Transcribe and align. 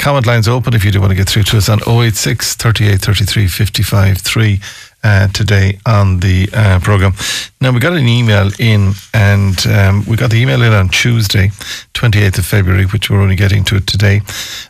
comment 0.00 0.26
lines 0.26 0.48
open 0.48 0.72
if 0.74 0.84
you 0.84 0.90
do 0.90 0.98
want 0.98 1.10
to 1.10 1.14
get 1.14 1.28
through 1.28 1.42
to 1.42 1.58
us 1.58 1.68
on 1.68 1.78
086 1.86 2.54
38 2.56 3.00
33 3.00 3.46
55 3.46 4.18
3 4.18 4.60
uh, 5.04 5.28
today 5.28 5.78
on 5.86 6.20
the 6.20 6.48
uh, 6.54 6.80
program. 6.80 7.12
Now, 7.60 7.72
we 7.72 7.80
got 7.80 7.92
an 7.92 8.08
email 8.08 8.50
in, 8.58 8.92
and 9.12 9.66
um, 9.66 10.04
we 10.06 10.16
got 10.16 10.30
the 10.30 10.36
email 10.36 10.62
in 10.62 10.72
on 10.72 10.88
Tuesday, 10.88 11.48
28th 11.94 12.38
of 12.38 12.46
February, 12.46 12.86
which 12.86 13.10
we're 13.10 13.20
only 13.20 13.36
getting 13.36 13.64
to 13.64 13.76
it 13.76 13.86
today. 13.86 14.20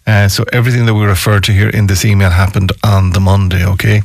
Uh, 0.07 0.29
so, 0.29 0.45
everything 0.53 0.87
that 0.87 0.95
we 0.95 1.05
refer 1.05 1.41
to 1.41 1.53
here 1.53 1.71
in 1.71 1.87
this 1.87 2.05
email 2.05 2.31
happened 2.31 2.73
on 2.85 3.11
the 3.11 3.21
Monday, 3.21 3.65
okay? 3.65 4.03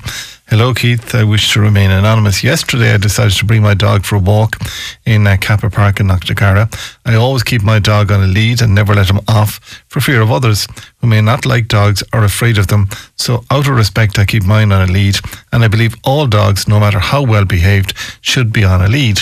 Hello, 0.48 0.76
Keith. 0.76 1.16
I 1.16 1.24
wish 1.24 1.52
to 1.54 1.60
remain 1.60 1.90
anonymous. 1.90 2.44
Yesterday, 2.44 2.94
I 2.94 2.98
decided 2.98 3.34
to 3.38 3.46
bring 3.46 3.64
my 3.64 3.74
dog 3.74 4.06
for 4.06 4.18
a 4.18 4.20
walk 4.20 4.58
in 5.04 5.26
uh, 5.26 5.38
Cappagh 5.38 5.74
Park 5.74 6.00
in 6.00 6.06
Knocknacarra. 6.06 6.70
I 7.04 7.16
always 7.16 7.42
keep 7.42 7.64
my 7.64 7.80
dog 7.80 8.12
on 8.12 8.22
a 8.22 8.28
lead 8.28 8.62
and 8.62 8.76
never 8.76 8.94
let 8.94 9.10
him 9.10 9.22
off 9.28 9.84
for 9.88 10.02
fear 10.02 10.22
of 10.22 10.32
others 10.32 10.68
who 10.98 11.08
may 11.08 11.20
not 11.20 11.48
like 11.48 11.68
dogs 11.68 12.04
or 12.14 12.24
afraid 12.24 12.60
of 12.60 12.68
them. 12.68 12.90
So, 13.16 13.44
out 13.50 13.68
of 13.68 13.76
respect, 13.76 14.20
I 14.20 14.26
keep 14.26 14.44
mine 14.44 14.72
on 14.72 14.88
a 14.88 14.92
lead, 14.92 15.16
and 15.52 15.64
I 15.64 15.68
believe 15.68 15.96
all 16.04 16.28
dogs, 16.28 16.68
no 16.68 16.80
matter 16.80 17.00
how 17.00 17.24
well 17.24 17.46
behaved, 17.46 17.96
should 18.22 18.54
be 18.54 18.64
on 18.64 18.84
a 18.84 18.88
lead. 18.88 19.22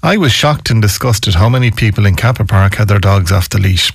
I 0.00 0.16
was 0.16 0.30
shocked 0.30 0.70
and 0.70 0.80
disgusted 0.80 1.34
how 1.34 1.48
many 1.48 1.72
people 1.72 2.06
in 2.06 2.14
Cappagh 2.14 2.46
Park 2.48 2.76
had 2.76 2.86
their 2.86 3.00
dogs 3.00 3.32
off 3.32 3.48
the 3.48 3.58
leash. 3.58 3.92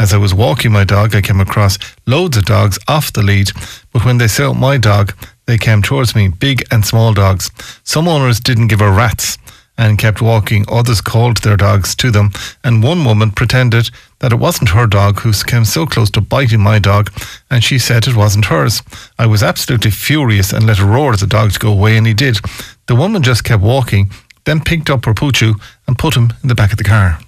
As 0.00 0.12
I 0.12 0.16
was 0.16 0.34
walking 0.34 0.72
my 0.72 0.82
dog, 0.82 1.14
I 1.14 1.22
came 1.22 1.40
across 1.40 1.78
loads 2.06 2.36
of 2.36 2.44
dogs 2.44 2.76
off 2.88 3.12
the 3.12 3.22
lead, 3.22 3.50
but 3.92 4.04
when 4.04 4.18
they 4.18 4.28
saw 4.28 4.52
my 4.52 4.78
dog, 4.78 5.14
they 5.48 5.56
came 5.56 5.80
towards 5.80 6.14
me, 6.14 6.28
big 6.28 6.62
and 6.70 6.84
small 6.84 7.14
dogs. 7.14 7.50
Some 7.82 8.06
owners 8.06 8.38
didn't 8.38 8.68
give 8.68 8.82
a 8.82 8.90
rat's 8.90 9.38
and 9.78 9.98
kept 9.98 10.20
walking. 10.20 10.66
Others 10.68 11.00
called 11.00 11.38
their 11.38 11.56
dogs 11.56 11.94
to 11.94 12.10
them, 12.10 12.32
and 12.62 12.82
one 12.82 13.02
woman 13.02 13.30
pretended 13.30 13.88
that 14.18 14.32
it 14.32 14.38
wasn't 14.38 14.68
her 14.68 14.86
dog 14.86 15.20
who 15.20 15.32
came 15.32 15.64
so 15.64 15.86
close 15.86 16.10
to 16.10 16.20
biting 16.20 16.60
my 16.60 16.78
dog, 16.78 17.10
and 17.50 17.64
she 17.64 17.78
said 17.78 18.06
it 18.06 18.14
wasn't 18.14 18.44
hers. 18.44 18.82
I 19.18 19.24
was 19.24 19.42
absolutely 19.42 19.90
furious 19.90 20.52
and 20.52 20.66
let 20.66 20.80
a 20.80 20.84
roar 20.84 21.14
at 21.14 21.20
the 21.20 21.26
dog 21.26 21.52
to 21.52 21.58
go 21.58 21.72
away, 21.72 21.96
and 21.96 22.06
he 22.06 22.12
did. 22.12 22.40
The 22.86 22.96
woman 22.96 23.22
just 23.22 23.44
kept 23.44 23.62
walking, 23.62 24.10
then 24.44 24.60
picked 24.60 24.90
up 24.90 25.06
her 25.06 25.14
poochoo 25.14 25.54
and 25.86 25.96
put 25.96 26.14
him 26.14 26.30
in 26.42 26.50
the 26.50 26.54
back 26.54 26.72
of 26.72 26.78
the 26.78 26.84
car. 26.84 27.20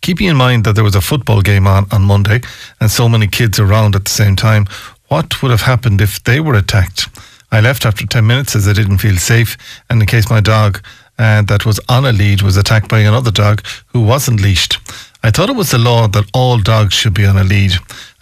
Keeping 0.00 0.28
in 0.28 0.36
mind 0.36 0.64
that 0.64 0.76
there 0.76 0.84
was 0.84 0.94
a 0.94 1.00
football 1.00 1.42
game 1.42 1.66
on 1.66 1.86
on 1.90 2.02
Monday 2.02 2.40
and 2.80 2.88
so 2.88 3.08
many 3.08 3.26
kids 3.26 3.58
around 3.58 3.96
at 3.96 4.04
the 4.04 4.10
same 4.10 4.36
time, 4.36 4.66
what 5.08 5.42
would 5.42 5.50
have 5.50 5.62
happened 5.62 6.00
if 6.00 6.22
they 6.24 6.40
were 6.40 6.54
attacked? 6.54 7.08
I 7.52 7.60
left 7.60 7.86
after 7.86 8.06
10 8.06 8.26
minutes 8.26 8.56
as 8.56 8.66
I 8.66 8.72
didn't 8.72 8.98
feel 8.98 9.16
safe, 9.16 9.56
and 9.88 10.00
in 10.00 10.06
case 10.06 10.28
my 10.28 10.40
dog 10.40 10.82
uh, 11.18 11.42
that 11.42 11.64
was 11.64 11.80
on 11.88 12.04
a 12.04 12.12
lead 12.12 12.42
was 12.42 12.56
attacked 12.56 12.88
by 12.88 13.00
another 13.00 13.30
dog 13.30 13.64
who 13.88 14.02
wasn't 14.02 14.40
leashed. 14.40 14.78
I 15.22 15.30
thought 15.30 15.48
it 15.48 15.56
was 15.56 15.70
the 15.70 15.78
law 15.78 16.06
that 16.08 16.30
all 16.34 16.58
dogs 16.58 16.94
should 16.94 17.14
be 17.14 17.24
on 17.24 17.36
a 17.36 17.44
lead. 17.44 17.72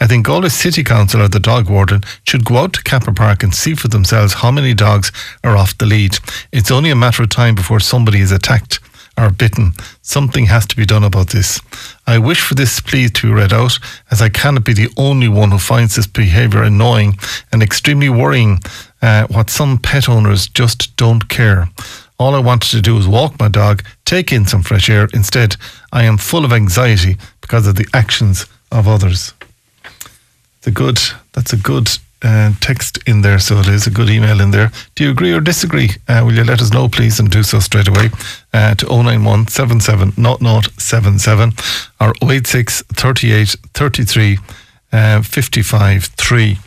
I 0.00 0.06
think 0.06 0.26
Galway 0.26 0.48
City 0.48 0.84
Council 0.84 1.20
or 1.20 1.28
the 1.28 1.40
dog 1.40 1.68
warden 1.68 2.02
should 2.26 2.44
go 2.44 2.58
out 2.58 2.74
to 2.74 2.82
Cappagh 2.82 3.16
Park 3.16 3.42
and 3.42 3.54
see 3.54 3.74
for 3.74 3.88
themselves 3.88 4.34
how 4.34 4.50
many 4.50 4.74
dogs 4.74 5.10
are 5.42 5.56
off 5.56 5.76
the 5.76 5.86
lead. 5.86 6.16
It's 6.52 6.70
only 6.70 6.90
a 6.90 6.96
matter 6.96 7.22
of 7.22 7.30
time 7.30 7.54
before 7.54 7.80
somebody 7.80 8.20
is 8.20 8.32
attacked 8.32 8.80
or 9.16 9.30
bitten. 9.30 9.72
Something 10.02 10.46
has 10.46 10.66
to 10.66 10.76
be 10.76 10.84
done 10.84 11.04
about 11.04 11.28
this. 11.28 11.60
I 12.06 12.18
wish 12.18 12.40
for 12.40 12.54
this 12.54 12.80
plea 12.80 13.08
to 13.08 13.26
be 13.26 13.32
read 13.32 13.52
out, 13.52 13.78
as 14.10 14.20
I 14.20 14.28
cannot 14.28 14.64
be 14.64 14.72
the 14.72 14.90
only 14.96 15.28
one 15.28 15.50
who 15.50 15.58
finds 15.58 15.96
this 15.96 16.06
behaviour 16.06 16.62
annoying 16.62 17.16
and 17.52 17.62
extremely 17.62 18.08
worrying. 18.08 18.60
Uh, 19.00 19.26
what 19.28 19.50
some 19.50 19.78
pet 19.78 20.08
owners 20.08 20.48
just 20.48 20.96
don't 20.96 21.28
care. 21.28 21.68
All 22.18 22.34
I 22.34 22.38
wanted 22.38 22.70
to 22.70 22.80
do 22.80 22.94
was 22.94 23.08
walk 23.08 23.38
my 23.38 23.48
dog, 23.48 23.84
take 24.04 24.32
in 24.32 24.46
some 24.46 24.62
fresh 24.62 24.88
air. 24.88 25.08
Instead, 25.12 25.56
I 25.92 26.04
am 26.04 26.16
full 26.16 26.44
of 26.44 26.52
anxiety 26.52 27.16
because 27.40 27.66
of 27.66 27.76
the 27.76 27.86
actions 27.92 28.46
of 28.70 28.86
others. 28.86 29.34
The 30.62 30.70
good. 30.70 30.98
That's 31.32 31.52
a 31.52 31.56
good 31.56 31.88
uh, 32.22 32.52
text 32.60 32.98
in 33.06 33.22
there, 33.22 33.38
so 33.38 33.58
it 33.58 33.68
is 33.68 33.86
a 33.86 33.90
good 33.90 34.08
email 34.08 34.40
in 34.40 34.50
there. 34.50 34.70
Do 34.94 35.04
you 35.04 35.10
agree 35.10 35.32
or 35.32 35.40
disagree? 35.40 35.90
Uh, 36.08 36.22
will 36.24 36.34
you 36.34 36.44
let 36.44 36.60
us 36.60 36.72
know, 36.72 36.88
please, 36.88 37.20
and 37.20 37.30
do 37.30 37.42
so 37.42 37.60
straight 37.60 37.88
away 37.88 38.10
uh, 38.52 38.74
to 38.76 38.86
091 38.86 39.48
77 39.48 40.12
0077 40.12 41.52
or 42.00 42.14
086 42.22 42.82
38 42.94 43.56
33 43.74 44.38
uh, 44.92 45.22
55 45.22 46.04
3. 46.04 46.58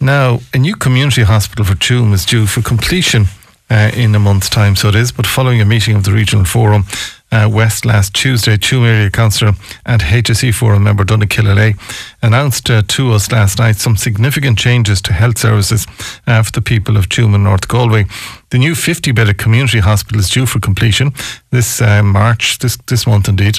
Now, 0.00 0.40
a 0.54 0.58
new 0.58 0.76
community 0.76 1.22
hospital 1.22 1.64
for 1.64 1.74
Tuam 1.74 2.12
is 2.14 2.24
due 2.24 2.46
for 2.46 2.62
completion 2.62 3.26
uh, 3.68 3.90
in 3.94 4.14
a 4.14 4.18
month's 4.18 4.48
time, 4.48 4.76
so 4.76 4.88
it 4.88 4.94
is, 4.94 5.12
but 5.12 5.26
following 5.26 5.60
a 5.60 5.64
meeting 5.64 5.94
of 5.94 6.04
the 6.04 6.12
Regional 6.12 6.44
Forum, 6.44 6.84
uh, 7.32 7.48
West 7.52 7.84
last 7.84 8.14
Tuesday, 8.14 8.56
Tuam 8.56 8.86
Area 8.86 9.10
Councillor 9.10 9.52
and 9.86 10.02
HSE 10.02 10.54
Forum 10.54 10.84
member 10.84 11.04
Donagh 11.04 11.28
Killilea 11.28 11.78
announced 12.22 12.70
uh, 12.70 12.82
to 12.88 13.12
us 13.12 13.30
last 13.30 13.58
night 13.58 13.76
some 13.76 13.96
significant 13.96 14.58
changes 14.58 15.00
to 15.02 15.12
health 15.12 15.38
services 15.38 15.86
uh, 16.26 16.42
for 16.42 16.52
the 16.52 16.62
people 16.62 16.96
of 16.96 17.08
Tuam 17.08 17.34
and 17.34 17.44
North 17.44 17.68
Galway. 17.68 18.06
The 18.50 18.58
new 18.58 18.74
50 18.74 19.12
bedded 19.12 19.38
community 19.38 19.78
hospital 19.78 20.20
is 20.20 20.30
due 20.30 20.46
for 20.46 20.60
completion 20.60 21.12
this 21.50 21.80
uh, 21.80 22.02
March, 22.02 22.58
this, 22.58 22.76
this 22.86 23.06
month 23.06 23.28
indeed 23.28 23.58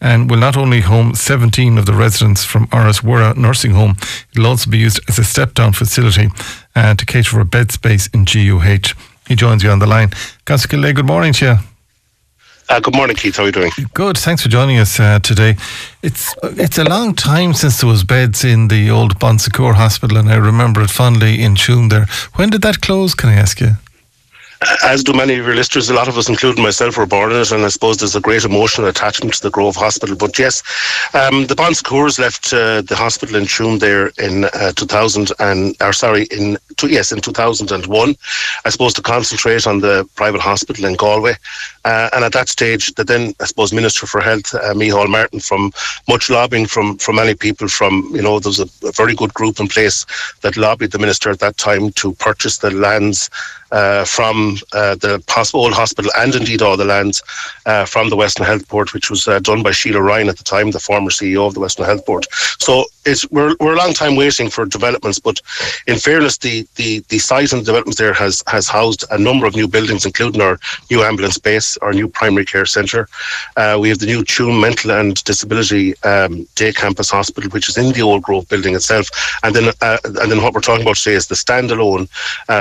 and 0.00 0.30
will 0.30 0.38
not 0.38 0.56
only 0.56 0.80
home 0.80 1.14
17 1.14 1.78
of 1.78 1.86
the 1.86 1.92
residents 1.92 2.44
from 2.44 2.66
Mhuire 2.68 3.36
Nursing 3.36 3.72
Home, 3.72 3.96
it 4.32 4.38
will 4.38 4.46
also 4.46 4.70
be 4.70 4.78
used 4.78 5.00
as 5.08 5.18
a 5.18 5.24
step 5.24 5.54
down 5.54 5.72
facility 5.72 6.28
uh, 6.76 6.94
to 6.94 7.04
cater 7.04 7.30
for 7.30 7.44
bed 7.44 7.72
space 7.72 8.06
in 8.08 8.24
GUH. 8.24 8.94
He 9.26 9.34
joins 9.34 9.62
you 9.62 9.70
on 9.70 9.78
the 9.80 9.86
line. 9.86 10.10
Councillor 10.44 10.92
good 10.92 11.06
morning 11.06 11.32
to 11.34 11.44
you. 11.44 11.77
Uh, 12.68 12.80
good 12.80 12.94
morning, 12.94 13.16
Keith. 13.16 13.36
How 13.36 13.44
are 13.44 13.46
you 13.46 13.52
doing? 13.52 13.70
Good. 13.94 14.18
Thanks 14.18 14.42
for 14.42 14.50
joining 14.50 14.78
us 14.78 15.00
uh, 15.00 15.18
today. 15.20 15.56
It's 16.02 16.34
it's 16.42 16.76
a 16.76 16.84
long 16.84 17.14
time 17.14 17.54
since 17.54 17.80
there 17.80 17.88
was 17.88 18.04
beds 18.04 18.44
in 18.44 18.68
the 18.68 18.90
old 18.90 19.18
Bon 19.18 19.38
Secours 19.38 19.76
Hospital, 19.76 20.18
and 20.18 20.28
I 20.28 20.36
remember 20.36 20.82
it 20.82 20.90
fondly 20.90 21.42
in 21.42 21.54
Tuam 21.54 21.88
there. 21.88 22.06
When 22.34 22.50
did 22.50 22.60
that 22.62 22.82
close? 22.82 23.14
Can 23.14 23.30
I 23.30 23.36
ask 23.36 23.60
you? 23.60 23.70
As 24.82 25.04
do 25.04 25.12
many 25.12 25.34
of 25.38 25.46
your 25.46 25.54
listeners, 25.54 25.88
a 25.88 25.94
lot 25.94 26.08
of 26.08 26.18
us, 26.18 26.28
including 26.28 26.64
myself, 26.64 26.96
were 26.96 27.06
born 27.06 27.30
in 27.30 27.40
it, 27.40 27.52
and 27.52 27.64
I 27.64 27.68
suppose 27.68 27.98
there's 27.98 28.16
a 28.16 28.20
great 28.20 28.44
emotional 28.44 28.88
attachment 28.88 29.34
to 29.34 29.42
the 29.42 29.50
Grove 29.50 29.76
Hospital. 29.76 30.16
But 30.16 30.38
yes, 30.38 30.62
um, 31.14 31.46
the 31.46 31.54
Bon 31.54 31.74
Secours 31.74 32.18
left 32.18 32.52
uh, 32.52 32.82
the 32.82 32.96
hospital 32.96 33.36
in 33.36 33.44
Tuam 33.44 33.78
there 33.78 34.08
in 34.18 34.44
uh, 34.44 34.72
2000 34.72 35.30
and, 35.38 35.76
or 35.80 35.92
sorry, 35.92 36.24
in 36.30 36.58
two, 36.76 36.88
yes, 36.88 37.12
in 37.12 37.20
2001. 37.20 38.16
I 38.64 38.68
suppose 38.70 38.94
to 38.94 39.02
concentrate 39.02 39.66
on 39.66 39.80
the 39.80 40.08
private 40.16 40.40
hospital 40.40 40.84
in 40.86 40.94
Galway, 40.94 41.34
uh, 41.84 42.10
and 42.12 42.24
at 42.24 42.32
that 42.32 42.48
stage, 42.48 42.92
the 42.94 43.04
then 43.04 43.34
I 43.40 43.44
suppose 43.44 43.72
Minister 43.72 44.06
for 44.06 44.20
Health, 44.20 44.54
uh, 44.54 44.74
Micheál 44.74 45.08
Martin, 45.08 45.40
from 45.40 45.72
much 46.08 46.30
lobbying 46.30 46.66
from 46.66 46.98
from 46.98 47.16
many 47.16 47.34
people, 47.34 47.68
from 47.68 48.10
you 48.12 48.22
know, 48.22 48.40
there 48.40 48.50
was 48.50 48.60
a, 48.60 48.86
a 48.86 48.92
very 48.92 49.14
good 49.14 49.32
group 49.34 49.60
in 49.60 49.68
place 49.68 50.04
that 50.40 50.56
lobbied 50.56 50.90
the 50.90 50.98
minister 50.98 51.30
at 51.30 51.38
that 51.38 51.56
time 51.58 51.92
to 51.92 52.12
purchase 52.14 52.58
the 52.58 52.70
lands 52.70 53.30
uh, 53.70 54.04
from 54.04 54.56
uh, 54.72 54.94
the 54.96 55.22
old 55.54 55.72
hospital 55.72 56.10
and 56.16 56.34
indeed 56.34 56.62
all 56.62 56.76
the 56.76 56.84
lands 56.84 57.22
uh, 57.68 57.84
from 57.84 58.08
the 58.08 58.16
Western 58.16 58.46
Health 58.46 58.66
Board, 58.68 58.90
which 58.92 59.10
was 59.10 59.28
uh, 59.28 59.38
done 59.40 59.62
by 59.62 59.70
Sheila 59.70 60.00
Ryan 60.02 60.28
at 60.28 60.38
the 60.38 60.44
time, 60.44 60.70
the 60.70 60.80
former 60.80 61.10
CEO 61.10 61.46
of 61.46 61.54
the 61.54 61.60
Western 61.60 61.84
Health 61.84 62.04
Board. 62.06 62.26
So 62.58 62.86
it's, 63.04 63.30
we're, 63.30 63.54
we're 63.60 63.74
a 63.74 63.78
long 63.78 63.92
time 63.92 64.16
waiting 64.16 64.48
for 64.48 64.64
developments, 64.64 65.18
but 65.18 65.40
in 65.86 65.96
fairness, 65.96 66.38
the, 66.38 66.66
the, 66.76 67.00
the 67.10 67.18
site 67.18 67.52
and 67.52 67.60
the 67.60 67.66
developments 67.66 67.98
there 67.98 68.14
has, 68.14 68.42
has 68.46 68.68
housed 68.68 69.04
a 69.10 69.18
number 69.18 69.46
of 69.46 69.54
new 69.54 69.68
buildings, 69.68 70.06
including 70.06 70.40
our 70.40 70.58
new 70.90 71.02
ambulance 71.02 71.36
base, 71.36 71.76
our 71.78 71.92
new 71.92 72.08
primary 72.08 72.46
care 72.46 72.66
centre. 72.66 73.06
Uh, 73.56 73.76
we 73.78 73.90
have 73.90 73.98
the 73.98 74.06
new 74.06 74.24
Tuam 74.24 74.60
Mental 74.60 74.90
and 74.92 75.22
Disability 75.24 75.94
um, 76.04 76.48
Day 76.54 76.72
Campus 76.72 77.10
Hospital, 77.10 77.50
which 77.50 77.68
is 77.68 77.76
in 77.76 77.92
the 77.92 78.00
Old 78.02 78.22
Grove 78.22 78.48
building 78.48 78.74
itself. 78.74 79.08
And 79.42 79.54
then, 79.54 79.74
uh, 79.82 79.98
and 80.04 80.32
then 80.32 80.42
what 80.42 80.54
we're 80.54 80.60
talking 80.60 80.82
about 80.82 80.96
today 80.96 81.16
is 81.16 81.26
the 81.26 81.34
standalone 81.34 82.08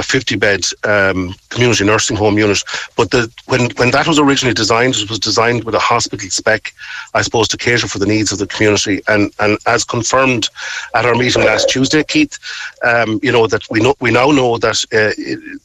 50 0.04 0.36
bed 0.36 0.66
um, 0.84 1.34
community 1.50 1.86
nursing 1.86 2.18
home 2.18 2.38
unit. 2.38 2.62
But 2.98 3.12
the, 3.12 3.32
when 3.46 3.70
when 3.78 3.92
that 3.92 4.08
was 4.08 4.20
originally 4.20 4.54
designed, 4.54 4.97
it 5.02 5.10
was 5.10 5.20
designed 5.20 5.64
with 5.64 5.76
a 5.76 5.80
hospital 5.80 6.30
spec, 6.30 6.74
I 7.14 7.22
suppose, 7.22 7.48
to 7.50 7.58
cater 7.58 7.88
for 7.88 8.00
the 8.00 8.06
needs 8.06 8.32
of 8.32 8.40
the 8.40 8.48
community. 8.48 9.02
And 9.08 9.32
and 9.40 9.58
as 9.66 9.84
confirmed 9.84 10.50
at 10.96 11.06
our 11.06 11.16
meeting 11.16 11.44
last 11.44 11.70
Tuesday, 11.70 12.04
Keith, 12.04 12.38
um, 12.84 13.20
you 13.24 13.32
know 13.32 13.48
that 13.48 13.64
we 13.70 13.80
know 13.80 13.96
we 14.00 14.12
now 14.12 14.32
know 14.32 14.58
that 14.58 14.84
uh, 14.94 15.14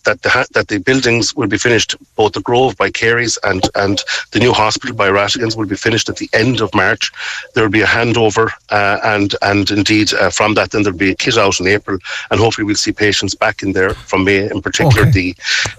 that 0.05 0.23
the 0.23 0.47
that 0.53 0.69
the 0.69 0.79
buildings 0.79 1.35
will 1.35 1.49
be 1.49 1.59
finished, 1.59 1.97
both 2.17 2.33
the 2.33 2.41
Grove 2.41 2.77
by 2.77 2.91
Carey's 2.91 3.39
and 3.45 3.69
and 3.75 4.03
the 4.33 4.41
new 4.41 4.53
hospital 4.53 4.95
by 4.97 5.09
Rattigan's 5.09 5.57
will 5.57 5.67
be 5.67 5.77
finished 5.77 6.09
at 6.09 6.17
the 6.17 6.31
end 6.33 6.61
of 6.61 6.75
March. 6.75 7.11
There 7.55 7.65
will 7.65 7.71
be 7.71 7.83
a 7.83 7.87
handover, 7.87 8.51
uh, 8.71 8.99
and 9.05 9.35
and 9.43 9.71
indeed 9.71 10.13
uh, 10.15 10.31
from 10.31 10.55
that 10.55 10.71
then 10.71 10.83
there'll 10.83 10.99
be 10.99 11.13
a 11.13 11.15
kit 11.15 11.39
out 11.39 11.61
in 11.61 11.67
April, 11.67 11.99
and 12.31 12.41
hopefully 12.41 12.65
we'll 12.65 12.77
see 12.77 12.93
patients 12.93 13.35
back 13.35 13.63
in 13.63 13.73
there 13.73 13.95
from 13.95 14.25
May, 14.25 14.51
in 14.51 14.63
particular 14.63 15.03
okay. 15.03 15.11
the 15.11 15.37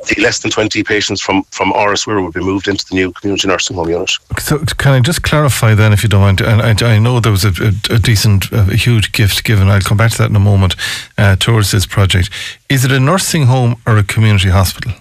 the 0.08 0.22
less 0.22 0.40
than 0.40 0.52
20 0.52 0.84
patients 0.84 1.22
from, 1.22 1.44
from 1.44 1.72
Mhuire 1.72 2.22
will 2.22 2.32
be 2.32 2.40
moved 2.40 2.68
into 2.68 2.86
the 2.86 2.96
new 2.96 3.12
community 3.12 3.43
nursing 3.48 3.76
home. 3.76 3.84
So, 4.40 4.60
can 4.78 4.94
I 4.94 5.00
just 5.00 5.24
clarify 5.24 5.76
then, 5.76 5.94
if 5.94 6.04
you 6.04 6.10
don't 6.10 6.22
mind? 6.22 6.42
And 6.42 6.62
I, 6.62 6.96
I 6.96 7.00
know 7.00 7.20
there 7.20 7.32
was 7.32 7.46
a, 7.46 7.50
a, 7.50 7.96
a 7.96 8.00
decent, 8.00 8.52
a 8.52 8.76
huge 8.76 9.12
gift 9.12 9.44
given. 9.44 9.70
I'll 9.70 9.82
come 9.82 9.98
back 9.98 10.12
to 10.12 10.18
that 10.20 10.30
in 10.30 10.36
a 10.36 10.40
moment 10.40 10.76
uh, 11.18 11.36
towards 11.36 11.72
this 11.72 11.86
project. 11.86 12.30
Is 12.70 12.86
it 12.86 12.92
a 12.92 13.00
nursing 13.00 13.46
home 13.46 13.76
or 13.86 13.98
a 13.98 14.04
community 14.04 14.50
hospital? 14.50 14.94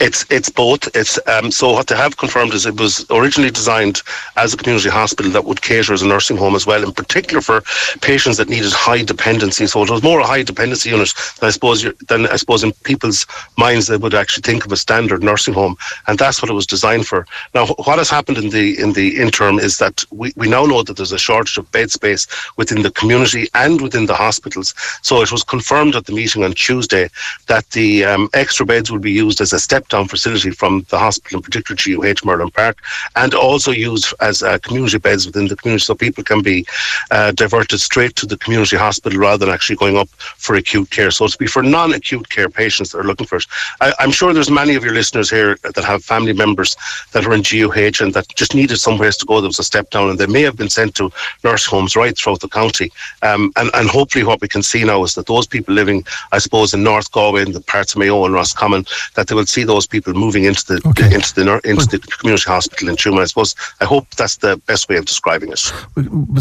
It's 0.00 0.24
it's 0.30 0.48
both. 0.48 0.94
It's 0.94 1.18
um, 1.26 1.50
so 1.50 1.72
what 1.72 1.88
they 1.88 1.96
have 1.96 2.16
confirmed 2.18 2.54
is 2.54 2.66
it 2.66 2.78
was 2.78 3.04
originally 3.10 3.50
designed 3.50 4.00
as 4.36 4.54
a 4.54 4.56
community 4.56 4.88
hospital 4.88 5.32
that 5.32 5.44
would 5.44 5.62
cater 5.62 5.92
as 5.92 6.02
a 6.02 6.06
nursing 6.06 6.36
home 6.36 6.54
as 6.54 6.66
well, 6.66 6.84
in 6.84 6.92
particular 6.92 7.40
for 7.40 7.62
patients 8.00 8.36
that 8.36 8.48
needed 8.48 8.72
high 8.72 9.02
dependency. 9.02 9.66
So 9.66 9.82
it 9.82 9.90
was 9.90 10.02
more 10.04 10.20
a 10.20 10.26
high 10.26 10.44
dependency 10.44 10.90
unit 10.90 11.12
than 11.40 11.48
I 11.48 11.50
suppose 11.50 11.82
than 12.06 12.26
I 12.28 12.36
suppose 12.36 12.62
in 12.62 12.72
people's 12.84 13.26
minds 13.56 13.88
they 13.88 13.96
would 13.96 14.14
actually 14.14 14.42
think 14.42 14.64
of 14.64 14.70
a 14.70 14.76
standard 14.76 15.24
nursing 15.24 15.54
home, 15.54 15.76
and 16.06 16.16
that's 16.16 16.40
what 16.40 16.50
it 16.50 16.54
was 16.54 16.66
designed 16.66 17.08
for. 17.08 17.26
Now, 17.54 17.66
what 17.66 17.98
has 17.98 18.08
happened 18.08 18.38
in 18.38 18.50
the 18.50 18.78
in 18.80 18.92
the 18.92 19.18
interim 19.20 19.58
is 19.58 19.78
that 19.78 20.04
we, 20.10 20.32
we 20.36 20.48
now 20.48 20.64
know 20.64 20.84
that 20.84 20.96
there's 20.96 21.12
a 21.12 21.18
shortage 21.18 21.58
of 21.58 21.72
bed 21.72 21.90
space 21.90 22.28
within 22.56 22.82
the 22.82 22.92
community 22.92 23.48
and 23.54 23.80
within 23.80 24.06
the 24.06 24.14
hospitals. 24.14 24.74
So 25.02 25.22
it 25.22 25.32
was 25.32 25.42
confirmed 25.42 25.96
at 25.96 26.06
the 26.06 26.12
meeting 26.12 26.44
on 26.44 26.52
Tuesday 26.52 27.10
that 27.48 27.68
the 27.70 28.04
um, 28.04 28.28
extra 28.34 28.64
beds 28.64 28.92
will 28.92 29.00
be 29.00 29.10
used 29.10 29.40
as 29.40 29.52
a 29.52 29.58
step 29.58 29.87
down 29.88 30.08
facility 30.08 30.50
from 30.50 30.84
the 30.90 30.98
hospital, 30.98 31.38
in 31.38 31.42
particular 31.42 31.76
GUH 31.76 32.24
Merlin 32.24 32.50
Park, 32.50 32.78
and 33.16 33.34
also 33.34 33.70
used 33.70 34.14
as 34.20 34.42
uh, 34.42 34.58
community 34.58 34.98
beds 34.98 35.26
within 35.26 35.48
the 35.48 35.56
community 35.56 35.84
so 35.84 35.94
people 35.94 36.24
can 36.24 36.42
be 36.42 36.66
uh, 37.10 37.32
diverted 37.32 37.78
straight 37.78 38.16
to 38.16 38.26
the 38.26 38.38
community 38.38 38.76
hospital 38.76 39.18
rather 39.18 39.44
than 39.44 39.54
actually 39.54 39.76
going 39.76 39.96
up 39.96 40.08
for 40.36 40.54
acute 40.56 40.90
care. 40.90 41.10
So 41.10 41.24
it's 41.24 41.36
be 41.36 41.46
for 41.46 41.62
non 41.62 41.92
acute 41.92 42.28
care 42.28 42.48
patients 42.48 42.92
that 42.92 42.98
are 42.98 43.04
looking 43.04 43.26
for 43.26 43.36
it. 43.36 43.46
I, 43.80 43.92
I'm 43.98 44.10
sure 44.10 44.32
there's 44.32 44.50
many 44.50 44.74
of 44.74 44.84
your 44.84 44.94
listeners 44.94 45.30
here 45.30 45.56
that 45.62 45.84
have 45.84 46.04
family 46.04 46.32
members 46.32 46.76
that 47.12 47.24
are 47.24 47.32
in 47.32 47.42
GUH 47.42 48.02
and 48.02 48.12
that 48.14 48.28
just 48.34 48.54
needed 48.54 48.78
somewhere 48.78 49.10
to 49.10 49.26
go. 49.26 49.40
There 49.40 49.48
was 49.48 49.58
a 49.58 49.64
step 49.64 49.90
down, 49.90 50.10
and 50.10 50.18
they 50.18 50.26
may 50.26 50.42
have 50.42 50.56
been 50.56 50.68
sent 50.68 50.94
to 50.96 51.10
nurse 51.44 51.64
homes 51.64 51.96
right 51.96 52.16
throughout 52.16 52.40
the 52.40 52.48
county. 52.48 52.90
Um, 53.22 53.52
and, 53.56 53.70
and 53.74 53.88
hopefully, 53.88 54.24
what 54.24 54.40
we 54.40 54.48
can 54.48 54.62
see 54.62 54.84
now 54.84 55.02
is 55.04 55.14
that 55.14 55.26
those 55.26 55.46
people 55.46 55.74
living, 55.74 56.04
I 56.32 56.38
suppose, 56.38 56.74
in 56.74 56.82
North 56.82 57.10
Galway 57.12 57.42
and 57.42 57.54
the 57.54 57.60
parts 57.60 57.92
of 57.92 57.98
Mayo 57.98 58.24
and 58.24 58.34
Roscommon, 58.34 58.86
that 59.14 59.28
they 59.28 59.34
will 59.34 59.46
see 59.46 59.64
those 59.64 59.77
people 59.86 60.12
moving 60.14 60.44
into 60.44 60.64
the 60.66 60.80
Okay. 60.88 61.14
into 61.14 61.34
the 61.34 61.60
into 61.64 61.86
the 61.86 61.98
community 62.18 62.44
hospital 62.50 62.88
in 62.88 62.96
Tuama. 62.96 63.22
I 63.22 63.26
suppose 63.26 63.54
I 63.80 63.84
hope 63.84 64.06
that's 64.16 64.36
the 64.38 64.56
best 64.66 64.88
way 64.88 64.96
of 64.96 65.04
describing 65.04 65.52
it. 65.52 65.58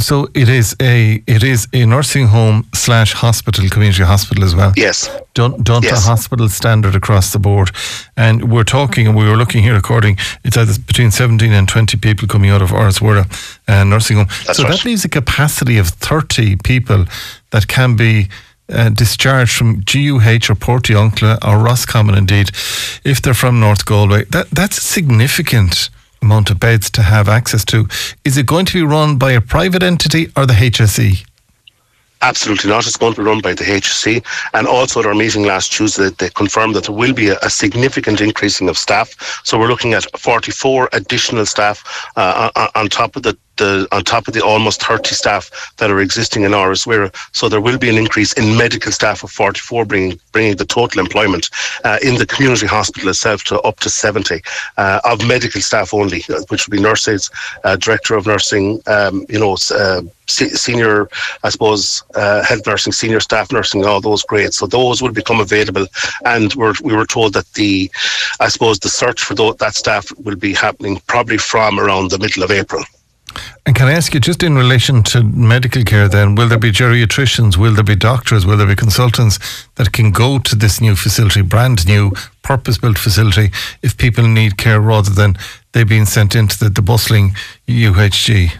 So 0.01 0.27
it 0.33 0.49
is 0.49 0.75
a 0.81 1.21
it 1.27 1.43
is 1.43 1.67
a 1.73 1.85
nursing 1.85 2.27
home 2.27 2.65
slash 2.73 3.13
hospital, 3.13 3.67
community 3.69 4.03
hospital 4.03 4.43
as 4.43 4.55
well. 4.55 4.73
Yes. 4.75 5.09
Done, 5.33 5.61
done 5.63 5.83
Yes. 5.83 6.03
to 6.03 6.09
hospital 6.09 6.49
standard 6.49 6.95
across 6.95 7.31
the 7.31 7.39
board. 7.39 7.71
And 8.15 8.49
we're 8.51 8.63
talking, 8.63 9.07
and 9.07 9.15
we 9.15 9.25
were 9.29 9.37
looking 9.37 9.61
here 9.63 9.75
according, 9.75 10.17
it's 10.43 10.57
either 10.57 10.73
between 10.87 11.11
17 11.11 11.51
and 11.53 11.67
20 11.69 11.97
people 11.97 12.27
coming 12.27 12.49
out 12.49 12.61
of 12.61 12.71
Áras 12.71 12.99
Mhuire 13.01 13.25
uh, 13.67 13.83
nursing 13.83 14.17
home. 14.17 14.27
That's 14.45 14.57
so 14.57 14.63
right. 14.63 14.71
that 14.71 14.85
leaves 14.85 15.05
a 15.05 15.09
capacity 15.09 15.77
of 15.77 15.89
30 15.89 16.55
people 16.63 17.05
that 17.51 17.67
can 17.67 17.95
be 17.95 18.27
uh, 18.69 18.89
discharged 18.89 19.55
from 19.55 19.81
GUH 19.81 20.49
or 20.49 20.55
Portiuncula 20.55 21.37
or 21.47 21.57
Roscommon 21.57 22.15
indeed, 22.15 22.49
if 23.03 23.21
they're 23.21 23.33
from 23.33 23.59
North 23.59 23.85
Galway. 23.85 24.25
That, 24.25 24.49
that's 24.49 24.77
a 24.77 24.81
significant 24.81 25.89
amount 26.21 26.49
of 26.49 26.59
beds 26.59 26.89
to 26.91 27.01
have 27.03 27.29
access 27.29 27.63
to. 27.65 27.87
Is 28.25 28.37
it 28.37 28.45
going 28.45 28.65
to 28.65 28.73
be 28.73 28.83
run 28.83 29.17
by 29.17 29.31
a 29.31 29.41
private 29.41 29.83
entity 29.83 30.27
or 30.35 30.45
the? 30.45 30.57
HSE? 30.57 31.25
Absolutely 32.21 32.71
not. 32.71 32.87
It's 32.87 32.97
going 32.97 33.13
to 33.13 33.21
be 33.21 33.25
run 33.25 33.41
by 33.41 33.53
the 33.53 33.63
HSE. 33.63 34.25
And 34.53 34.67
also 34.67 34.99
at 34.99 35.05
our 35.05 35.13
meeting 35.13 35.43
last 35.43 35.71
Tuesday, 35.71 36.09
they 36.09 36.29
confirmed 36.29 36.75
that 36.75 36.85
there 36.85 36.95
will 36.95 37.13
be 37.13 37.29
a, 37.29 37.37
a 37.43 37.49
significant 37.49 38.21
increasing 38.21 38.69
of 38.69 38.77
staff. 38.77 39.41
So 39.43 39.59
we're 39.59 39.67
looking 39.67 39.93
at 39.93 40.05
44 40.19 40.89
additional 40.93 41.45
staff 41.45 42.09
uh, 42.15 42.49
on, 42.55 42.69
on 42.73 42.89
top 42.89 43.15
of 43.15 43.23
the 43.23 43.37
the, 43.57 43.87
on 43.91 44.03
top 44.03 44.27
of 44.27 44.33
the 44.33 44.43
almost 44.43 44.83
30 44.83 45.13
staff 45.15 45.49
that 45.77 45.91
are 45.91 45.99
existing 45.99 46.43
in 46.43 46.51
Áras 46.51 46.87
Mhuire. 46.87 47.13
So 47.33 47.49
there 47.49 47.61
will 47.61 47.77
be 47.77 47.89
an 47.89 47.97
increase 47.97 48.33
in 48.33 48.57
medical 48.57 48.91
staff 48.91 49.23
of 49.23 49.31
44, 49.31 49.85
bringing 49.85 50.19
bringing 50.31 50.55
the 50.55 50.65
total 50.65 51.01
employment 51.01 51.49
uh, 51.83 51.97
in 52.03 52.15
the 52.15 52.25
community 52.25 52.67
hospital 52.67 53.09
itself 53.09 53.43
to 53.45 53.59
up 53.61 53.79
to 53.79 53.89
70 53.89 54.41
uh, 54.77 54.99
of 55.03 55.27
medical 55.27 55.61
staff 55.61 55.93
only, 55.93 56.23
uh, 56.29 56.41
which 56.49 56.67
would 56.67 56.75
be 56.75 56.81
nurses, 56.81 57.29
uh, 57.63 57.75
director 57.75 58.15
of 58.15 58.27
nursing, 58.27 58.79
um, 58.87 59.25
you 59.29 59.39
know, 59.39 59.57
uh, 59.71 60.01
se- 60.27 60.49
senior, 60.49 61.09
I 61.43 61.49
suppose, 61.49 62.03
uh, 62.15 62.43
health 62.43 62.67
nursing, 62.67 62.93
senior 62.93 63.19
staff 63.19 63.51
nursing, 63.51 63.85
all 63.85 64.01
those 64.01 64.23
grades. 64.23 64.57
So 64.57 64.67
those 64.67 65.01
will 65.01 65.11
become 65.11 65.39
available, 65.39 65.87
and 66.25 66.53
we're, 66.55 66.73
we 66.83 66.95
were 66.95 67.05
told 67.05 67.33
that 67.33 67.51
the, 67.53 67.89
I 68.39 68.49
suppose, 68.49 68.79
the 68.79 68.89
search 68.89 69.23
for 69.23 69.33
that 69.35 69.75
staff 69.75 70.11
will 70.23 70.35
be 70.35 70.53
happening 70.53 71.01
probably 71.07 71.37
from 71.37 71.79
around 71.79 72.11
the 72.11 72.19
middle 72.19 72.43
of 72.43 72.51
April. 72.51 72.83
And 73.65 73.75
can 73.75 73.87
I 73.87 73.93
ask 73.93 74.13
you, 74.13 74.19
just 74.19 74.43
in 74.43 74.55
relation 74.55 75.03
to 75.03 75.23
medical 75.23 75.83
care, 75.83 76.07
then, 76.07 76.35
will 76.35 76.47
there 76.47 76.57
be 76.57 76.71
geriatricians, 76.71 77.57
will 77.57 77.73
there 77.73 77.83
be 77.83 77.95
doctors, 77.95 78.45
will 78.45 78.57
there 78.57 78.67
be 78.67 78.75
consultants 78.75 79.39
that 79.75 79.91
can 79.91 80.11
go 80.11 80.39
to 80.39 80.55
this 80.55 80.79
new 80.81 80.95
facility, 80.95 81.41
brand 81.41 81.87
new, 81.87 82.11
purpose 82.43 82.77
built 82.77 82.97
facility, 82.97 83.51
if 83.81 83.97
people 83.97 84.27
need 84.27 84.57
care 84.57 84.79
rather 84.79 85.11
than 85.11 85.37
they 85.73 85.83
being 85.83 86.05
sent 86.05 86.35
into 86.35 86.57
the, 86.57 86.69
the 86.69 86.81
bustling 86.81 87.35
UHG? 87.67 88.57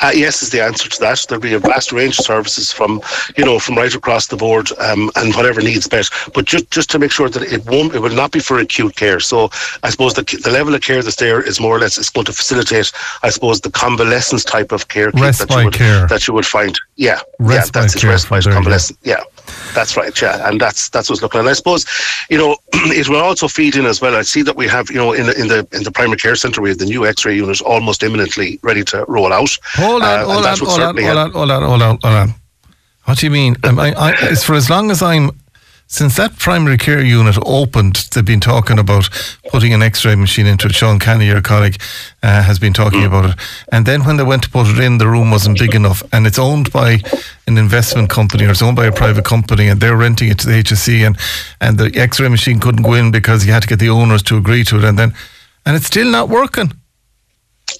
Uh, 0.00 0.12
yes, 0.14 0.42
is 0.42 0.50
the 0.50 0.62
answer 0.62 0.88
to 0.88 1.00
that. 1.00 1.24
There'll 1.28 1.42
be 1.42 1.54
a 1.54 1.58
vast 1.58 1.92
range 1.92 2.18
of 2.18 2.24
services 2.24 2.70
from, 2.72 3.00
you 3.36 3.44
know, 3.44 3.58
from 3.58 3.76
right 3.76 3.94
across 3.94 4.26
the 4.28 4.36
board, 4.36 4.70
um, 4.78 5.10
and 5.16 5.34
whatever 5.34 5.60
needs 5.60 5.88
best. 5.88 6.12
But 6.34 6.44
just 6.44 6.70
just 6.70 6.90
to 6.90 6.98
make 6.98 7.10
sure 7.10 7.28
that 7.28 7.42
it 7.42 7.64
won't, 7.66 7.94
it 7.94 8.00
will 8.00 8.14
not 8.14 8.30
be 8.30 8.40
for 8.40 8.58
acute 8.58 8.96
care. 8.96 9.20
So 9.20 9.50
I 9.82 9.90
suppose 9.90 10.14
the 10.14 10.22
the 10.42 10.50
level 10.50 10.74
of 10.74 10.82
care 10.82 11.02
that's 11.02 11.16
there 11.16 11.40
is 11.42 11.60
more 11.60 11.76
or 11.76 11.80
less 11.80 11.98
it's 11.98 12.10
going 12.10 12.26
to 12.26 12.32
facilitate, 12.32 12.92
I 13.22 13.30
suppose, 13.30 13.60
the 13.60 13.70
convalescence 13.70 14.44
type 14.44 14.72
of 14.72 14.88
care 14.88 15.10
that 15.12 15.46
you 15.50 15.64
would 15.64 15.74
care. 15.74 16.06
that 16.06 16.26
you 16.28 16.34
would 16.34 16.46
find. 16.46 16.78
Yeah, 16.96 17.20
yeah, 17.40 17.46
Respite 17.46 17.72
that's 17.72 17.96
it. 17.96 18.00
care 18.00 18.10
Respite 18.10 18.44
there, 18.44 18.52
yeah. 18.52 18.56
convalescence. 18.56 18.98
Yeah. 19.02 19.22
That's 19.74 19.96
right, 19.96 20.20
yeah, 20.20 20.48
and 20.48 20.60
that's 20.60 20.88
that's 20.88 21.08
what's 21.08 21.22
looking. 21.22 21.40
And 21.40 21.48
I 21.48 21.52
suppose, 21.52 21.84
you 22.30 22.38
know, 22.38 22.56
it 22.72 23.08
will 23.08 23.20
also 23.20 23.48
feed 23.48 23.76
in 23.76 23.86
as 23.86 24.00
well. 24.00 24.16
I 24.16 24.22
see 24.22 24.42
that 24.42 24.56
we 24.56 24.66
have, 24.66 24.90
you 24.90 24.96
know, 24.96 25.12
in 25.12 25.26
the 25.26 25.40
in 25.40 25.48
the 25.48 25.68
in 25.72 25.82
the 25.84 25.90
primary 25.92 26.16
care 26.16 26.36
centre, 26.36 26.60
we 26.60 26.70
have 26.70 26.78
the 26.78 26.86
new 26.86 27.06
X-ray 27.06 27.36
unit 27.36 27.60
almost 27.60 28.02
imminently 28.02 28.58
ready 28.62 28.82
to 28.84 29.04
roll 29.08 29.32
out. 29.32 29.50
Hold 29.74 30.02
on, 30.02 30.08
Uh, 30.08 30.24
hold, 30.24 30.36
on 30.38 30.42
that 30.42 30.60
would 30.60 30.68
hold, 30.70 30.80
on 30.80 30.96
hold 30.96 31.18
on, 31.18 31.32
hold 31.32 31.50
on, 31.50 31.62
hold 31.62 31.82
on, 31.82 31.98
hold 32.02 32.14
on. 32.14 32.34
What 33.04 33.18
do 33.18 33.26
you 33.26 33.30
mean? 33.30 33.56
I, 33.64 33.92
I, 33.92 34.14
it's 34.22 34.44
for 34.44 34.54
as 34.54 34.68
long 34.68 34.90
as 34.90 35.02
I'm, 35.02 35.30
since 35.90 36.16
that 36.16 36.38
primary 36.38 36.76
care 36.76 37.02
unit 37.02 37.36
opened, 37.46 37.96
they've 38.12 38.24
been 38.24 38.40
talking 38.40 38.78
about 38.78 39.08
putting 39.50 39.72
an 39.72 39.82
X-ray 39.82 40.14
machine 40.16 40.46
into 40.46 40.66
it. 40.66 40.74
Sean 40.74 40.98
Canney, 40.98 41.26
your 41.26 41.40
colleague, 41.40 41.80
uh, 42.22 42.42
has 42.42 42.58
been 42.58 42.74
talking 42.74 43.00
Mm. 43.00 43.06
about 43.06 43.30
it. 43.30 43.36
And 43.72 43.86
then 43.86 44.04
when 44.04 44.18
they 44.18 44.22
went 44.24 44.42
to 44.42 44.50
put 44.50 44.66
it 44.68 44.78
in, 44.78 44.98
the 44.98 45.08
room 45.08 45.30
wasn't 45.30 45.58
big 45.58 45.74
enough, 45.74 46.02
and 46.12 46.26
it's 46.26 46.38
owned 46.38 46.70
by 46.72 47.00
an 47.46 47.56
investment 47.56 48.10
company 48.10 48.44
or 48.44 48.50
it's 48.50 48.60
owned 48.62 48.76
by 48.76 48.84
a 48.86 48.92
private 48.92 49.24
company, 49.24 49.68
and 49.68 49.80
they're 49.80 49.96
renting 49.96 50.28
it 50.30 50.38
to 50.40 50.46
the 50.46 50.58
HSE, 50.62 51.04
and 51.06 51.16
and 51.60 51.78
the 51.78 51.90
X-ray 51.98 52.28
machine 52.28 52.60
couldn't 52.60 52.82
go 52.82 52.92
in 52.94 53.10
because 53.10 53.46
you 53.46 53.52
had 53.52 53.62
to 53.62 53.68
get 53.68 53.78
the 53.78 53.88
owners 53.90 54.22
to 54.24 54.36
agree 54.36 54.64
to 54.64 54.76
it, 54.76 54.84
and 54.84 54.98
then, 54.98 55.14
and 55.64 55.74
it's 55.74 55.86
still 55.86 56.10
not 56.10 56.28
working. 56.28 56.70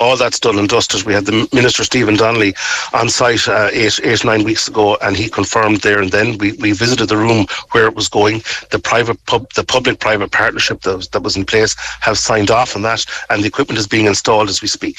All 0.00 0.17
that's 0.17 0.40
done 0.40 0.58
and 0.58 0.69
dusted. 0.69 1.05
We 1.05 1.12
had 1.12 1.26
the 1.26 1.49
Minister 1.52 1.85
Stephen 1.85 2.17
Donnelly 2.17 2.55
on 2.93 3.08
site 3.08 3.49
uh, 3.49 3.70
eight, 3.73 3.99
eight, 4.02 4.25
nine 4.25 4.44
weeks 4.44 4.69
ago, 4.69 4.96
and 5.02 5.17
he 5.17 5.29
confirmed 5.29 5.81
there 5.81 6.00
and 6.00 6.11
then. 6.11 6.38
We, 6.38 6.52
we 6.52 6.73
visited 6.73 7.09
the 7.09 7.16
room 7.16 7.47
where 7.73 7.87
it 7.87 7.95
was 7.95 8.09
going. 8.09 8.42
The 8.71 8.78
private 8.78 9.25
pub, 9.26 9.52
the 9.54 9.64
public-private 9.64 10.30
partnership 10.33 10.83
that 10.83 10.97
was, 10.97 11.09
that 11.09 11.23
was 11.23 11.37
in 11.37 11.45
place 11.45 11.75
have 12.00 12.18
signed 12.18 12.50
off 12.50 12.76
on 12.76 12.83
that, 12.83 13.04
and 13.30 13.42
the 13.42 13.49
equipment 13.49 13.78
is 13.78 13.87
being 13.87 14.07
installed 14.07 14.49
as 14.49 14.62
we 14.62 14.68
speak. 14.68 14.99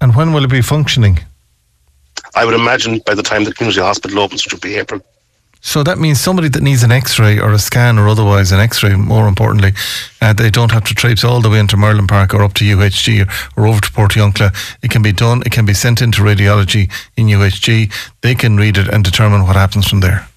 And 0.00 0.14
when 0.14 0.32
will 0.32 0.44
it 0.44 0.50
be 0.50 0.62
functioning? 0.62 1.18
I 2.34 2.44
would 2.44 2.54
imagine 2.54 3.00
by 3.06 3.14
the 3.14 3.22
time 3.22 3.44
the 3.44 3.54
community 3.54 3.80
hospital 3.80 4.18
opens, 4.18 4.44
which 4.44 4.52
will 4.52 4.60
be 4.60 4.76
April. 4.76 5.00
So 5.66 5.82
that 5.82 5.98
means 5.98 6.20
somebody 6.20 6.48
that 6.50 6.62
needs 6.62 6.84
an 6.84 6.92
X-ray 6.92 7.40
or 7.40 7.52
a 7.52 7.58
scan 7.58 7.98
or 7.98 8.08
otherwise 8.08 8.52
an 8.52 8.60
X-ray, 8.60 8.94
more 8.94 9.26
importantly, 9.26 9.72
uh, 10.22 10.32
they 10.32 10.48
don't 10.48 10.70
have 10.70 10.84
to 10.84 10.94
traipse 10.94 11.24
all 11.24 11.40
the 11.40 11.50
way 11.50 11.58
into 11.58 11.76
Merlin 11.76 12.06
Park 12.06 12.32
or 12.32 12.44
up 12.44 12.54
to 12.54 12.64
UHG 12.64 13.28
or, 13.56 13.66
over 13.66 13.80
to 13.80 13.90
Portiuncula. 13.90 14.54
It 14.80 14.92
can 14.92 15.02
be 15.02 15.10
done. 15.10 15.42
It 15.44 15.50
can 15.50 15.66
be 15.66 15.74
sent 15.74 16.00
into 16.00 16.22
radiology 16.22 16.88
in 17.16 17.26
UHG. 17.26 17.92
They 18.20 18.36
can 18.36 18.56
read 18.56 18.78
it 18.78 18.86
and 18.86 19.02
determine 19.02 19.42
what 19.42 19.56
happens 19.56 19.88
from 19.88 20.00
there. 20.00 20.28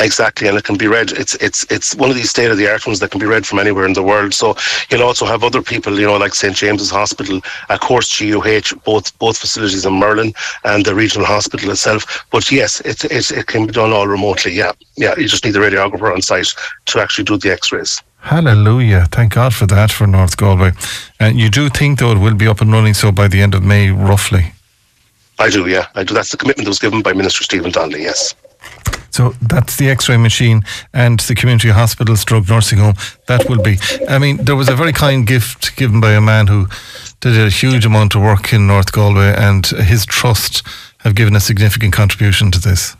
Exactly, 0.00 0.48
and 0.48 0.58
it 0.58 0.64
can 0.64 0.76
be 0.76 0.88
read. 0.88 1.12
It's 1.12 1.34
it's 1.36 1.64
it's 1.70 1.94
one 1.94 2.10
of 2.10 2.16
these 2.16 2.30
state 2.30 2.50
of 2.50 2.56
the 2.56 2.68
art 2.68 2.86
ones 2.86 2.98
that 2.98 3.10
can 3.10 3.20
be 3.20 3.26
read 3.26 3.46
from 3.46 3.60
anywhere 3.60 3.86
in 3.86 3.92
the 3.92 4.02
world. 4.02 4.34
So 4.34 4.56
you'll 4.90 5.04
also 5.04 5.24
have 5.24 5.44
other 5.44 5.62
people, 5.62 5.98
you 5.98 6.06
know, 6.06 6.16
like 6.16 6.34
St 6.34 6.56
James's 6.56 6.90
Hospital, 6.90 7.40
of 7.68 7.80
course, 7.80 8.18
GUH, 8.18 8.74
both 8.84 9.16
both 9.18 9.38
facilities 9.38 9.86
in 9.86 9.92
Merlin 9.94 10.32
and 10.64 10.84
the 10.84 10.94
regional 10.94 11.26
hospital 11.26 11.70
itself. 11.70 12.26
But 12.30 12.50
yes, 12.50 12.80
it 12.80 13.04
it 13.04 13.30
it 13.30 13.46
can 13.46 13.66
be 13.66 13.72
done 13.72 13.92
all 13.92 14.08
remotely. 14.08 14.52
Yeah, 14.52 14.72
yeah. 14.96 15.14
You 15.16 15.28
just 15.28 15.44
need 15.44 15.52
the 15.52 15.60
radiographer 15.60 16.12
on 16.12 16.22
site 16.22 16.48
to 16.86 17.00
actually 17.00 17.24
do 17.24 17.38
the 17.38 17.52
X-rays. 17.52 18.02
Hallelujah. 18.18 19.06
Thank 19.12 19.34
God 19.34 19.54
for 19.54 19.66
that 19.66 19.92
for 19.92 20.06
North 20.06 20.36
Galway. 20.36 20.72
And 21.20 21.38
you 21.38 21.50
do 21.50 21.68
think, 21.68 21.98
though, 21.98 22.12
it 22.12 22.18
will 22.18 22.34
be 22.34 22.48
up 22.48 22.62
and 22.62 22.72
running 22.72 22.94
so 22.94 23.12
by 23.12 23.28
the 23.28 23.42
end 23.42 23.54
of 23.54 23.62
May, 23.62 23.90
roughly. 23.90 24.54
I 25.38 25.50
do, 25.50 25.68
yeah, 25.68 25.86
I 25.94 26.04
do. 26.04 26.14
That's 26.14 26.30
the 26.30 26.36
commitment 26.36 26.64
that 26.64 26.70
was 26.70 26.78
given 26.78 27.02
by 27.02 27.12
Minister 27.12 27.44
Stephen 27.44 27.70
Donnelly. 27.70 28.02
Yes. 28.02 28.34
So 29.14 29.32
that's 29.40 29.76
the 29.76 29.88
X-ray 29.90 30.16
machine 30.16 30.64
and 30.92 31.20
the 31.20 31.36
community 31.36 31.68
hospital 31.68 32.16
stroke 32.16 32.48
nursing 32.48 32.80
home. 32.80 32.96
That 33.28 33.48
will 33.48 33.62
be. 33.62 33.78
I 34.08 34.18
mean, 34.18 34.38
there 34.38 34.56
was 34.56 34.68
a 34.68 34.74
very 34.74 34.92
kind 34.92 35.24
gift 35.24 35.76
given 35.76 36.00
by 36.00 36.14
a 36.14 36.20
man 36.20 36.48
who 36.48 36.66
did 37.20 37.38
a 37.38 37.48
huge 37.48 37.86
amount 37.86 38.16
of 38.16 38.22
work 38.22 38.52
in 38.52 38.66
North 38.66 38.90
Galway, 38.90 39.32
and 39.38 39.64
his 39.66 40.04
trust 40.04 40.66
have 41.04 41.14
given 41.14 41.36
a 41.36 41.40
significant 41.40 41.92
contribution 41.92 42.50
to 42.50 42.58
this. 42.58 42.96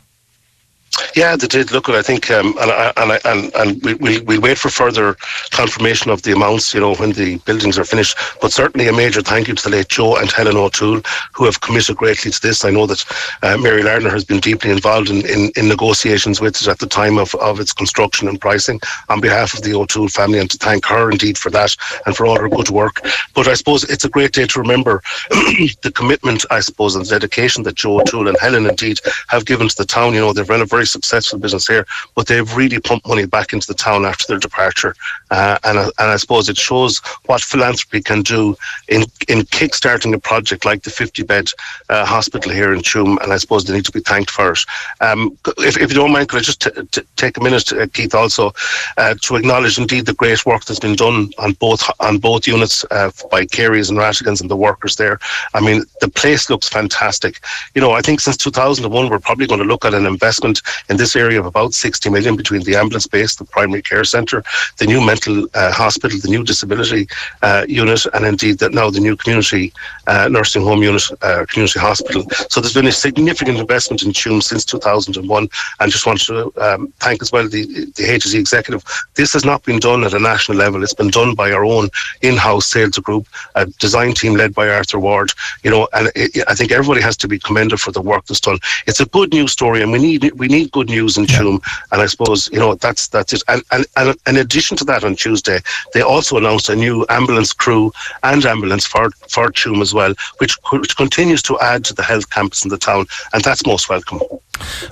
Yeah, 1.15 1.35
they 1.35 1.47
did. 1.47 1.71
Look, 1.71 1.89
I 1.89 2.01
think, 2.01 2.29
um, 2.31 2.55
and 2.59 2.71
and 2.97 3.19
and, 3.25 3.55
and 3.55 3.83
we, 3.83 3.93
we, 3.95 4.19
we'll 4.19 4.41
wait 4.41 4.57
for 4.57 4.69
further 4.69 5.15
confirmation 5.51 6.11
of 6.11 6.21
the 6.21 6.33
amounts, 6.33 6.73
you 6.73 6.79
know, 6.79 6.95
when 6.95 7.11
the 7.11 7.37
buildings 7.39 7.77
are 7.77 7.85
finished. 7.85 8.17
But 8.41 8.51
certainly 8.51 8.87
a 8.87 8.93
major 8.93 9.21
thank 9.21 9.47
you 9.47 9.55
to 9.55 9.63
the 9.63 9.75
late 9.75 9.89
Joe 9.89 10.17
and 10.17 10.31
Helen 10.31 10.57
O'Toole, 10.57 11.01
who 11.33 11.45
have 11.45 11.61
committed 11.61 11.97
greatly 11.97 12.31
to 12.31 12.41
this. 12.41 12.65
I 12.65 12.69
know 12.69 12.85
that 12.85 13.03
uh, 13.43 13.57
Mary 13.57 13.83
Lardner 13.83 14.09
has 14.09 14.23
been 14.23 14.39
deeply 14.39 14.71
involved 14.71 15.09
in, 15.09 15.25
in, 15.25 15.51
in, 15.55 15.67
negotiations 15.67 16.39
with 16.41 16.61
it 16.61 16.67
at 16.67 16.79
the 16.79 16.87
time 16.87 17.17
of, 17.17 17.33
of 17.35 17.59
its 17.59 17.73
construction 17.73 18.27
and 18.27 18.39
pricing 18.39 18.79
on 19.09 19.21
behalf 19.21 19.53
of 19.53 19.63
the 19.63 19.73
O'Toole 19.73 20.09
family, 20.09 20.39
and 20.39 20.49
to 20.51 20.57
thank 20.57 20.85
her 20.85 21.11
indeed 21.11 21.37
for 21.37 21.49
that 21.49 21.75
and 22.05 22.15
for 22.15 22.25
all 22.25 22.39
her 22.39 22.49
good 22.49 22.69
work. 22.69 23.05
But 23.33 23.47
I 23.47 23.53
suppose 23.53 23.83
it's 23.85 24.05
a 24.05 24.09
great 24.09 24.31
day 24.33 24.45
to 24.47 24.59
remember 24.59 25.01
the 25.29 25.91
commitment, 25.93 26.45
I 26.51 26.59
suppose, 26.59 26.95
and 26.95 27.05
the 27.05 27.09
dedication 27.09 27.63
that 27.63 27.75
Joe 27.75 27.99
O'Toole 27.99 28.27
and 28.27 28.37
Helen 28.39 28.65
indeed 28.65 28.99
have 29.27 29.45
given 29.45 29.67
to 29.67 29.75
the 29.77 29.85
town. 29.85 30.13
You 30.13 30.21
know, 30.21 30.33
they've 30.33 30.49
run 30.49 30.61
a 30.61 30.65
very 30.65 30.84
successful 30.85 31.39
business 31.39 31.67
here, 31.67 31.85
but 32.15 32.27
they've 32.27 32.55
really 32.55 32.79
pumped 32.79 33.07
money 33.07 33.25
back 33.25 33.53
into 33.53 33.67
the 33.67 33.73
town 33.73 34.05
after 34.05 34.25
their 34.27 34.39
departure. 34.39 34.95
Uh, 35.31 35.57
and, 35.63 35.77
and 35.77 35.91
I 35.99 36.17
suppose 36.17 36.49
it 36.49 36.57
shows 36.57 37.01
what 37.25 37.41
philanthropy 37.41 38.01
can 38.01 38.21
do 38.21 38.55
in, 38.87 39.03
in 39.27 39.45
kick-starting 39.45 40.13
a 40.13 40.19
project 40.19 40.65
like 40.65 40.83
the 40.83 40.91
50-bed 40.91 41.49
uh, 41.89 42.05
hospital 42.05 42.51
here 42.51 42.73
in 42.73 42.79
Tuam, 42.81 43.21
and 43.21 43.33
I 43.33 43.37
suppose 43.37 43.63
they 43.63 43.73
need 43.73 43.85
to 43.85 43.91
be 43.91 44.01
thanked 44.01 44.31
for 44.31 44.51
it. 44.51 44.59
Um, 45.01 45.37
if, 45.59 45.77
if, 45.77 45.91
you 45.91 45.95
don't 45.95 46.11
mind, 46.11 46.29
could 46.29 46.39
I 46.39 46.41
just 46.41 46.61
t- 46.61 46.81
t- 46.91 47.01
take 47.15 47.37
a 47.37 47.43
minute, 47.43 47.71
uh, 47.73 47.87
Keith, 47.93 48.15
also 48.15 48.53
uh, 48.97 49.15
to 49.21 49.35
acknowledge 49.35 49.77
indeed 49.77 50.05
the 50.05 50.13
great 50.13 50.45
work 50.45 50.65
that's 50.65 50.79
been 50.79 50.95
done 50.95 51.31
on 51.37 51.53
both 51.53 51.83
on 51.99 52.17
both 52.17 52.47
units 52.47 52.85
uh, 52.91 53.11
by 53.31 53.45
Careys 53.45 53.89
and 53.89 53.97
Ratigans 53.97 54.41
and 54.41 54.49
the 54.49 54.55
workers 54.55 54.95
there. 54.95 55.19
I 55.53 55.61
mean, 55.61 55.83
the 56.01 56.09
place 56.09 56.49
looks 56.49 56.67
fantastic. 56.67 57.39
You 57.73 57.81
know, 57.81 57.91
I 57.91 58.01
think 58.01 58.19
since 58.19 58.37
2001, 58.37 59.09
we're 59.09 59.19
probably 59.19 59.47
going 59.47 59.61
to 59.61 59.65
look 59.65 59.85
at 59.85 59.93
an 59.93 60.05
investment 60.05 60.61
in 60.89 60.97
this 60.97 61.15
area 61.15 61.39
of 61.39 61.45
about 61.45 61.73
60 61.73 62.09
million 62.09 62.35
between 62.35 62.63
the 62.63 62.75
ambulance 62.75 63.07
base, 63.07 63.35
the 63.35 63.45
primary 63.45 63.81
care 63.81 64.03
centre, 64.03 64.43
the 64.77 64.85
new 64.85 65.05
mental 65.05 65.47
uh, 65.53 65.71
hospital, 65.71 66.19
the 66.19 66.29
new 66.29 66.43
disability 66.43 67.07
uh, 67.41 67.65
unit, 67.67 68.05
and 68.13 68.25
indeed 68.25 68.59
that 68.59 68.73
now 68.73 68.89
the 68.89 68.99
new 68.99 69.15
community 69.15 69.73
uh, 70.07 70.27
nursing 70.29 70.61
home 70.63 70.83
unit, 70.83 71.03
uh, 71.21 71.45
community 71.49 71.79
hospital. 71.79 72.25
So 72.49 72.61
there's 72.61 72.73
been 72.73 72.87
a 72.87 72.91
significant 72.91 73.57
investment 73.57 74.03
in 74.03 74.11
Tuam 74.11 74.41
since 74.41 74.65
2001, 74.65 75.47
and 75.79 75.91
just 75.91 76.05
want 76.05 76.21
to 76.21 76.53
um, 76.61 76.93
thank 76.99 77.21
as 77.21 77.31
well 77.31 77.47
the 77.47 77.65
the 77.95 78.03
HSE 78.03 78.39
executive. 78.39 78.83
This 79.15 79.33
has 79.33 79.45
not 79.45 79.63
been 79.63 79.79
done 79.79 80.03
at 80.03 80.13
a 80.13 80.19
national 80.19 80.57
level. 80.57 80.83
It's 80.83 80.93
been 80.93 81.09
done 81.09 81.35
by 81.35 81.51
our 81.51 81.65
own 81.65 81.89
in-house 82.21 82.65
sales 82.65 82.97
group, 82.97 83.27
a 83.55 83.65
design 83.65 84.13
team 84.13 84.35
led 84.35 84.53
by 84.53 84.69
Arthur 84.69 84.99
Ward. 84.99 85.31
You 85.63 85.71
know, 85.71 85.87
and 85.93 86.11
it, 86.15 86.43
I 86.47 86.55
think 86.55 86.71
everybody 86.71 87.01
has 87.01 87.17
to 87.17 87.27
be 87.27 87.39
commended 87.39 87.79
for 87.79 87.91
the 87.91 88.01
work 88.01 88.25
that's 88.25 88.39
done. 88.39 88.59
It's 88.87 88.99
a 88.99 89.05
good 89.05 89.33
news 89.33 89.51
story, 89.51 89.81
and 89.81 89.91
we 89.91 89.99
need 89.99 90.31
we 90.33 90.47
need 90.47 90.64
good 90.71 90.89
news 90.89 91.17
in. 91.17 91.25
Tuam. 91.25 91.61
And 91.91 92.01
I 92.01 92.05
suppose 92.05 92.49
you 92.51 92.59
know 92.59 92.75
that's 92.75 93.07
that's 93.07 93.33
it. 93.33 93.43
And, 93.47 93.63
and 93.71 93.85
and 93.97 94.15
in 94.27 94.37
addition 94.37 94.77
to 94.77 94.85
that, 94.85 95.03
on 95.03 95.15
Tuesday 95.15 95.59
they 95.93 96.01
also 96.01 96.37
announced 96.37 96.69
a 96.69 96.75
new 96.75 97.05
ambulance 97.09 97.53
crew 97.53 97.91
and 98.23 98.45
ambulance 98.45 98.85
for 98.85 99.11
for 99.29 99.49
Tuam 99.51 99.81
as 99.81 99.93
well, 99.93 100.13
which 100.37 100.57
which 100.71 100.95
continues 100.95 101.41
to 101.43 101.59
add 101.59 101.83
to 101.85 101.93
the 101.93 102.03
health 102.03 102.29
campus 102.29 102.63
in 102.63 102.69
the 102.69 102.77
town, 102.77 103.05
and 103.33 103.43
that's 103.43 103.65
most 103.65 103.89
welcome. 103.89 104.19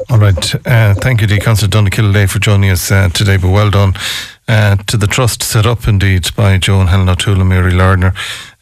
All 0.09 0.19
right. 0.19 0.55
Uh, 0.67 0.93
thank 0.95 1.21
you, 1.21 1.27
Councillor 1.39 1.69
Donnachille 1.69 2.29
for 2.29 2.39
joining 2.39 2.69
us 2.69 2.91
uh, 2.91 3.09
today, 3.09 3.37
but 3.37 3.51
well 3.51 3.69
done 3.69 3.93
uh, 4.47 4.75
to 4.75 4.97
the 4.97 5.07
trust 5.07 5.41
set 5.41 5.65
up 5.65 5.87
indeed 5.87 6.35
by 6.35 6.57
Joan 6.57 6.87
Helen 6.87 7.09
O'Toole 7.09 7.39
and 7.39 7.49
Mary 7.49 7.71
Lardner 7.71 8.13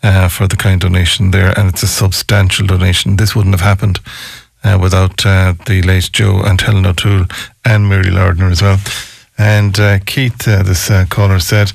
uh, 0.04 0.28
for 0.28 0.48
the 0.48 0.56
kind 0.56 0.80
donation 0.80 1.32
there. 1.32 1.58
And 1.58 1.70
it's 1.70 1.84
a 1.84 1.88
substantial 1.88 2.68
donation. 2.68 3.18
This 3.18 3.36
wouldn't 3.36 3.56
have 3.56 3.66
happened 3.66 4.00
uh, 4.64 4.78
without 4.82 5.26
uh, 5.26 5.54
the 5.66 5.82
late 5.82 6.10
Joe 6.12 6.42
and 6.44 6.60
Helen 6.60 6.86
O'Toole 6.86 7.26
and 7.66 7.88
Mary 7.88 8.12
Lardner 8.12 8.50
as 8.50 8.62
well. 8.62 8.78
And 9.38 9.80
uh, 9.80 10.00
Keith, 10.06 10.48
uh, 10.48 10.62
this 10.62 10.92
uh, 10.92 11.06
caller 11.10 11.40
said, 11.40 11.72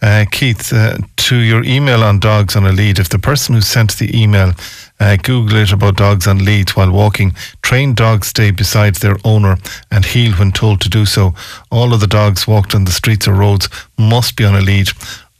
uh, 0.00 0.24
Keith, 0.30 0.72
uh, 0.72 0.96
to 1.16 1.36
your 1.36 1.62
email 1.62 2.02
on 2.02 2.20
dogs 2.20 2.56
on 2.56 2.64
a 2.64 2.72
lead, 2.72 2.98
if 2.98 3.10
the 3.10 3.18
person 3.18 3.54
who 3.54 3.60
sent 3.60 3.98
the 3.98 4.18
email 4.18 4.54
uh, 5.02 5.16
Google 5.16 5.58
it 5.58 5.72
about 5.72 5.96
dogs 5.96 6.28
on 6.28 6.44
leads 6.44 6.76
while 6.76 6.92
walking. 6.92 7.34
Trained 7.62 7.96
dogs 7.96 8.28
stay 8.28 8.52
beside 8.52 8.94
their 8.96 9.16
owner 9.24 9.56
and 9.90 10.04
heel 10.04 10.32
when 10.34 10.52
told 10.52 10.80
to 10.82 10.88
do 10.88 11.04
so. 11.04 11.34
All 11.72 11.92
of 11.92 11.98
the 11.98 12.06
dogs 12.06 12.46
walked 12.46 12.72
on 12.72 12.84
the 12.84 12.92
streets 12.92 13.26
or 13.26 13.34
roads 13.34 13.68
must 13.98 14.36
be 14.36 14.44
on 14.44 14.54
a 14.54 14.60
lead. 14.60 14.90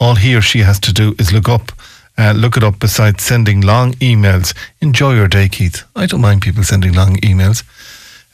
All 0.00 0.16
he 0.16 0.34
or 0.34 0.40
she 0.40 0.60
has 0.60 0.80
to 0.80 0.92
do 0.92 1.14
is 1.16 1.32
look 1.32 1.48
up. 1.48 1.70
Uh, 2.18 2.32
look 2.32 2.56
it 2.56 2.64
up 2.64 2.78
besides 2.78 3.22
sending 3.24 3.60
long 3.60 3.92
emails. 3.94 4.54
Enjoy 4.80 5.14
your 5.14 5.28
day, 5.28 5.48
Keith. 5.48 5.84
I 5.96 6.06
don't 6.06 6.20
mind 6.20 6.42
people 6.42 6.62
sending 6.62 6.92
long 6.92 7.16
emails. 7.16 7.64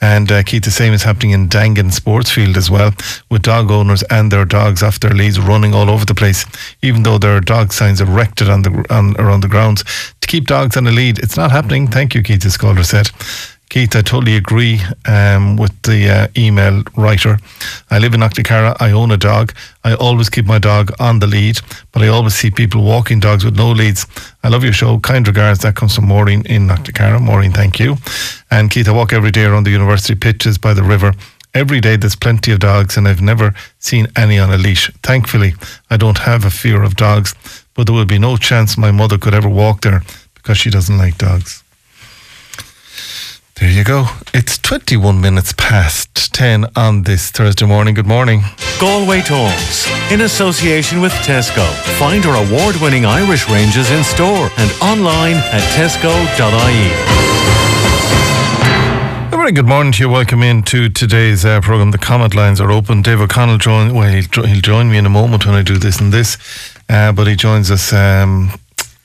And 0.01 0.31
uh, 0.31 0.43
Keith, 0.45 0.65
the 0.65 0.71
same 0.71 0.93
is 0.93 1.03
happening 1.03 1.33
in 1.33 1.49
Dangan 1.49 1.91
Sportsfield 1.91 2.57
as 2.57 2.71
well, 2.71 2.93
with 3.31 3.43
dog 3.43 3.71
owners 3.71 4.05
and 4.05 4.31
their 4.31 4.45
dogs 4.45 4.83
off 4.83 5.01
their 5.01 5.11
leads 5.11 5.41
running 5.41 5.75
all 5.75 5.91
over 5.91 6.05
the 6.05 6.15
place, 6.15 6.45
even 6.83 7.03
though 7.03 7.19
there 7.19 7.37
are 7.37 7.41
dog 7.41 7.73
signs 7.73 8.01
erected 8.01 8.49
on 8.49 8.63
the 8.63 8.85
on, 8.91 9.17
around 9.21 9.41
the 9.41 9.49
grounds 9.49 9.83
to 10.21 10.29
keep 10.29 10.47
dogs 10.47 10.77
on 10.77 10.87
a 10.87 10.93
lead. 10.93 11.19
It's 11.19 11.37
not 11.37 11.51
happening. 11.51 11.89
Thank 11.89 12.15
you, 12.15 12.23
Keith, 12.23 12.43
the 12.43 12.57
caller 12.57 12.85
said. 12.85 13.11
Keith, 13.69 13.95
I 13.95 14.01
totally 14.01 14.37
agree 14.37 14.81
um, 15.07 15.57
with 15.57 15.73
the 15.83 16.09
uh, 16.09 16.29
email 16.39 16.83
writer. 16.97 17.39
I 17.91 17.99
live 17.99 18.15
in 18.15 18.21
Knocknacarra. 18.21 18.77
I 18.81 18.93
own 18.93 19.11
a 19.11 19.19
dog. 19.19 19.53
I 19.85 19.95
always 19.95 20.31
keep 20.31 20.47
my 20.47 20.59
dog 20.59 20.91
on 20.99 21.19
the 21.19 21.27
lead, 21.27 21.59
but 21.93 22.03
I 22.03 22.09
always 22.09 22.35
see 22.35 22.51
people 22.51 22.83
walking 22.83 23.21
dogs 23.21 23.45
with 23.45 23.57
no 23.57 23.71
leads. 23.71 24.07
I 24.43 24.49
love 24.49 24.65
your 24.65 24.73
show. 24.73 24.99
Kind 25.01 25.29
regards. 25.29 25.61
That 25.61 25.77
comes 25.77 25.95
from 25.95 26.07
Maureen 26.07 26.47
in 26.47 26.67
Knocknacarra. 26.67 27.21
Maureen, 27.21 27.53
thank 27.53 27.79
you. 27.79 27.97
And 28.51 28.71
Keith, 28.71 28.89
I 28.89 28.93
walk 28.93 29.13
every 29.13 29.31
day 29.31 29.45
around 29.45 29.65
the 29.65 29.71
university 29.71 30.15
pitches 30.15 30.57
by 30.57 30.73
the 30.73 30.83
river. 30.83 31.13
Every 31.53 31.81
day 31.81 31.97
there's 31.97 32.17
plenty 32.17 32.53
of 32.53 32.61
dogs, 32.61 32.97
and 32.97 33.07
I've 33.07 33.23
never 33.23 33.55
seen 33.81 34.07
any 34.17 34.39
on 34.39 34.51
a 34.51 34.57
leash. 34.57 34.91
Thankfully, 35.03 35.55
I 35.91 35.99
don't 35.99 36.19
have 36.19 36.47
a 36.47 36.51
fear 36.51 36.83
of 36.83 36.97
dogs, 36.97 37.35
but 37.75 37.87
there 37.87 37.95
would 37.95 38.09
be 38.09 38.19
no 38.19 38.39
chance 38.39 38.79
my 38.79 38.93
mother 38.93 39.19
could 39.19 39.35
ever 39.35 39.49
walk 39.49 39.83
there 39.83 40.03
because 40.35 40.57
she 40.57 40.71
doesn't 40.71 40.97
like 40.97 41.19
dogs. 41.19 41.63
There 43.61 43.71
you 43.71 43.83
go. 43.83 44.07
It's 44.33 44.57
21 44.59 45.21
minutes 45.21 45.53
past 45.53 46.33
10 46.33 46.67
on 46.77 47.03
this 47.03 47.33
Thursday 47.33 47.67
morning. 47.67 47.95
Good 47.95 48.07
morning. 48.07 48.43
Galway 48.81 49.21
Talks, 49.21 49.91
in 50.13 50.21
association 50.21 51.01
with 51.01 51.11
Tesco. 51.27 51.69
Find 51.99 52.25
our 52.27 52.37
award 52.47 52.77
winning 52.77 53.05
Irish 53.05 53.49
ranges 53.49 53.91
in 53.91 54.05
store 54.05 54.49
and 54.59 54.71
online 54.81 55.35
at 55.51 55.63
tesco.ie. 55.75 56.93
A 59.27 59.37
very 59.37 59.51
good 59.51 59.67
morning 59.67 59.93
to 59.95 60.05
you. 60.05 60.09
Welcome 60.09 60.45
into 60.45 60.89
today's 60.89 61.45
uh, 61.45 61.61
program. 61.61 61.91
The 61.91 61.99
comment 61.99 62.37
lines 62.37 62.61
are 62.61 62.71
open. 62.71 63.03
Dave 63.03 63.21
O'Connell 63.21 63.59
join. 63.59 63.93
Well, 63.93 64.09
he'll, 64.09 64.47
he'll 64.47 64.61
join 64.61 64.89
me 64.89 64.99
in 64.99 65.07
a 65.07 65.11
moment 65.11 65.45
when 65.47 65.57
I 65.57 65.63
do 65.63 65.79
this 65.79 66.01
and 66.01 66.13
this, 66.13 66.39
uh, 66.89 67.11
but 67.11 67.27
he 67.27 67.35
joins 67.35 67.73
us 67.73 67.93
um, 67.93 68.53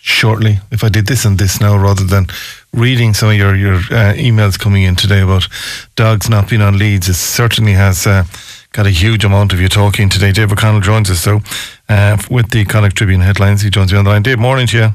shortly. 0.04 0.60
If 0.70 0.84
I 0.84 0.90
did 0.90 1.08
this 1.08 1.24
and 1.24 1.40
this 1.40 1.62
now, 1.62 1.78
rather 1.78 2.04
than 2.04 2.28
reading 2.74 3.14
some 3.14 3.30
of 3.30 3.36
your 3.36 3.56
your 3.56 3.76
uh, 3.76 4.14
emails 4.16 4.60
coming 4.60 4.84
in 4.84 4.96
today 4.96 5.22
about 5.22 5.48
dogs 5.96 6.30
not 6.30 6.50
being 6.50 6.62
on 6.62 6.78
leads, 6.78 7.08
it 7.08 7.16
certainly 7.16 7.72
has 7.72 8.06
uh, 8.06 8.26
got 8.74 8.86
a 8.86 8.90
huge 8.90 9.24
amount 9.24 9.54
of 9.54 9.62
you 9.62 9.70
talking 9.70 10.10
today. 10.10 10.34
Dave 10.34 10.52
O'Connell 10.52 10.82
joins 10.82 11.10
us 11.10 11.24
though, 11.24 11.40
uh, 11.88 12.18
with 12.30 12.52
the 12.52 12.66
Connacht 12.66 12.98
Tribune 12.98 13.22
headlines. 13.22 13.62
He 13.62 13.70
joins 13.70 13.94
me 13.94 13.98
on 13.98 14.04
the 14.04 14.12
line. 14.12 14.24
Dave, 14.24 14.40
morning 14.40 14.68
to 14.68 14.78
you. 14.78 14.90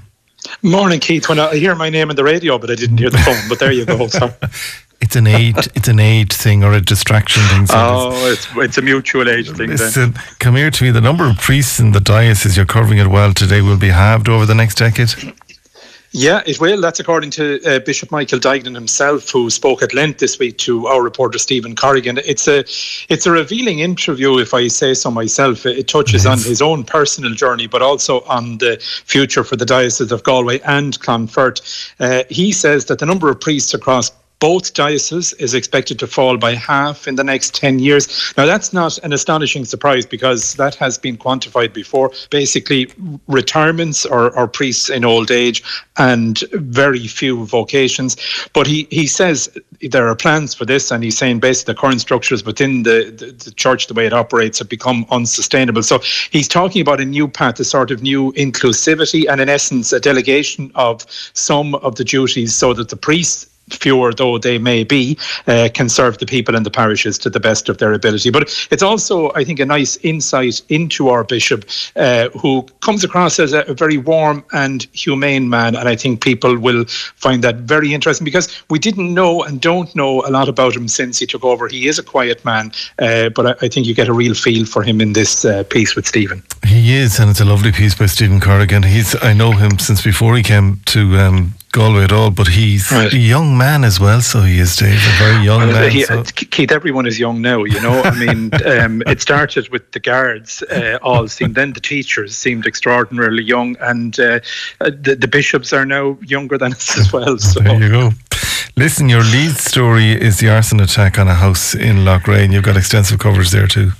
Morning, 0.62 1.00
Keith. 1.00 1.28
When 1.28 1.40
I 1.40 1.56
hear 1.56 1.74
my 1.74 1.90
name 1.90 2.10
on 2.10 2.16
the 2.16 2.22
radio, 2.22 2.58
but 2.58 2.70
I 2.70 2.74
didn't 2.74 2.98
hear 2.98 3.10
the 3.10 3.18
phone. 3.18 3.48
But 3.48 3.58
there 3.58 3.72
you 3.72 3.84
go. 3.84 4.06
So. 4.08 4.32
it's 5.00 5.16
an 5.16 5.26
age 5.26 5.56
it's 5.74 5.88
an 5.88 6.00
age 6.00 6.32
thing 6.32 6.64
or 6.64 6.72
a 6.72 6.80
distraction 6.80 7.42
thing. 7.44 7.66
So 7.66 7.74
oh, 7.76 8.32
it's, 8.32 8.48
it's 8.56 8.78
a 8.78 8.82
mutual 8.82 9.28
age 9.28 9.50
thing. 9.50 9.70
Listen, 9.70 10.12
then. 10.12 10.22
come 10.38 10.56
here 10.56 10.70
to 10.70 10.84
me. 10.84 10.90
The 10.90 11.00
number 11.00 11.28
of 11.28 11.38
priests 11.38 11.80
in 11.80 11.92
the 11.92 12.00
diocese, 12.00 12.56
you're 12.56 12.66
covering 12.66 12.98
it 12.98 13.08
well 13.08 13.32
today, 13.32 13.62
will 13.62 13.78
be 13.78 13.88
halved 13.88 14.28
over 14.28 14.46
the 14.46 14.54
next 14.54 14.76
decade. 14.76 15.14
Yeah, 16.12 16.42
it 16.46 16.58
will. 16.58 16.80
That's 16.80 17.00
according 17.00 17.30
to 17.32 17.62
uh, 17.66 17.80
Bishop 17.80 18.10
Michael 18.10 18.38
Duignan 18.38 18.74
himself, 18.74 19.28
who 19.30 19.50
spoke 19.50 19.82
at 19.82 19.92
length 19.92 20.20
this 20.20 20.38
week 20.38 20.56
to 20.58 20.86
our 20.86 21.02
reporter 21.02 21.38
Stephen 21.38 21.76
Corrigan. 21.76 22.18
It's 22.24 22.48
a 22.48 22.60
it's 23.12 23.26
a 23.26 23.30
revealing 23.30 23.80
interview, 23.80 24.38
if 24.38 24.54
I 24.54 24.68
say 24.68 24.94
so 24.94 25.10
myself. 25.10 25.66
It 25.66 25.86
touches 25.86 26.24
on 26.24 26.38
his 26.38 26.62
own 26.62 26.84
personal 26.84 27.34
journey, 27.34 27.66
but 27.66 27.82
also 27.82 28.22
on 28.22 28.56
the 28.56 28.78
future 29.04 29.44
for 29.44 29.56
the 29.56 29.66
Diocese 29.66 30.10
of 30.10 30.22
Galway 30.22 30.60
and 30.60 30.98
Clonfert. 30.98 31.60
Uh, 32.00 32.24
he 32.30 32.52
says 32.52 32.86
that 32.86 33.00
the 33.00 33.06
number 33.06 33.28
of 33.28 33.38
priests 33.38 33.74
across 33.74 34.10
both 34.40 34.74
dioceses 34.74 35.32
is 35.34 35.54
expected 35.54 35.98
to 35.98 36.06
fall 36.06 36.36
by 36.36 36.54
half 36.54 37.08
in 37.08 37.16
the 37.16 37.24
next 37.24 37.54
10 37.54 37.78
years. 37.78 38.32
Now, 38.36 38.46
that's 38.46 38.72
not 38.72 38.98
an 38.98 39.12
astonishing 39.12 39.64
surprise 39.64 40.06
because 40.06 40.54
that 40.54 40.74
has 40.76 40.96
been 40.96 41.16
quantified 41.16 41.72
before. 41.72 42.12
Basically, 42.30 42.88
retirements 43.26 44.06
or, 44.06 44.34
or 44.36 44.46
priests 44.46 44.90
in 44.90 45.04
old 45.04 45.30
age 45.30 45.62
and 45.96 46.42
very 46.52 47.06
few 47.06 47.44
vocations. 47.46 48.16
But 48.52 48.66
he, 48.66 48.86
he 48.90 49.06
says 49.06 49.48
there 49.80 50.08
are 50.08 50.14
plans 50.14 50.54
for 50.54 50.64
this, 50.64 50.90
and 50.90 51.02
he's 51.02 51.18
saying 51.18 51.40
basically 51.40 51.74
the 51.74 51.80
current 51.80 52.00
structures 52.00 52.44
within 52.44 52.84
the, 52.84 53.12
the, 53.16 53.32
the 53.32 53.50
church, 53.52 53.88
the 53.88 53.94
way 53.94 54.06
it 54.06 54.12
operates, 54.12 54.58
have 54.60 54.68
become 54.68 55.04
unsustainable. 55.10 55.82
So 55.82 55.98
he's 56.30 56.48
talking 56.48 56.80
about 56.80 57.00
a 57.00 57.04
new 57.04 57.26
path, 57.26 57.58
a 57.60 57.64
sort 57.64 57.90
of 57.90 58.02
new 58.02 58.32
inclusivity, 58.32 59.28
and 59.28 59.40
in 59.40 59.48
essence, 59.48 59.92
a 59.92 60.00
delegation 60.00 60.70
of 60.74 61.04
some 61.32 61.74
of 61.76 61.96
the 61.96 62.04
duties 62.04 62.54
so 62.54 62.72
that 62.74 62.88
the 62.88 62.96
priests 62.96 63.46
fewer 63.70 64.12
though 64.12 64.38
they 64.38 64.58
may 64.58 64.84
be, 64.84 65.18
uh, 65.46 65.68
can 65.72 65.88
serve 65.88 66.18
the 66.18 66.26
people 66.26 66.54
in 66.54 66.62
the 66.62 66.70
parishes 66.70 67.18
to 67.18 67.30
the 67.30 67.40
best 67.40 67.68
of 67.68 67.78
their 67.78 67.92
ability. 67.92 68.30
But 68.30 68.68
it's 68.70 68.82
also, 68.82 69.32
I 69.34 69.44
think, 69.44 69.60
a 69.60 69.66
nice 69.66 69.96
insight 69.98 70.62
into 70.68 71.08
our 71.08 71.24
bishop, 71.24 71.64
uh, 71.96 72.28
who 72.30 72.62
comes 72.80 73.04
across 73.04 73.38
as 73.38 73.52
a, 73.52 73.64
very 73.78 73.98
warm 73.98 74.44
and 74.52 74.86
humane 74.92 75.48
man. 75.48 75.76
And 75.76 75.88
I 75.88 75.94
think 75.94 76.22
people 76.22 76.58
will 76.58 76.84
find 76.86 77.44
that 77.44 77.56
very 77.56 77.94
interesting 77.94 78.24
because 78.24 78.48
we 78.70 78.78
didn't 78.78 79.12
know 79.14 79.42
and 79.42 79.60
don't 79.60 79.94
know 79.94 80.22
a 80.26 80.30
lot 80.30 80.48
about 80.48 80.74
him 80.74 80.88
since 80.88 81.18
he 81.18 81.26
took 81.26 81.44
over. 81.44 81.68
He 81.68 81.86
is 81.86 81.98
a 81.98 82.02
quiet 82.02 82.44
man, 82.44 82.72
uh, 82.98 83.28
but 83.28 83.46
I, 83.46 83.66
I, 83.66 83.68
think 83.68 83.86
you 83.86 83.94
get 83.94 84.08
a 84.08 84.12
real 84.12 84.34
feel 84.34 84.64
for 84.66 84.82
him 84.82 85.00
in 85.00 85.12
this 85.12 85.44
uh, 85.44 85.62
piece 85.64 85.94
with 85.94 86.06
Stephen. 86.06 86.42
He 86.66 86.94
is, 86.94 87.20
and 87.20 87.30
it's 87.30 87.40
a 87.40 87.44
lovely 87.44 87.72
piece 87.72 87.94
by 87.94 88.06
Stephen 88.06 88.40
Corrigan. 88.40 88.82
He's 88.82 89.14
I 89.22 89.32
know 89.32 89.52
him 89.52 89.78
since 89.78 90.02
before 90.02 90.36
he 90.36 90.42
came 90.42 90.80
to 90.86 91.18
um, 91.18 91.54
Galway 91.72 92.04
at 92.04 92.12
all, 92.12 92.30
but 92.30 92.48
he's 92.48 92.90
right. 92.90 93.12
a 93.12 93.16
young 93.16 93.56
man 93.58 93.84
as 93.84 94.00
well. 94.00 94.20
So 94.20 94.40
he 94.40 94.58
is, 94.58 94.76
Dave, 94.76 94.94
a 94.94 95.18
very 95.18 95.44
young 95.44 95.60
well, 95.60 95.72
man. 95.72 95.90
He, 95.90 96.02
so. 96.02 96.22
Keith, 96.24 96.72
everyone 96.72 97.06
is 97.06 97.18
young 97.18 97.42
now. 97.42 97.64
You 97.64 97.80
know, 97.80 98.00
I 98.02 98.14
mean, 98.18 98.50
um, 98.66 99.02
it 99.06 99.20
started 99.20 99.68
with 99.68 99.90
the 99.92 100.00
guards. 100.00 100.62
Uh, 100.62 100.98
all 101.02 101.28
seemed 101.28 101.54
then 101.54 101.72
the 101.72 101.80
teachers 101.80 102.36
seemed 102.36 102.66
extraordinarily 102.66 103.42
young, 103.42 103.76
and 103.80 104.18
uh, 104.18 104.40
the, 104.80 105.16
the 105.18 105.28
bishops 105.28 105.72
are 105.72 105.84
now 105.84 106.18
younger 106.26 106.56
than 106.58 106.72
us 106.72 106.98
as 106.98 107.12
well. 107.12 107.36
So 107.48 107.60
there 107.60 107.80
you 107.80 107.88
go. 107.88 108.10
Listen, 108.76 109.08
your 109.08 109.22
lead 109.22 109.56
story 109.56 110.12
is 110.12 110.38
the 110.38 110.50
arson 110.50 110.80
attack 110.80 111.18
on 111.18 111.28
a 111.28 111.34
house 111.34 111.74
in 111.74 112.06
and 112.06 112.52
you've 112.52 112.62
got 112.62 112.76
extensive 112.76 113.18
coverage 113.18 113.50
there 113.50 113.66
too. 113.66 113.92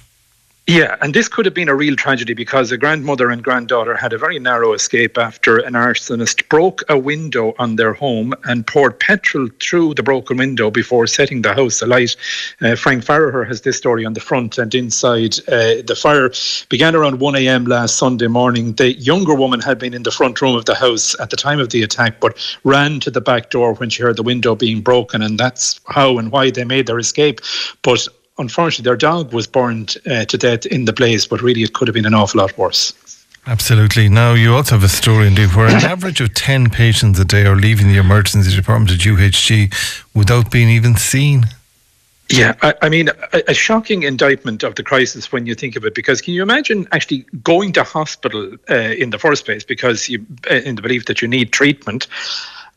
Yeah, 0.71 0.97
and 1.01 1.15
this 1.15 1.29
could 1.29 1.47
have 1.47 1.55
been 1.55 1.71
a 1.71 1.75
real 1.75 1.97
tragedy 1.97 2.35
because 2.35 2.71
a 2.71 2.77
grandmother 2.77 3.31
and 3.31 3.43
granddaughter 3.43 3.97
had 3.97 4.13
a 4.13 4.19
very 4.19 4.39
narrow 4.39 4.75
escape 4.75 5.17
after 5.17 5.57
an 5.57 5.73
arsonist 5.73 6.47
broke 6.51 6.83
a 6.91 6.99
window 6.99 7.55
on 7.59 7.77
their 7.77 7.95
home 7.95 8.35
and 8.45 8.67
poured 8.67 9.01
petrol 9.01 9.49
through 9.61 9.95
the 9.95 10.03
broken 10.03 10.37
window 10.37 10.71
before 10.71 11.07
setting 11.07 11.41
the 11.41 11.55
house 11.55 11.81
alight. 11.81 12.15
Uh, 12.61 12.77
Frank 12.77 13.03
Farragher 13.03 13.49
has 13.49 13.63
this 13.63 13.79
story 13.79 14.05
on 14.05 14.13
the 14.13 14.21
front 14.21 14.59
and 14.59 14.75
inside. 14.75 15.39
Uh, 15.49 15.81
the 15.87 15.99
fire 15.99 16.31
began 16.69 16.95
around 16.95 17.19
1 17.19 17.37
a.m. 17.37 17.65
last 17.65 17.97
Sunday 17.97 18.27
morning. 18.27 18.75
The 18.75 18.93
younger 18.93 19.35
woman 19.35 19.61
had 19.61 19.79
been 19.79 19.95
in 19.95 20.03
the 20.03 20.11
front 20.11 20.43
room 20.43 20.55
of 20.55 20.67
the 20.67 20.75
house 20.75 21.19
at 21.19 21.31
the 21.31 21.37
time 21.39 21.61
of 21.61 21.71
the 21.71 21.83
attack, 21.83 22.21
but 22.21 22.37
ran 22.65 23.01
to 23.01 23.11
the 23.11 23.23
back 23.23 23.49
door 23.49 23.73
when 23.73 23.89
she 23.89 24.03
heard 24.03 24.17
the 24.17 24.23
window 24.23 24.55
being 24.55 24.83
broken, 24.83 25.23
and 25.23 25.39
that's 25.39 25.81
how 25.87 26.19
and 26.19 26.31
why 26.31 26.51
they 26.51 26.65
made 26.65 26.87
their 26.87 26.99
escape. 26.99 27.41
But 27.81 28.07
unfortunately, 28.39 28.85
their 28.85 28.97
dog 28.97 29.33
was 29.33 29.47
burned 29.47 29.97
uh, 30.11 30.25
to 30.25 30.39
death 30.39 30.67
in 30.67 30.85
the 30.85 30.93
blaze, 30.93 31.27
but 31.27 31.43
really 31.43 31.63
it 31.63 31.75
could 31.75 31.89
have 31.89 31.95
been 31.95 32.07
an 32.07 32.15
awful 32.15 32.41
lot 32.41 32.57
worse. 32.57 32.93
Absolutely. 33.47 34.11
Now, 34.11 34.35
you 34.35 34.55
also 34.55 34.75
have 34.75 34.85
a 34.85 34.89
story 34.89 35.27
indeed 35.27 35.55
where 35.55 35.69
an 35.69 35.83
average 35.83 36.21
of 36.21 36.35
10 36.35 36.69
patients 36.69 37.19
a 37.19 37.25
day 37.25 37.47
are 37.47 37.57
leaving 37.57 37.89
the 37.89 37.97
emergency 37.97 38.55
department 38.55 38.91
at 38.91 38.99
UHG 38.99 39.73
without 40.15 40.51
being 40.51 40.69
even 40.69 40.97
seen. 40.97 41.47
Yeah, 42.31 42.55
I, 42.61 42.75
I 42.83 42.89
mean, 42.91 43.09
a, 43.33 43.43
a, 43.49 43.55
shocking 43.55 44.03
indictment 44.03 44.63
of 44.63 44.75
the 44.75 44.83
crisis 44.83 45.33
when 45.33 45.47
you 45.47 45.55
think 45.55 45.77
of 45.77 45.85
it. 45.87 45.95
Because 45.95 46.21
can 46.21 46.35
you 46.35 46.43
imagine 46.43 46.87
actually 46.93 47.25
going 47.43 47.73
to 47.73 47.85
hospital 47.85 48.53
uh, 48.69 48.75
in 48.75 49.11
the 49.11 49.19
first 49.19 49.47
place 49.47 49.65
because 49.65 50.11
you, 50.11 50.27
uh, 50.51 50.57
in 50.57 50.75
the 50.75 50.83
belief 50.83 51.07
that 51.07 51.23
you 51.23 51.29
need 51.29 51.53
treatment, 51.53 52.07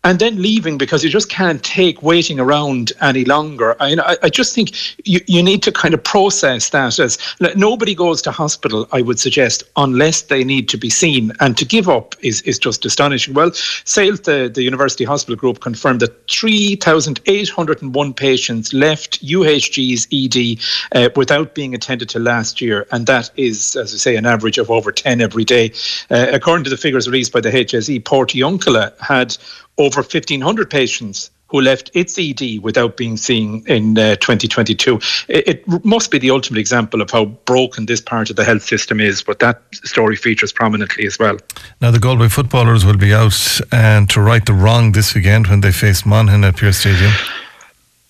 and 0.03 0.19
then 0.19 0.41
leaving 0.41 0.77
because 0.77 1.03
you 1.03 1.09
just 1.09 1.29
can't 1.29 1.63
take 1.63 2.01
waiting 2.01 2.39
around 2.39 2.91
any 3.01 3.23
longer. 3.23 3.75
I, 3.79 4.17
I 4.23 4.29
just 4.29 4.55
think 4.55 4.71
you, 5.05 5.19
you 5.27 5.43
need 5.43 5.61
to 5.63 5.71
kind 5.71 5.93
of 5.93 6.03
process 6.03 6.69
that 6.69 6.97
as 6.99 7.17
nobody 7.55 7.93
goes 7.93 8.21
to 8.23 8.31
hospital, 8.31 8.87
I 8.91 9.01
would 9.01 9.19
suggest, 9.19 9.63
unless 9.75 10.23
they 10.23 10.43
need 10.43 10.69
to 10.69 10.77
be 10.77 10.89
seen. 10.89 11.31
And 11.39 11.55
to 11.57 11.65
give 11.65 11.87
up 11.87 12.15
is, 12.21 12.41
is 12.43 12.57
just 12.57 12.83
astonishing. 12.83 13.35
Well, 13.35 13.51
Saolta, 13.51 14.23
the, 14.23 14.49
the 14.49 14.63
University 14.63 15.03
Hospital 15.03 15.35
Group, 15.35 15.59
confirmed 15.59 15.99
that 15.99 16.27
3,801 16.29 18.13
patients 18.13 18.73
left 18.73 19.23
UHG's 19.23 20.07
ED 20.11 20.59
uh, 20.97 21.09
without 21.15 21.53
being 21.53 21.75
attended 21.75 22.09
to 22.09 22.19
last 22.19 22.59
year. 22.59 22.87
And 22.91 23.05
that 23.05 23.29
is, 23.35 23.75
as 23.75 23.93
I 23.93 23.97
say, 23.97 24.15
an 24.15 24.25
average 24.25 24.57
of 24.57 24.71
over 24.71 24.91
10 24.91 25.21
every 25.21 25.45
day. 25.45 25.71
Uh, 26.09 26.27
according 26.31 26.63
to 26.63 26.69
the 26.71 26.77
figures 26.77 27.07
released 27.07 27.31
by 27.31 27.41
the 27.41 27.51
HSE, 27.51 28.01
Portiuncula 28.03 28.97
had 28.99 29.37
over 29.77 30.01
1,500 30.01 30.69
patients 30.69 31.31
who 31.51 31.59
left 31.61 31.91
its 31.93 32.17
ED 32.17 32.63
without 32.63 32.95
being 32.95 33.17
seen 33.17 33.63
in 33.67 33.97
uh, 33.97 34.15
2022. 34.15 34.99
It, 35.27 35.47
it, 35.47 35.85
must 35.85 36.09
be 36.09 36.17
the 36.17 36.31
ultimate 36.31 36.59
example 36.59 37.01
of 37.01 37.11
how 37.11 37.25
broken 37.25 37.87
this 37.87 37.99
part 37.99 38.29
of 38.29 38.37
the 38.37 38.45
health 38.45 38.63
system 38.63 39.01
is, 39.01 39.21
but 39.21 39.39
that 39.39 39.61
story 39.73 40.15
features 40.15 40.53
prominently 40.53 41.05
as 41.05 41.19
well. 41.19 41.37
Now, 41.81 41.91
the 41.91 41.99
Galway 41.99 42.29
footballers 42.29 42.85
will 42.85 42.97
be 42.97 43.13
out 43.13 43.59
and 43.71 44.09
to 44.11 44.21
right 44.21 44.45
the 44.45 44.53
wrong 44.53 44.93
this 44.93 45.13
weekend 45.13 45.47
when 45.47 45.59
they 45.59 45.73
face 45.73 46.05
Monaghan 46.05 46.45
at 46.45 46.55
Pearse 46.55 46.77
Stadium. 46.77 47.11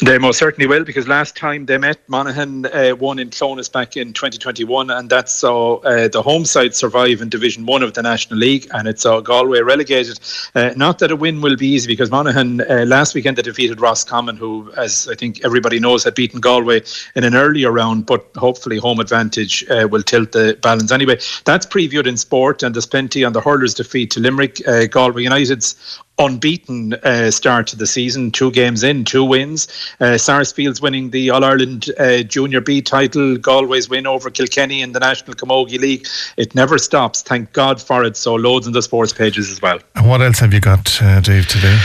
They 0.03 0.17
most 0.17 0.39
certainly 0.39 0.65
will 0.65 0.83
because 0.83 1.07
last 1.07 1.35
time 1.35 1.67
they 1.67 1.77
met, 1.77 1.99
Monaghan 2.07 2.65
uh, 2.65 2.95
won 2.95 3.19
in 3.19 3.29
Clones 3.29 3.69
back 3.69 3.95
in 3.95 4.13
2021, 4.13 4.89
and 4.89 5.11
that 5.11 5.29
saw 5.29 5.77
uh, 5.81 6.07
the 6.07 6.23
home 6.23 6.43
side 6.43 6.73
survive 6.73 7.21
in 7.21 7.29
Division 7.29 7.67
One 7.67 7.83
of 7.83 7.93
the 7.93 8.01
National 8.01 8.39
League, 8.39 8.67
and 8.73 8.87
it 8.87 8.99
saw 8.99 9.19
Galway 9.19 9.59
relegated. 9.59 10.19
Uh, 10.55 10.71
not 10.75 10.97
that 10.99 11.11
a 11.11 11.15
win 11.15 11.39
will 11.39 11.55
be 11.55 11.67
easy 11.67 11.85
because 11.85 12.09
Monaghan 12.09 12.61
uh, 12.61 12.85
last 12.87 13.13
weekend 13.13 13.37
they 13.37 13.43
defeated 13.43 13.79
Roscommon, 13.79 14.37
who, 14.37 14.71
as 14.75 15.07
I 15.07 15.13
think 15.13 15.45
everybody 15.45 15.79
knows, 15.79 16.03
had 16.03 16.15
beaten 16.15 16.39
Galway 16.39 16.81
in 17.15 17.23
an 17.23 17.35
earlier 17.35 17.71
round, 17.71 18.07
but 18.07 18.25
hopefully 18.37 18.79
home 18.79 18.99
advantage 18.99 19.63
uh, 19.69 19.87
will 19.87 20.01
tilt 20.01 20.31
the 20.31 20.57
balance. 20.63 20.91
Anyway, 20.91 21.19
that's 21.45 21.67
previewed 21.67 22.07
in 22.07 22.17
sport, 22.17 22.63
and 22.63 22.73
there's 22.73 22.87
plenty 22.87 23.23
on 23.23 23.33
the 23.33 23.41
hurlers' 23.41 23.75
defeat 23.75 24.09
to 24.11 24.19
Limerick. 24.19 24.67
Uh, 24.67 24.87
Galway 24.87 25.21
United's 25.21 25.75
unbeaten 26.21 26.93
uh, 26.93 27.31
start 27.31 27.65
to 27.67 27.75
the 27.75 27.87
season, 27.87 28.31
two 28.31 28.51
games 28.51 28.83
in, 28.83 29.03
two 29.03 29.23
wins. 29.23 29.67
Uh, 29.99 30.17
Sarsfield's 30.17 30.79
winning 30.81 31.09
the 31.09 31.31
All 31.31 31.43
Ireland 31.43 31.89
uh, 31.99 32.21
Junior 32.21 32.61
B 32.61 32.81
title, 32.81 33.37
Galway's 33.37 33.89
win 33.89 34.05
over 34.05 34.29
Kilkenny 34.29 34.81
in 34.81 34.91
the 34.91 34.99
National 34.99 35.35
Camogie 35.35 35.79
League. 35.79 36.07
It 36.37 36.53
never 36.53 36.77
stops. 36.77 37.23
Thank 37.23 37.51
God 37.53 37.81
for 37.81 38.03
it. 38.03 38.15
So 38.15 38.35
loads 38.35 38.67
in 38.67 38.73
the 38.73 38.81
sports 38.83 39.13
pages 39.13 39.49
as 39.49 39.61
well. 39.61 39.79
And 39.95 40.07
what 40.07 40.21
else 40.21 40.39
have 40.39 40.53
you 40.53 40.59
got, 40.59 41.01
uh, 41.01 41.21
Dave, 41.21 41.47
today? 41.47 41.77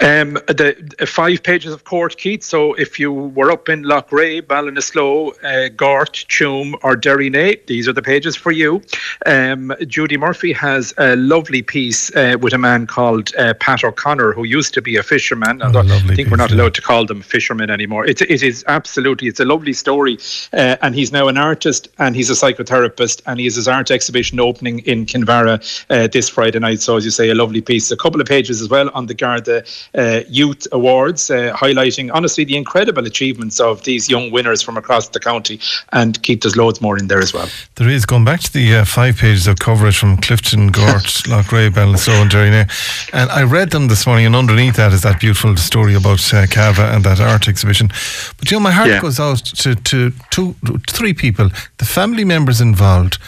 Um, 0.00 0.34
the 0.48 0.74
uh, 1.00 1.06
five 1.06 1.42
pages 1.42 1.72
of 1.72 1.84
court, 1.84 2.16
Keith. 2.16 2.42
So 2.42 2.74
if 2.74 2.98
you 2.98 3.12
were 3.12 3.52
up 3.52 3.68
in 3.68 3.84
Loughrea, 3.84 4.42
Ballinasloe, 4.42 5.32
uh, 5.44 5.68
Gort, 5.68 6.24
Tuam, 6.28 6.74
or 6.82 6.96
Derrynea, 6.96 7.64
these 7.66 7.86
are 7.86 7.92
the 7.92 8.02
pages 8.02 8.34
for 8.34 8.50
you. 8.50 8.82
Um, 9.26 9.72
Judy 9.86 10.16
Murphy 10.16 10.52
has 10.52 10.94
a 10.98 11.16
lovely 11.16 11.62
piece 11.62 12.14
uh, 12.16 12.36
with 12.40 12.54
a 12.54 12.58
man 12.58 12.86
called 12.86 13.34
uh, 13.36 13.54
Pat 13.60 13.73
O'Connor, 13.82 14.32
who 14.32 14.44
used 14.44 14.74
to 14.74 14.82
be 14.82 14.96
a 14.96 15.02
fisherman. 15.02 15.60
Oh, 15.62 15.80
I 15.80 15.82
think 15.82 16.16
piece, 16.16 16.30
we're 16.30 16.36
not 16.36 16.52
allowed 16.52 16.64
yeah. 16.66 16.70
to 16.70 16.82
call 16.82 17.06
them 17.06 17.22
fishermen 17.22 17.70
anymore. 17.70 18.06
It, 18.06 18.20
it 18.22 18.42
is 18.42 18.64
absolutely, 18.68 19.28
it's 19.28 19.40
a 19.40 19.44
lovely 19.44 19.72
story. 19.72 20.18
Uh, 20.52 20.76
and 20.82 20.94
he's 20.94 21.10
now 21.10 21.28
an 21.28 21.38
artist 21.38 21.88
and 21.98 22.14
he's 22.14 22.30
a 22.30 22.34
psychotherapist 22.34 23.22
and 23.26 23.40
he 23.40 23.46
has 23.46 23.56
his 23.56 23.66
art 23.66 23.90
exhibition 23.90 24.38
opening 24.38 24.80
in 24.80 25.06
Kinvara 25.06 25.84
uh, 25.90 26.06
this 26.08 26.28
Friday 26.28 26.58
night. 26.58 26.80
So 26.80 26.96
as 26.96 27.04
you 27.04 27.10
say, 27.10 27.30
a 27.30 27.34
lovely 27.34 27.60
piece. 27.60 27.90
A 27.90 27.96
couple 27.96 28.20
of 28.20 28.26
pages 28.26 28.60
as 28.60 28.68
well 28.68 28.90
on 28.94 29.06
the 29.06 29.14
Garda 29.14 29.64
uh, 29.96 30.20
Youth 30.28 30.66
Awards, 30.72 31.30
uh, 31.30 31.52
highlighting 31.54 32.10
honestly 32.12 32.44
the 32.44 32.56
incredible 32.56 33.06
achievements 33.06 33.60
of 33.60 33.82
these 33.84 34.08
young 34.08 34.30
winners 34.30 34.62
from 34.62 34.76
across 34.76 35.08
the 35.08 35.20
county. 35.20 35.58
And 35.92 36.22
keep 36.22 36.42
there's 36.42 36.56
loads 36.56 36.80
more 36.80 36.98
in 36.98 37.08
there 37.08 37.20
as 37.20 37.32
well. 37.32 37.48
There 37.76 37.88
is 37.88 38.04
going 38.04 38.24
back 38.24 38.40
to 38.40 38.52
the 38.52 38.76
uh, 38.76 38.84
five 38.84 39.16
pages 39.16 39.46
of 39.46 39.58
coverage 39.58 39.98
from 39.98 40.18
Clifden, 40.18 40.72
Gort, 40.72 41.04
Loughrea, 41.26 41.70
Ballinasloe, 41.70 42.22
and 42.22 42.30
Derrynea, 42.30 43.10
and 43.12 43.30
I 43.30 43.42
read 43.54 43.70
them 43.70 43.86
this 43.86 44.04
morning, 44.06 44.26
and 44.26 44.34
underneath 44.34 44.74
that 44.76 44.92
is 44.92 45.02
that 45.02 45.20
beautiful 45.20 45.56
story 45.56 45.94
about 45.94 46.34
uh, 46.34 46.46
Cava 46.46 46.92
and 46.92 47.04
that 47.04 47.20
art 47.20 47.46
exhibition. 47.48 47.88
But 48.36 48.50
you 48.50 48.56
know, 48.56 48.62
my 48.62 48.72
heart 48.72 48.88
yeah. 48.88 49.00
goes 49.00 49.20
out 49.20 49.44
to, 49.62 49.76
to 49.76 50.12
two, 50.30 50.56
three 50.90 51.14
people: 51.14 51.50
the 51.78 51.84
family 51.84 52.24
members 52.24 52.60
involved, 52.60 53.18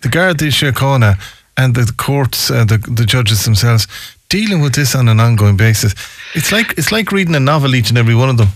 the 0.00 0.08
Garda 0.08 0.46
Síochána, 0.46 1.16
and 1.56 1.76
the 1.76 1.92
courts, 1.96 2.50
uh, 2.50 2.64
the 2.64 2.78
the 2.78 3.04
judges 3.04 3.44
themselves 3.44 3.86
dealing 4.28 4.60
with 4.60 4.74
this 4.74 4.94
on 4.94 5.08
an 5.08 5.20
ongoing 5.20 5.56
basis. 5.56 5.94
It's 6.34 6.50
like 6.50 6.74
it's 6.76 6.90
like 6.90 7.12
reading 7.12 7.36
a 7.36 7.40
novel 7.40 7.74
each 7.74 7.88
and 7.88 7.98
every 7.98 8.14
one 8.14 8.30
of 8.30 8.36
them. 8.36 8.48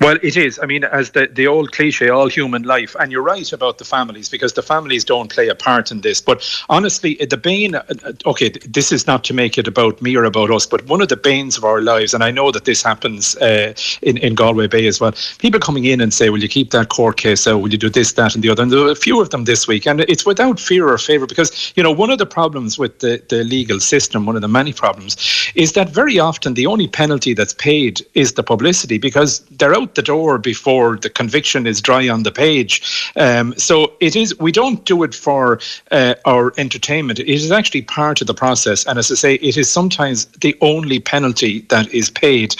Well, 0.00 0.16
it 0.22 0.38
is. 0.38 0.58
I 0.62 0.64
mean, 0.64 0.84
as 0.84 1.10
the, 1.10 1.26
the 1.30 1.46
old 1.46 1.72
cliche, 1.72 2.08
all 2.08 2.28
human 2.28 2.62
life. 2.62 2.96
And 2.98 3.12
you're 3.12 3.22
right 3.22 3.52
about 3.52 3.76
the 3.76 3.84
families 3.84 4.30
because 4.30 4.54
the 4.54 4.62
families 4.62 5.04
don't 5.04 5.30
play 5.30 5.48
a 5.48 5.54
part 5.54 5.90
in 5.90 6.00
this. 6.00 6.22
But 6.22 6.42
honestly, 6.70 7.16
the 7.16 7.36
bane, 7.36 7.74
uh, 7.74 7.84
uh, 8.02 8.12
okay, 8.24 8.48
this 8.48 8.92
is 8.92 9.06
not 9.06 9.24
to 9.24 9.34
make 9.34 9.58
it 9.58 9.68
about 9.68 10.00
me 10.00 10.16
or 10.16 10.24
about 10.24 10.50
us, 10.50 10.64
but 10.64 10.86
one 10.86 11.02
of 11.02 11.08
the 11.08 11.18
banes 11.18 11.58
of 11.58 11.64
our 11.64 11.82
lives, 11.82 12.14
and 12.14 12.24
I 12.24 12.30
know 12.30 12.50
that 12.50 12.64
this 12.64 12.82
happens 12.82 13.36
uh, 13.36 13.74
in, 14.00 14.16
in 14.16 14.34
Galway 14.34 14.68
Bay 14.68 14.86
as 14.86 15.00
well, 15.00 15.12
people 15.38 15.60
coming 15.60 15.84
in 15.84 16.00
and 16.00 16.14
say, 16.14 16.30
will 16.30 16.40
you 16.40 16.48
keep 16.48 16.70
that 16.70 16.88
court 16.88 17.18
case 17.18 17.46
out? 17.46 17.60
Will 17.60 17.70
you 17.70 17.76
do 17.76 17.90
this, 17.90 18.14
that, 18.14 18.34
and 18.34 18.42
the 18.42 18.48
other? 18.48 18.62
And 18.62 18.72
there 18.72 18.80
are 18.80 18.90
a 18.90 18.96
few 18.96 19.20
of 19.20 19.28
them 19.28 19.44
this 19.44 19.68
week. 19.68 19.86
And 19.86 20.00
it's 20.00 20.24
without 20.24 20.58
fear 20.58 20.88
or 20.88 20.96
favour 20.96 21.26
because, 21.26 21.74
you 21.76 21.82
know, 21.82 21.92
one 21.92 22.08
of 22.08 22.16
the 22.16 22.24
problems 22.24 22.78
with 22.78 23.00
the, 23.00 23.22
the 23.28 23.44
legal 23.44 23.80
system, 23.80 24.24
one 24.24 24.34
of 24.34 24.40
the 24.40 24.48
many 24.48 24.72
problems, 24.72 25.18
is 25.54 25.74
that 25.74 25.90
very 25.90 26.18
often 26.18 26.54
the 26.54 26.64
only 26.64 26.88
penalty 26.88 27.34
that's 27.34 27.52
paid 27.52 28.00
is 28.14 28.32
the 28.32 28.42
publicity 28.42 28.96
because 28.96 29.40
they're 29.50 29.74
out 29.74 29.89
out 29.90 29.94
the 29.96 30.02
door 30.02 30.38
before 30.38 30.96
the 30.96 31.10
conviction 31.10 31.66
is 31.66 31.80
dry 31.80 32.08
on 32.08 32.22
the 32.22 32.30
page. 32.30 33.12
Um, 33.16 33.54
so 33.56 33.92
it 34.00 34.14
is. 34.16 34.38
We 34.38 34.52
don't 34.52 34.84
do 34.84 35.02
it 35.02 35.14
for 35.14 35.58
uh, 35.90 36.14
our 36.24 36.52
entertainment. 36.56 37.18
It 37.18 37.28
is 37.28 37.50
actually 37.50 37.82
part 37.82 38.20
of 38.20 38.26
the 38.26 38.34
process, 38.34 38.86
and 38.86 38.98
as 38.98 39.10
I 39.10 39.14
say, 39.14 39.34
it 39.34 39.56
is 39.56 39.70
sometimes 39.70 40.26
the 40.40 40.56
only 40.60 41.00
penalty 41.00 41.60
that 41.68 41.92
is 41.92 42.10
paid. 42.10 42.54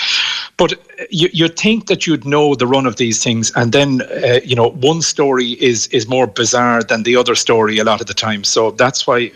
But 0.56 0.74
you, 1.10 1.28
you 1.32 1.48
think 1.48 1.86
that 1.86 2.06
you'd 2.06 2.24
know 2.24 2.54
the 2.54 2.66
run 2.66 2.86
of 2.86 2.96
these 2.96 3.22
things, 3.22 3.52
and 3.56 3.72
then 3.72 4.02
uh, 4.02 4.40
you 4.44 4.54
know 4.54 4.70
one 4.70 5.02
story 5.02 5.52
is 5.60 5.86
is 5.88 6.08
more 6.08 6.26
bizarre 6.26 6.82
than 6.82 7.02
the 7.04 7.16
other 7.16 7.34
story 7.34 7.78
a 7.78 7.84
lot 7.84 8.00
of 8.00 8.06
the 8.06 8.14
time. 8.14 8.44
So 8.44 8.70
that's 8.72 9.06
why 9.06 9.30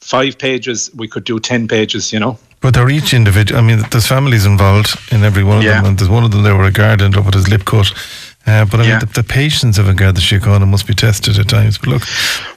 five 0.00 0.38
pages 0.38 0.90
we 0.94 1.08
could 1.08 1.24
do 1.24 1.38
ten 1.40 1.68
pages. 1.68 2.12
You 2.12 2.20
know. 2.20 2.38
But 2.60 2.74
they're 2.74 2.90
each 2.90 3.14
individual. 3.14 3.58
I 3.58 3.62
mean, 3.62 3.82
there's 3.90 4.06
families 4.06 4.44
involved 4.44 4.98
in 5.10 5.24
every 5.24 5.42
one 5.44 5.58
of 5.58 5.64
Yeah. 5.64 5.76
them, 5.76 5.86
and 5.86 5.98
there's 5.98 6.10
one 6.10 6.24
of 6.24 6.30
them 6.30 6.42
there 6.42 6.54
where 6.54 6.66
a 6.66 6.72
guard 6.72 7.00
ended 7.00 7.18
up 7.18 7.24
with 7.24 7.34
his 7.34 7.48
lip 7.48 7.64
cut. 7.64 7.92
Uh, 8.46 8.64
but 8.64 8.80
I 8.80 8.88
mean, 8.88 8.98
the, 8.98 9.06
the 9.06 9.22
patience 9.22 9.78
of 9.78 9.86
a 9.86 9.94
Garda 9.94 10.20
Síochána 10.20 10.66
must 10.66 10.86
be 10.86 10.94
tested 10.94 11.38
at 11.38 11.48
times. 11.48 11.78
But 11.78 11.88
look, 11.88 12.02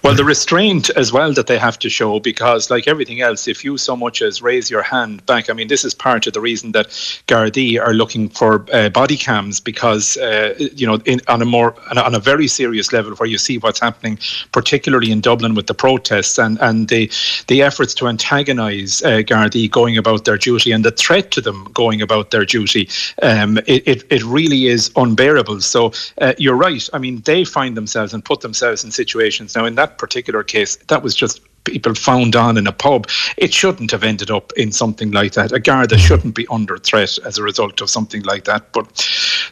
Well, 0.01 0.15
the 0.15 0.23
restraint 0.23 0.89
as 0.91 1.11
well 1.11 1.33
that 1.33 1.47
they 1.47 1.57
have 1.57 1.77
to 1.79 1.89
show, 1.89 2.19
because 2.19 2.69
like 2.71 2.87
everything 2.87 3.21
else, 3.21 3.47
if 3.47 3.63
you 3.63 3.77
so 3.77 3.95
much 3.95 4.21
as 4.21 4.41
raise 4.41 4.71
your 4.71 4.81
hand 4.81 5.25
back, 5.25 5.49
I 5.49 5.53
mean, 5.53 5.67
this 5.67 5.83
is 5.83 5.93
part 5.93 6.25
of 6.25 6.33
the 6.33 6.41
reason 6.41 6.71
that 6.71 6.87
Gardaí 7.27 7.79
are 7.79 7.93
looking 7.93 8.29
for 8.29 8.65
uh, 8.73 8.89
body 8.89 9.17
cams 9.17 9.59
because, 9.59 10.17
uh, 10.17 10.55
you 10.57 10.87
know, 10.87 10.95
in, 11.05 11.19
on 11.27 11.41
a 11.41 11.45
more 11.45 11.75
on 11.89 11.97
a, 11.97 12.01
on 12.01 12.15
a 12.15 12.19
very 12.19 12.47
serious 12.47 12.93
level, 12.93 13.13
where 13.15 13.29
you 13.29 13.37
see 13.37 13.57
what's 13.57 13.79
happening, 13.79 14.17
particularly 14.51 15.11
in 15.11 15.21
Dublin 15.21 15.53
with 15.53 15.67
the 15.67 15.73
protests 15.73 16.37
and 16.37 16.57
and 16.61 16.87
the 16.87 17.11
the 17.47 17.61
efforts 17.61 17.93
to 17.95 18.07
antagonise 18.07 19.03
uh, 19.03 19.21
Gardaí 19.21 19.69
going 19.69 19.97
about 19.97 20.25
their 20.25 20.37
duty 20.37 20.71
and 20.71 20.83
the 20.85 20.91
threat 20.91 21.31
to 21.31 21.41
them 21.41 21.65
going 21.73 22.01
about 22.01 22.31
their 22.31 22.45
duty, 22.45 22.89
um, 23.21 23.57
it, 23.67 23.87
it 23.87 24.03
it 24.09 24.23
really 24.23 24.67
is 24.67 24.89
unbearable. 24.95 25.61
So 25.73 25.91
uh, 26.21 26.33
you're 26.37 26.55
right. 26.55 26.87
I 26.93 26.99
mean, 26.99 27.21
they 27.21 27.43
find 27.43 27.75
themselves 27.75 28.13
and 28.13 28.23
put 28.23 28.41
themselves 28.41 28.83
in 28.83 28.91
situations. 28.91 29.55
Now, 29.55 29.65
in 29.65 29.73
that 29.75 29.97
particular 29.97 30.43
case, 30.43 30.75
that 30.87 31.01
was 31.01 31.15
just 31.15 31.41
people 31.63 31.95
found 31.95 32.35
on 32.35 32.57
in 32.57 32.67
a 32.67 32.71
pub. 32.71 33.09
It 33.37 33.51
shouldn't 33.51 33.89
have 33.89 34.03
ended 34.03 34.29
up 34.29 34.53
in 34.55 34.71
something 34.71 35.11
like 35.11 35.33
that. 35.33 35.51
A 35.51 35.59
Garda 35.59 35.97
shouldn't 35.97 36.35
be 36.35 36.45
under 36.51 36.77
threat 36.77 37.17
as 37.25 37.39
a 37.39 37.43
result 37.43 37.81
of 37.81 37.89
something 37.89 38.21
like 38.21 38.43
that. 38.43 38.71
But 38.71 38.85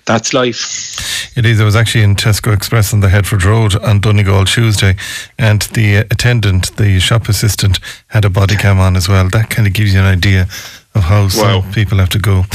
that's 0.05 0.31
life. 0.31 1.35
it 1.35 1.45
is. 1.45 1.59
I 1.59 1.63
was 1.63 1.75
actually 1.75 2.03
in 2.03 2.15
Tesco 2.15 2.53
Express 2.53 2.93
on 2.93 2.99
the 2.99 3.09
Headford 3.09 3.43
Road 3.43 3.75
on 3.77 3.99
Donegal 3.99 4.45
Tuesday, 4.45 4.95
and 5.39 5.63
the 5.73 6.05
attendant, 6.11 6.77
the 6.77 6.99
shop 6.99 7.29
assistant, 7.29 7.79
had 8.07 8.25
a 8.25 8.29
body 8.29 8.57
cam 8.57 8.79
on 8.79 8.95
as 8.95 9.09
well. 9.09 9.27
That 9.27 9.49
kind 9.49 9.67
of 9.67 9.73
gives 9.73 9.93
you 9.93 10.01
an 10.01 10.05
idea 10.05 10.47
of 10.93 11.03
how 11.03 11.27
some 11.29 11.63
Wow. 11.63 11.71
people 11.73 11.97
have 11.99 12.09
to 12.09 12.19
go, 12.19 12.45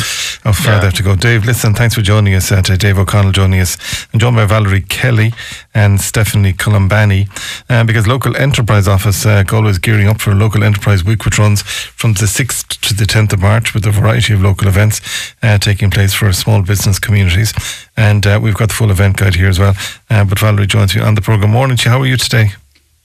how 0.44 0.52
far 0.52 0.74
Yeah. 0.74 0.78
they 0.80 0.86
have 0.86 0.94
to 0.94 1.02
go. 1.02 1.14
Dave, 1.16 1.44
listen, 1.46 1.74
thanks 1.74 1.94
for 1.94 2.02
joining 2.02 2.34
us 2.34 2.52
uh, 2.52 2.60
today. 2.62 2.76
Dave 2.88 2.98
O'Connell 2.98 3.32
joining 3.32 3.60
us. 3.60 3.78
I'm 4.12 4.20
joined 4.20 4.36
by 4.36 4.44
Valerie 4.44 4.82
Kelly 4.82 5.32
and 5.74 6.00
Stephanie 6.00 6.52
Columbani 6.52 7.28
uh, 7.70 7.84
because 7.84 8.06
Local 8.06 8.36
Enterprise 8.36 8.86
Office, 8.86 9.24
uh, 9.24 9.42
Galway 9.42 9.70
is 9.70 9.78
gearing 9.78 10.06
up 10.08 10.20
for 10.20 10.32
a 10.32 10.34
Local 10.34 10.62
Enterprise 10.62 11.02
Week 11.04 11.24
which 11.24 11.38
runs 11.38 11.62
from 11.62 12.12
the 12.12 12.26
6th 12.26 12.78
to 12.82 12.94
the 12.94 13.04
10th 13.06 13.32
of 13.32 13.40
March 13.40 13.72
with 13.74 13.86
a 13.86 13.90
variety 13.90 14.34
of 14.34 14.42
local 14.42 14.68
events 14.68 15.00
uh, 15.42 15.56
taking 15.58 15.90
place 15.90 16.12
for 16.14 16.30
small 16.32 16.62
business 16.62 16.98
communities. 16.98 17.54
And 17.96 18.26
uh, 18.26 18.38
we've 18.42 18.54
got 18.56 18.68
the 18.68 18.74
full 18.74 18.90
event 18.90 19.16
guide 19.16 19.36
here 19.36 19.48
as 19.48 19.58
well. 19.58 19.74
Uh, 20.10 20.24
but 20.24 20.38
Valerie 20.38 20.66
joins 20.66 20.94
me 20.94 21.00
on 21.00 21.14
the 21.14 21.22
programme. 21.22 21.52
Morning. 21.52 21.78
How 21.78 22.00
are 22.02 22.06
you 22.06 22.16
today? 22.18 22.50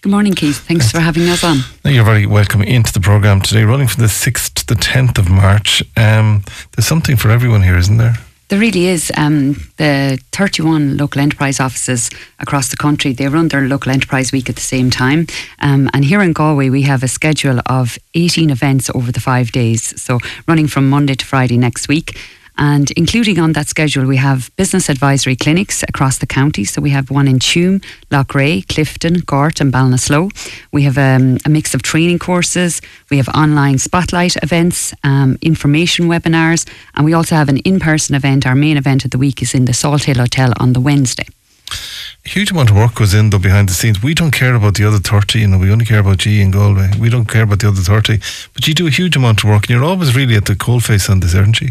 Good 0.02 0.10
morning, 0.10 0.34
Keith. 0.34 0.58
Thanks 0.58 0.92
for 0.92 1.00
having 1.00 1.30
us 1.30 1.44
on. 1.44 1.58
You're 1.86 2.04
very 2.04 2.26
welcome 2.26 2.64
into 2.64 2.92
the 2.92 3.00
programme 3.00 3.40
today, 3.40 3.66
running 3.66 3.88
from 3.88 4.02
the 4.02 4.10
6th 4.10 4.56
to 4.56 4.66
the 4.66 4.74
10th 4.74 5.20
of 5.20 5.30
March. 5.30 5.84
Um, 5.96 6.44
there's 6.72 6.88
something 6.88 7.16
for 7.16 7.30
everyone 7.30 7.62
here, 7.62 7.78
isn't 7.78 7.98
there? 7.98 8.16
There 8.48 8.58
really 8.58 8.88
is. 8.88 9.12
Um, 9.16 9.54
the 9.78 10.20
31 10.32 10.98
local 10.98 11.22
enterprise 11.22 11.60
offices 11.60 12.10
across 12.40 12.70
the 12.70 12.78
country, 12.78 13.14
they 13.14 13.28
run 13.28 13.50
their 13.50 13.68
local 13.68 13.92
enterprise 13.92 14.32
week 14.32 14.50
at 14.50 14.56
the 14.56 14.62
same 14.62 14.90
time. 14.90 15.28
Um, 15.60 15.88
and 15.94 16.04
here 16.04 16.24
in 16.24 16.34
Galway, 16.34 16.72
we 16.72 16.82
have 16.82 17.04
a 17.04 17.08
schedule 17.08 17.60
of 17.68 18.00
18 18.16 18.50
events 18.50 18.90
over 18.96 19.12
the 19.12 19.20
five 19.20 19.52
days. 19.52 20.02
So 20.02 20.18
running 20.48 20.66
from 20.68 20.90
Monday 20.90 21.14
to 21.14 21.26
Friday 21.28 21.58
next 21.58 21.88
week. 21.88 22.18
And 22.58 22.92
including 22.92 23.40
on 23.40 23.54
that 23.54 23.68
schedule, 23.68 24.06
we 24.06 24.18
have 24.18 24.52
business 24.56 24.90
advisory 24.90 25.36
clinics 25.36 25.84
across 25.84 26.18
the 26.18 26.28
county. 26.28 26.64
So 26.64 26.82
we 26.82 26.92
have 26.92 27.10
one 27.10 27.28
in 27.28 27.40
Tuam, 27.40 27.84
Loughrea, 28.10 28.66
Clifden, 28.66 29.26
Gort, 29.26 29.62
and 29.62 29.74
Ballinasloe. 29.74 30.32
We 30.72 30.84
have 30.84 30.98
um, 30.98 31.38
a 31.46 31.50
mix 31.50 31.74
of 31.74 31.82
training 31.82 32.20
courses. 32.20 32.82
We 33.10 33.18
have 33.18 33.30
online 33.30 33.78
spotlight 33.78 34.36
events, 34.44 34.94
um, 35.04 35.38
information 35.42 36.08
webinars, 36.08 36.70
and 36.96 37.06
we 37.06 37.14
also 37.14 37.36
have 37.36 37.50
an 37.50 37.58
in-person 37.58 38.16
event. 38.16 38.46
Our 38.46 38.56
main 38.56 38.78
event 38.78 39.06
of 39.06 39.12
the 39.12 39.18
week 39.18 39.42
is 39.42 39.54
in 39.54 39.66
the 39.66 39.74
Salthill 39.74 40.18
Hotel 40.18 40.54
on 40.60 40.74
the 40.74 40.82
Wednesday. 40.82 41.28
A 42.26 42.30
huge 42.30 42.52
amount 42.52 42.70
of 42.70 42.76
work 42.76 42.96
goes 42.96 43.14
in 43.14 43.30
though 43.30 43.40
behind 43.40 43.70
the 43.70 43.74
scenes. 43.74 44.04
We 44.04 44.14
don't 44.14 44.32
care 44.32 44.54
about 44.54 44.76
the 44.76 44.86
other 44.86 45.00
30, 45.00 45.40
you 45.40 45.48
know, 45.48 45.58
we 45.58 45.72
only 45.72 45.86
care 45.86 46.00
about 46.00 46.18
G 46.18 46.42
and 46.42 46.54
Galway. 46.54 46.92
We 47.00 47.10
don't 47.10 47.26
care 47.26 47.44
about 47.44 47.60
the 47.60 47.70
other 47.70 47.82
30. 47.82 48.20
But 48.54 48.68
you 48.68 48.74
do 48.74 48.88
a 48.88 48.92
huge 48.92 49.16
amount 49.16 49.44
of 49.44 49.50
work 49.50 49.64
and 49.64 49.70
you're 49.72 49.84
always 49.84 50.16
really 50.16 50.36
at 50.36 50.46
the 50.46 50.54
coalface 50.54 51.10
on 51.10 51.22
this, 51.22 51.34
aren't 51.34 51.62
you? 51.62 51.70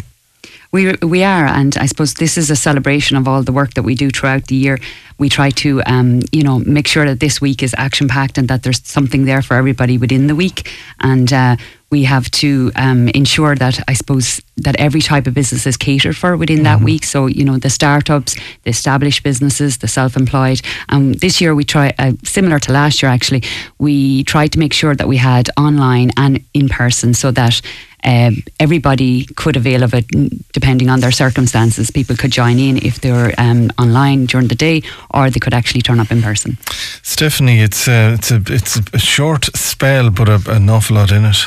We 0.73 0.95
we 1.03 1.25
are, 1.25 1.47
and 1.47 1.77
I 1.77 1.87
suppose 1.87 2.15
this 2.15 2.39
is 2.39 2.49
a 2.49 2.55
celebration 2.55 3.17
of 3.17 3.27
all 3.27 3.43
the 3.43 3.53
work 3.53 3.75
that 3.75 3.83
we 3.83 3.97
do 3.97 4.11
throughout 4.11 4.47
the 4.47 4.55
year. 4.55 4.79
We 5.19 5.29
try 5.29 5.51
to, 5.51 5.83
um, 5.85 6.21
you 6.31 6.45
know, 6.45 6.61
make 6.61 6.87
sure 6.87 7.05
that 7.07 7.19
this 7.19 7.41
week 7.41 7.63
is 7.63 7.75
action 7.77 8.07
packed 8.07 8.39
and 8.39 8.47
that 8.49 8.63
there's 8.63 8.81
something 8.87 9.25
there 9.25 9.43
for 9.43 9.57
everybody 9.57 9.99
within 9.99 10.29
the 10.29 10.37
week, 10.37 10.71
and 11.01 11.33
uh, 11.33 11.57
we 11.91 12.05
have 12.05 12.31
to 12.31 12.71
um, 12.77 13.09
ensure 13.09 13.57
that 13.57 13.81
I 13.89 13.95
suppose 13.95 14.41
that 14.59 14.77
every 14.79 15.01
type 15.01 15.27
of 15.27 15.35
business 15.35 15.67
is 15.67 15.77
catered 15.77 16.17
for 16.17 16.37
within 16.37 16.63
that 16.63 16.81
week. 16.83 17.05
So 17.05 17.27
you 17.27 17.45
know, 17.45 17.59
the 17.59 17.71
startups, 17.71 18.37
the 18.63 18.71
established 18.71 19.25
businesses, 19.25 19.79
the 19.79 19.89
self-employed. 19.89 20.63
Um, 20.89 21.15
this 21.15 21.41
year 21.41 21.53
we 21.53 21.65
try, 21.65 21.93
uh, 21.99 22.13
similar 22.23 22.61
to 22.61 22.73
last 22.73 23.03
year 23.03 23.11
actually, 23.11 23.43
we 23.79 24.23
tried 24.23 24.53
to 24.53 24.61
make 24.61 24.73
sure 24.73 24.95
that 24.95 25.09
we 25.09 25.17
had 25.17 25.51
online 25.57 26.13
and 26.17 26.45
in 26.55 26.69
person, 26.69 27.13
so 27.13 27.33
that 27.33 27.61
um, 28.05 28.43
everybody 28.59 29.27
could 29.37 29.57
avail 29.57 29.83
of 29.83 29.95
it 29.95 30.07
depending 30.53 30.91
on 30.91 31.01
their 31.01 31.13
circumstances. 31.13 31.91
People 31.91 32.17
could 32.17 32.33
join 32.33 32.59
in 32.59 32.77
if 32.79 33.01
they 33.01 33.13
were 33.13 33.33
um, 33.39 33.71
online 33.79 34.27
during 34.27 34.49
the 34.49 34.55
day, 34.55 34.83
or 35.13 35.31
they 35.31 35.41
could 35.41 35.55
actually 35.55 35.83
turn 35.83 36.01
up 36.01 36.11
in 36.11 36.23
person. 36.23 36.57
Stephanie, 37.03 37.61
it's 37.61 37.89
uh, 37.89 38.17
it's 38.19 38.31
a 38.31 38.43
it's 38.49 38.77
a 38.95 38.99
short 38.99 39.45
spell, 39.55 40.11
but 40.11 40.29
a, 40.29 40.41
an 40.51 40.69
awful 40.71 40.97
lot 40.97 41.13
in 41.13 41.25
it. 41.25 41.47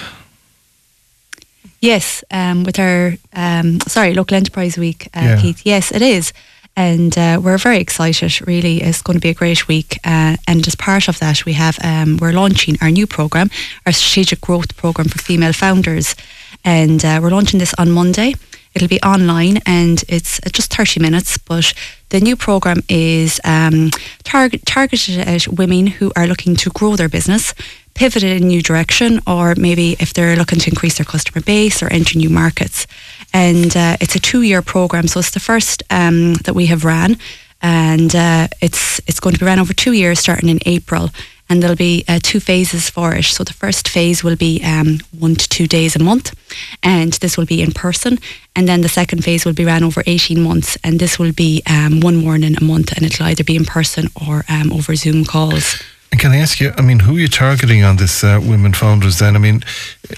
Yes, 1.79 2.23
um, 2.31 2.63
with 2.63 2.79
our 2.79 3.13
um, 3.33 3.79
sorry 3.81 4.13
local 4.13 4.37
enterprise 4.37 4.77
week, 4.77 5.09
uh, 5.13 5.19
Yeah. 5.21 5.41
Keith. 5.41 5.65
Yes, 5.65 5.91
it 5.91 6.01
is, 6.01 6.31
and 6.75 7.17
uh, 7.17 7.39
we're 7.43 7.57
very 7.57 7.79
excited. 7.79 8.45
Really, 8.47 8.81
it's 8.81 9.01
going 9.01 9.15
to 9.15 9.21
be 9.21 9.29
a 9.29 9.33
great 9.33 9.67
week. 9.67 9.99
Uh, 10.03 10.37
and 10.47 10.65
as 10.67 10.75
part 10.75 11.07
of 11.07 11.19
that, 11.19 11.45
we 11.45 11.53
have 11.53 11.77
um, 11.83 12.17
we're 12.17 12.31
launching 12.31 12.77
our 12.81 12.89
new 12.89 13.07
program, 13.07 13.49
our 13.85 13.91
strategic 13.91 14.41
growth 14.41 14.75
program 14.75 15.07
for 15.07 15.19
female 15.19 15.53
founders, 15.53 16.15
and 16.63 17.03
uh, 17.05 17.19
we're 17.21 17.29
launching 17.29 17.59
this 17.59 17.73
on 17.77 17.91
Monday. 17.91 18.35
It'll 18.75 18.87
be 18.87 19.01
online 19.01 19.59
and 19.65 20.03
it's 20.07 20.39
just 20.51 20.73
30 20.73 20.99
minutes, 20.99 21.37
but 21.37 21.73
the 22.09 22.19
new 22.19 22.35
program 22.35 22.81
is 22.89 23.39
um, 23.43 23.91
target, 24.23 24.65
targeted 24.65 25.19
at 25.19 25.47
women 25.47 25.87
who 25.87 26.11
are 26.15 26.27
looking 26.27 26.55
to 26.57 26.69
grow 26.71 26.95
their 26.95 27.09
business, 27.09 27.53
pivot 27.93 28.23
in 28.23 28.43
a 28.43 28.45
new 28.45 28.61
direction, 28.61 29.19
or 29.27 29.55
maybe 29.55 29.95
if 29.99 30.13
they're 30.13 30.35
looking 30.35 30.59
to 30.59 30.69
increase 30.69 30.97
their 30.97 31.05
customer 31.05 31.41
base 31.41 31.83
or 31.83 31.87
enter 31.87 32.17
new 32.17 32.29
markets. 32.29 32.87
And 33.33 33.75
uh, 33.75 33.97
it's 33.99 34.15
a 34.15 34.19
two-year 34.19 34.61
program, 34.61 35.07
so 35.07 35.19
it's 35.19 35.31
the 35.31 35.39
first 35.39 35.83
um, 35.89 36.35
that 36.45 36.55
we 36.55 36.67
have 36.67 36.85
ran, 36.85 37.17
and 37.61 38.15
uh, 38.15 38.47
it's 38.61 38.99
it's 39.07 39.19
going 39.19 39.33
to 39.33 39.39
be 39.39 39.45
ran 39.45 39.59
over 39.59 39.73
two 39.73 39.93
years, 39.93 40.19
starting 40.19 40.49
in 40.49 40.59
April. 40.65 41.09
And 41.53 41.61
there'll 41.61 41.75
be 41.75 42.03
uh, 42.07 42.17
two 42.23 42.39
phases 42.39 42.89
for 42.89 43.13
it. 43.13 43.25
So 43.25 43.43
the 43.43 43.53
first 43.53 43.87
phase 43.87 44.23
will 44.23 44.35
be 44.35 44.59
um, 44.63 44.97
one 45.19 45.35
to 45.35 45.47
two 45.47 45.67
days 45.67 45.95
a 45.95 45.99
month, 45.99 46.33
and 46.81 47.13
this 47.21 47.37
will 47.37 47.45
be 47.45 47.61
in 47.61 47.73
person. 47.73 48.17
And 48.55 48.67
then 48.67 48.81
the 48.81 48.89
second 48.89 49.23
phase 49.23 49.45
will 49.45 49.53
be 49.53 49.63
ran 49.63 49.83
over 49.83 50.01
18 50.07 50.41
months, 50.41 50.79
and 50.83 50.99
this 50.99 51.19
will 51.19 51.31
be 51.31 51.61
um, 51.69 51.99
one 51.99 52.15
morning 52.15 52.55
a 52.59 52.63
month, 52.63 52.91
and 52.97 53.05
it'll 53.05 53.27
either 53.27 53.43
be 53.43 53.55
in 53.55 53.65
person 53.65 54.07
or 54.27 54.45
um, 54.49 54.73
over 54.73 54.95
Zoom 54.95 55.25
calls. 55.25 55.79
And 56.11 56.19
can 56.19 56.31
I 56.31 56.37
ask 56.37 56.59
you, 56.59 56.73
I 56.75 56.81
mean, 56.81 57.01
who 57.01 57.17
are 57.17 57.19
you 57.19 57.27
targeting 57.27 57.83
on 57.83 57.97
this 57.97 58.23
uh, 58.23 58.39
women 58.41 58.73
founders 58.73 59.19
then? 59.19 59.35
I 59.35 59.39
mean, 59.39 59.63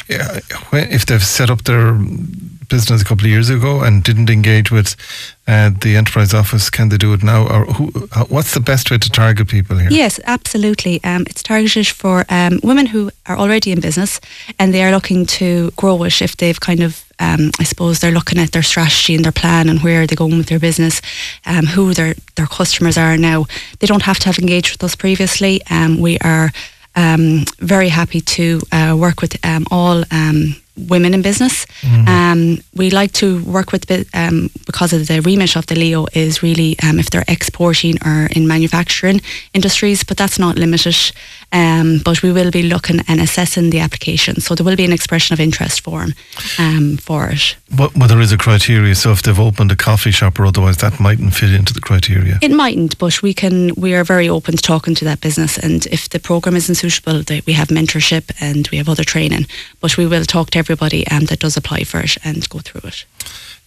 uh, 0.09 0.39
if 0.71 1.05
they've 1.05 1.21
set 1.21 1.49
up 1.49 1.63
their 1.63 1.99
business 2.69 3.01
a 3.01 3.06
couple 3.06 3.25
of 3.25 3.32
years 3.32 3.49
ago 3.49 3.82
and 3.82 4.04
didn't 4.04 4.30
engage 4.30 4.71
with 4.71 4.95
uh, 5.47 5.71
the 5.82 5.95
enterprise 5.95 6.34
office, 6.34 6.69
can 6.69 6.89
they 6.89 6.97
do 6.97 7.13
it 7.13 7.23
now? 7.23 7.47
Or 7.47 7.65
who, 7.65 8.08
uh, 8.12 8.25
what's 8.25 8.54
the 8.54 8.60
best 8.60 8.89
way 8.89 8.97
to 8.97 9.10
target 9.10 9.47
people 9.47 9.78
here? 9.78 9.89
Yes, 9.91 10.19
absolutely. 10.25 11.04
Um, 11.04 11.23
it's 11.30 11.43
targeted 11.43 11.88
for 11.88 12.25
um, 12.30 12.60
women 12.63 12.88
who 12.88 13.12
are 13.28 13.38
already 13.38 13.71
in 13.71 13.80
business 13.80 14.19
and 14.60 14.73
they 14.73 14.84
are 14.84 14.91
looking 14.91 15.25
to 15.25 15.71
grow 15.71 16.04
it 16.04 16.21
if 16.21 16.38
they've 16.38 16.60
kind 16.60 16.82
of, 16.82 17.06
um, 17.19 17.51
I 17.60 17.63
suppose, 17.63 17.99
they're 17.99 18.12
looking 18.12 18.39
at 18.39 18.51
their 18.51 18.63
strategy 18.63 19.15
and 19.15 19.23
their 19.23 19.32
plan 19.32 19.69
and 19.69 19.82
where 19.82 20.08
they're 20.08 20.15
going 20.15 20.38
with 20.38 20.47
their 20.47 20.60
business, 20.60 21.01
um, 21.45 21.65
who 21.65 21.93
their, 21.93 22.15
their 22.36 22.47
customers 22.47 22.97
are 22.97 23.17
now. 23.17 23.45
They 23.80 23.88
don't 23.88 24.04
have 24.04 24.19
to 24.19 24.25
have 24.28 24.39
engaged 24.39 24.71
with 24.71 24.84
us 24.84 24.95
previously. 24.95 25.62
Um, 25.69 25.99
we 25.99 26.17
are 26.19 26.51
um, 26.95 27.45
very 27.60 27.89
happy 27.89 28.21
to 28.21 28.62
uh, 28.71 28.95
work 28.99 29.21
with 29.21 29.38
um, 29.45 29.65
all 29.69 30.04
um, 30.12 30.56
women 30.77 31.13
in 31.13 31.21
business. 31.21 31.65
Um, 32.07 32.59
we 32.75 32.89
like 32.89 33.11
to 33.13 33.43
work 33.43 33.71
with 33.71 33.89
um, 34.13 34.49
because 34.65 34.93
of 34.93 35.07
the 35.07 35.21
remit 35.21 35.55
of 35.55 35.65
the 35.67 35.75
LEO 35.75 36.07
is 36.13 36.43
really 36.43 36.75
um, 36.83 36.99
if 36.99 37.09
they're 37.09 37.23
exporting 37.27 37.97
or 38.05 38.27
in 38.35 38.47
manufacturing 38.47 39.21
industries, 39.53 40.03
but 40.03 40.17
that's 40.17 40.38
not 40.38 40.57
limited. 40.57 40.95
Um, 41.51 42.01
but 42.03 42.21
we 42.21 42.31
will 42.33 42.51
be 42.51 42.63
looking 42.63 42.99
and 43.07 43.21
assessing 43.21 43.69
the 43.69 43.79
application, 43.79 44.41
so 44.41 44.55
there 44.55 44.65
will 44.65 44.75
be 44.75 44.83
an 44.83 44.91
expression 44.91 45.33
of 45.33 45.39
interest 45.39 45.81
form 45.81 46.13
um, 46.59 46.97
for 46.97 47.29
it. 47.29 47.55
But, 47.73 47.93
but 47.97 48.07
there 48.07 48.19
is 48.19 48.31
a 48.31 48.38
criteria. 48.38 48.95
So 48.95 49.11
if 49.11 49.21
they've 49.21 49.39
opened 49.39 49.71
a 49.71 49.75
coffee 49.75 50.11
shop 50.11 50.39
or 50.39 50.45
otherwise, 50.45 50.77
that 50.77 50.99
mightn't 50.99 51.33
fit 51.33 51.53
into 51.53 51.73
the 51.73 51.79
criteria. 51.79 52.39
It 52.41 52.51
mightn't, 52.51 52.97
but 52.97 53.21
we 53.21 53.33
can. 53.33 53.73
We 53.75 53.93
are 53.93 54.03
very 54.03 54.27
open 54.27 54.57
to 54.57 54.61
talking 54.61 54.95
to 54.95 55.05
that 55.05 55.21
business, 55.21 55.57
and 55.57 55.85
if 55.88 56.09
the 56.09 56.19
program 56.19 56.55
isn't 56.55 56.75
suitable, 56.75 57.23
we 57.45 57.53
have 57.53 57.69
mentorship 57.69 58.31
and 58.41 58.67
we 58.71 58.77
have 58.77 58.89
other 58.89 59.03
training. 59.03 59.45
But 59.79 59.97
we 59.97 60.07
will 60.07 60.25
talk 60.25 60.49
to 60.51 60.64
everybody 60.65 61.06
um, 61.08 61.25
that 61.25 61.39
does 61.39 61.58
apply 61.58 61.84
for 61.84 61.99
it 61.99 62.17
and 62.23 62.47
go 62.49 62.60
through 62.60 62.88
it. 62.89 63.06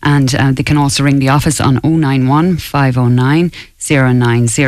And 0.01 0.33
uh, 0.33 0.53
they 0.53 0.63
can 0.63 0.77
also 0.77 1.03
ring 1.03 1.19
the 1.19 1.27
office 1.27 1.59
on 1.59 1.81
091 1.83 2.55
509 2.57 3.51
090. 3.77 4.63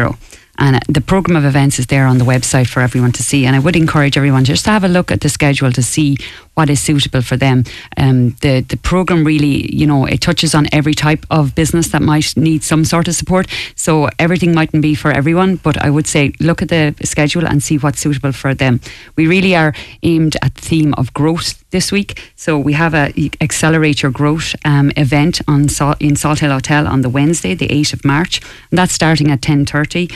And 0.58 0.76
uh, 0.76 0.80
the 0.90 1.02
programme 1.02 1.38
of 1.38 1.46
events 1.46 1.80
is 1.80 1.88
there 1.88 2.06
on 2.06 2.18
the 2.18 2.26
website 2.26 2.68
for 2.68 2.82
everyone 2.82 3.14
to 3.14 3.24
see. 3.24 3.46
And 3.46 3.56
I 3.56 3.60
would 3.60 3.76
encourage 3.76 4.18
everyone 4.18 4.44
just 4.44 4.66
to 4.66 4.72
have 4.72 4.84
a 4.84 4.90
look 4.90 5.12
at 5.12 5.22
the 5.22 5.30
schedule 5.30 5.72
to 5.72 5.82
see 5.82 6.18
what 6.56 6.70
is 6.70 6.80
suitable 6.80 7.22
for 7.22 7.38
them. 7.38 7.64
Um, 7.98 8.32
the 8.42 8.62
the 8.62 8.78
programme 8.78 9.24
really, 9.24 9.74
you 9.74 9.88
know, 9.88 10.06
it 10.06 10.22
touches 10.22 10.54
on 10.54 10.68
every 10.72 10.94
type 10.94 11.26
of 11.30 11.56
business 11.56 11.90
that 11.90 12.02
might 12.02 12.36
need 12.36 12.64
some 12.64 12.86
sort 12.86 13.08
of 13.08 13.16
support. 13.16 13.48
So 13.76 14.10
everything 14.20 14.54
mightn't 14.54 14.82
be 14.82 14.96
for 14.96 15.12
everyone, 15.12 15.56
but 15.58 15.78
I 15.78 15.90
would 15.90 16.08
say 16.08 16.34
look 16.40 16.62
at 16.62 16.70
the 16.70 16.94
schedule 17.04 17.46
and 17.46 17.64
see 17.64 17.78
what's 17.78 18.00
suitable 18.00 18.32
for 18.32 18.54
them. 18.54 18.80
We 19.16 19.28
really 19.28 19.56
are 19.56 19.74
aimed 20.04 20.36
at 20.42 20.56
the 20.56 20.62
theme 20.62 20.94
of 20.98 21.14
growth 21.14 21.64
this 21.72 21.92
week. 21.92 22.32
So 22.36 22.58
we 22.58 22.74
have 22.74 22.94
a 22.94 23.14
accelerate 23.40 24.02
your 24.02 24.12
growth 24.12 24.56
um, 24.66 24.92
event 24.98 25.42
on 25.48 25.62
in 26.00 26.16
Salthill 26.16 26.52
Hotel 26.52 26.88
on 26.88 27.02
the 27.02 27.10
Wednesday, 27.10 27.56
the 27.56 27.68
8th 27.68 27.94
of 27.94 28.06
March, 28.06 28.42
and 28.70 28.78
that's 28.78 28.94
starting 28.94 29.32
at 29.32 29.42
10:30 29.42 30.10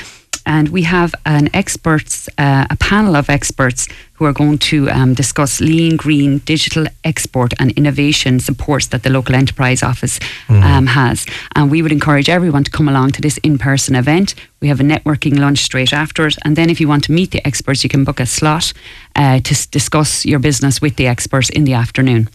and 0.46 0.70
we 0.70 0.84
have 0.84 1.14
an 1.26 1.50
experts, 1.54 2.30
uh, 2.38 2.66
a 2.70 2.76
panel 2.78 3.16
of 3.16 3.30
experts 3.30 3.88
who 4.14 4.26
are 4.26 4.34
going 4.34 4.58
to 4.58 4.90
um, 4.92 5.14
discuss 5.14 5.60
lean, 5.60 5.98
green, 5.98 6.38
digital 6.40 6.86
export 7.04 7.54
and 7.60 7.72
innovation 7.72 8.40
supports 8.40 8.88
that 8.88 9.04
the 9.04 9.10
local 9.10 9.36
enterprise 9.36 9.84
office 9.84 10.20
um, 10.48 10.88
has. 10.88 11.26
And 11.56 11.70
we 11.70 11.82
would 11.82 11.92
encourage 11.92 12.30
everyone 12.30 12.64
to 12.64 12.72
come 12.72 12.88
along 12.88 13.12
to 13.12 13.22
this 13.22 13.38
in-person 13.40 13.96
event. 13.96 14.36
We 14.62 14.70
have 14.70 14.80
a 14.80 14.84
networking 14.84 15.38
lunch 15.38 15.60
straight 15.60 15.94
after 15.94 16.28
it, 16.28 16.38
and 16.46 16.56
then 16.56 16.70
if 16.70 16.80
you 16.80 16.88
want 16.88 17.04
to 17.06 17.12
meet 17.12 17.32
the 17.32 17.46
experts, 17.46 17.84
you 17.84 17.90
can 17.90 18.04
book 18.04 18.20
a 18.20 18.26
slot 18.26 18.72
uh, 19.16 19.40
to 19.40 19.52
s- 19.52 19.66
discuss 19.66 20.26
your 20.26 20.40
business 20.40 20.82
with 20.82 20.96
the 20.96 21.08
experts 21.08 21.50
in 21.50 21.66
the 21.66 21.74
afternoon. 21.74 22.30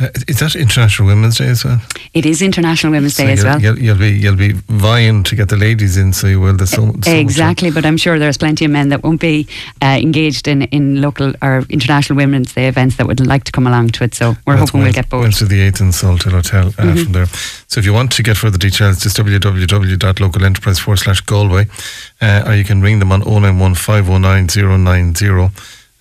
Uh, 0.00 0.06
is 0.28 0.38
that 0.38 0.54
International 0.54 1.08
Women's 1.08 1.38
Day 1.38 1.48
as 1.48 1.64
well? 1.64 1.80
It 2.14 2.24
is 2.24 2.40
International 2.40 2.92
Women's 2.92 3.16
So 3.16 3.24
Day 3.24 3.32
as 3.32 3.42
well. 3.42 3.60
You'll, 3.60 3.78
you'll 3.78 3.98
be 3.98 4.10
you'll 4.10 4.36
be 4.36 4.52
vying 4.68 5.24
to 5.24 5.34
get 5.34 5.48
the 5.48 5.56
ladies 5.56 5.96
in, 5.96 6.12
so 6.12 6.28
you 6.28 6.38
will. 6.40 6.56
There's 6.56 6.70
so, 6.70 6.94
so 7.02 7.10
exactly, 7.12 7.72
but 7.72 7.84
I'm 7.84 7.96
sure 7.96 8.16
there's 8.16 8.38
plenty 8.38 8.64
of 8.64 8.70
men 8.70 8.90
that 8.90 9.02
won't 9.02 9.20
be 9.20 9.48
uh, 9.82 9.98
engaged 10.00 10.46
in, 10.46 10.62
in 10.62 11.00
local 11.02 11.32
or 11.42 11.64
international 11.68 12.16
women's 12.16 12.54
day 12.54 12.68
events 12.68 12.94
that 12.96 13.08
would 13.08 13.26
like 13.26 13.42
to 13.44 13.50
come 13.52 13.66
along 13.66 13.88
to 13.90 14.04
it. 14.04 14.14
So 14.14 14.36
we're 14.46 14.56
That's 14.56 14.70
hoping 14.70 14.82
we'll 14.84 14.92
get 14.92 15.08
both. 15.08 15.22
Wednesday 15.22 15.46
the 15.46 15.68
8th 15.72 15.80
in 15.80 15.88
Salthill 15.88 16.30
Hotel 16.32 16.68
uh, 16.68 16.70
Mm-hmm. 16.70 17.02
from 17.02 17.12
there. 17.12 17.26
So 17.66 17.80
if 17.80 17.84
you 17.84 17.92
want 17.92 18.12
to 18.12 18.22
get 18.22 18.36
further 18.36 18.56
details, 18.58 19.00
just 19.00 19.16
www.localenterprise 19.16 20.78
forward 20.80 20.98
slash 20.98 21.20
Galway, 21.22 21.66
uh, 22.20 22.44
or 22.46 22.54
you 22.54 22.64
can 22.64 22.80
ring 22.80 22.98
them 23.00 23.10
on 23.12 23.20
091 23.20 23.74
509 23.74 24.46
090 24.84 25.50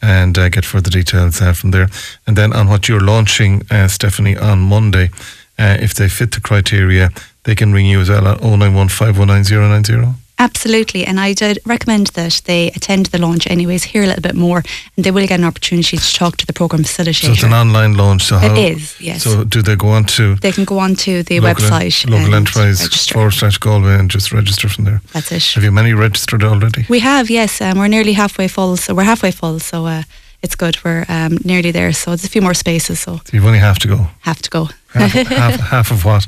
and 0.01 0.37
uh, 0.37 0.49
get 0.49 0.65
further 0.65 0.89
details 0.89 1.41
uh, 1.41 1.53
from 1.53 1.71
there. 1.71 1.89
And 2.25 2.37
then 2.37 2.53
on 2.53 2.67
what 2.67 2.87
you're 2.87 2.99
launching, 2.99 3.63
uh, 3.71 3.87
Stephanie, 3.87 4.37
on 4.37 4.59
Monday, 4.59 5.09
uh, 5.57 5.77
if 5.79 5.93
they 5.93 6.07
fit 6.09 6.31
the 6.31 6.41
criteria, 6.41 7.09
they 7.43 7.55
can 7.55 7.73
ring 7.73 7.85
you 7.85 8.01
as 8.01 8.09
well 8.09 8.27
at 8.27 8.41
091 8.41 8.89
509 8.89 9.83
090. 9.83 10.26
Absolutely, 10.39 11.03
and 11.05 11.19
I 11.19 11.33
did 11.33 11.57
recommend 11.65 12.07
that 12.07 12.41
they 12.45 12.67
attend 12.67 13.07
the 13.07 13.17
launch 13.17 13.47
anyways, 13.47 13.85
hear 13.85 14.03
a 14.03 14.07
little 14.07 14.21
bit 14.21 14.35
more, 14.35 14.63
and 14.95 15.03
they 15.03 15.09
will 15.11 15.25
get 15.25 15.39
an 15.39 15.45
opportunity 15.45 15.97
to 15.97 16.13
talk 16.13 16.37
to 16.37 16.45
the 16.45 16.53
program 16.53 16.83
facilitator. 16.83 17.25
So 17.25 17.31
it's 17.31 17.43
an 17.43 17.53
online 17.53 17.95
launch. 17.95 18.23
So 18.23 18.37
how, 18.37 18.53
is, 18.55 18.99
yes. 19.01 19.23
So 19.23 19.43
do 19.43 19.61
they 19.61 19.75
go 19.75 19.89
on 19.89 20.05
to 20.05 20.35
they 20.35 20.51
can 20.51 20.65
go 20.65 20.77
on 20.77 20.95
to 20.95 21.23
the 21.23 21.39
local, 21.39 21.65
website, 21.65 22.07
local 22.09 22.35
enterprise 22.35 23.07
forward 23.07 23.31
slash 23.31 23.57
Galway 23.57 23.95
and 23.95 24.11
just 24.11 24.31
register 24.31 24.69
from 24.69 24.85
there? 24.85 25.01
That's 25.13 25.31
it. 25.31 25.43
Have 25.55 25.63
you 25.63 25.71
many 25.71 25.93
registered 25.93 26.43
already? 26.43 26.85
We 26.87 26.99
have, 26.99 27.29
yes. 27.29 27.59
Um, 27.59 27.79
we're 27.79 27.87
nearly 27.87 28.13
halfway 28.13 28.47
full, 28.47 28.77
so 28.77 28.93
we're 28.93 29.03
halfway 29.03 29.31
full. 29.31 29.59
So 29.59 29.87
uh, 29.87 30.03
it's 30.43 30.55
good. 30.55 30.77
We're 30.83 31.05
um, 31.09 31.37
nearly 31.43 31.71
there. 31.71 31.93
So 31.93 32.11
it's 32.11 32.23
a 32.25 32.29
few 32.29 32.41
more 32.41 32.53
spaces. 32.53 32.99
So 32.99 33.19
You've 33.31 33.45
only 33.45 33.59
have 33.59 33.79
to 33.79 33.87
go. 33.87 34.07
have 34.21 34.41
to 34.41 34.49
go. 34.49 34.69
Half, 34.93 35.11
half, 35.11 35.59
half 35.71 35.91
of 35.91 36.05
what? 36.05 36.25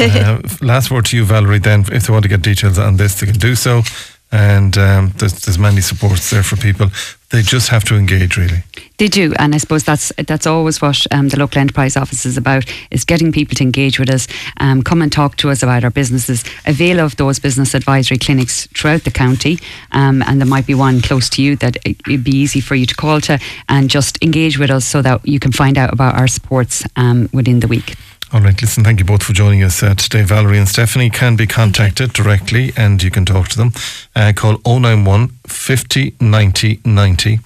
Uh, 0.00 0.40
last 0.60 0.90
word 0.90 1.06
to 1.06 1.16
you, 1.16 1.24
Valerie. 1.24 1.58
Then, 1.60 1.84
if 1.92 2.06
they 2.06 2.12
want 2.12 2.22
to 2.24 2.28
get 2.28 2.42
details 2.42 2.78
on 2.78 2.96
this, 2.96 3.20
they 3.20 3.26
can 3.26 3.38
do 3.38 3.54
so. 3.54 3.82
And 4.30 4.76
um, 4.78 5.12
there's, 5.18 5.34
there's 5.44 5.58
many 5.58 5.80
supports 5.82 6.30
there 6.30 6.42
for 6.42 6.56
people. 6.56 6.86
They 7.32 7.40
just 7.40 7.70
have 7.70 7.82
to 7.84 7.96
engage, 7.96 8.36
really. 8.36 8.62
They 8.98 9.08
do, 9.08 9.32
and 9.38 9.54
I 9.54 9.58
suppose 9.58 9.84
that's 9.84 10.12
that's 10.28 10.46
always 10.46 10.82
what 10.82 11.06
um, 11.10 11.28
the 11.28 11.38
local 11.38 11.60
enterprise 11.60 11.96
office 11.96 12.26
is 12.26 12.36
about: 12.36 12.64
is 12.90 13.04
getting 13.06 13.32
people 13.32 13.56
to 13.56 13.64
engage 13.64 13.98
with 13.98 14.10
us, 14.10 14.28
um, 14.60 14.82
come 14.82 15.00
and 15.00 15.10
talk 15.10 15.36
to 15.36 15.48
us 15.48 15.62
about 15.62 15.82
our 15.82 15.90
businesses, 15.90 16.44
avail 16.66 17.00
of 17.00 17.16
those 17.16 17.38
business 17.38 17.74
advisory 17.74 18.18
clinics 18.18 18.66
throughout 18.76 19.04
the 19.04 19.10
county, 19.10 19.58
um, 19.92 20.22
and 20.26 20.40
there 20.40 20.46
might 20.46 20.66
be 20.66 20.74
one 20.74 21.00
close 21.00 21.30
to 21.30 21.42
you 21.42 21.56
that 21.56 21.76
it- 21.86 21.96
it'd 22.06 22.22
be 22.22 22.36
easy 22.36 22.60
for 22.60 22.74
you 22.74 22.84
to 22.84 22.94
call 22.94 23.18
to, 23.22 23.38
and 23.66 23.88
just 23.88 24.18
engage 24.22 24.58
with 24.58 24.70
us 24.70 24.84
so 24.84 25.00
that 25.00 25.26
you 25.26 25.38
can 25.38 25.52
find 25.52 25.78
out 25.78 25.90
about 25.92 26.14
our 26.14 26.28
supports 26.28 26.84
um, 26.96 27.30
within 27.32 27.60
the 27.60 27.66
week. 27.68 27.94
All 28.32 28.40
right, 28.40 28.58
listen, 28.62 28.82
thank 28.82 28.98
you 28.98 29.04
both 29.04 29.22
for 29.22 29.34
joining 29.34 29.62
us 29.62 29.82
uh, 29.82 29.94
today. 29.94 30.22
Valerie 30.22 30.56
and 30.56 30.66
Stephanie 30.66 31.10
can 31.10 31.36
be 31.36 31.46
contacted 31.46 32.14
directly 32.14 32.72
and 32.78 33.02
you 33.02 33.10
can 33.10 33.26
talk 33.26 33.48
to 33.48 33.58
them. 33.58 33.72
Uh, 34.16 34.32
call 34.34 34.58
091 34.64 35.28
50 35.46 36.14
90 36.18 36.80
90. 36.82 37.40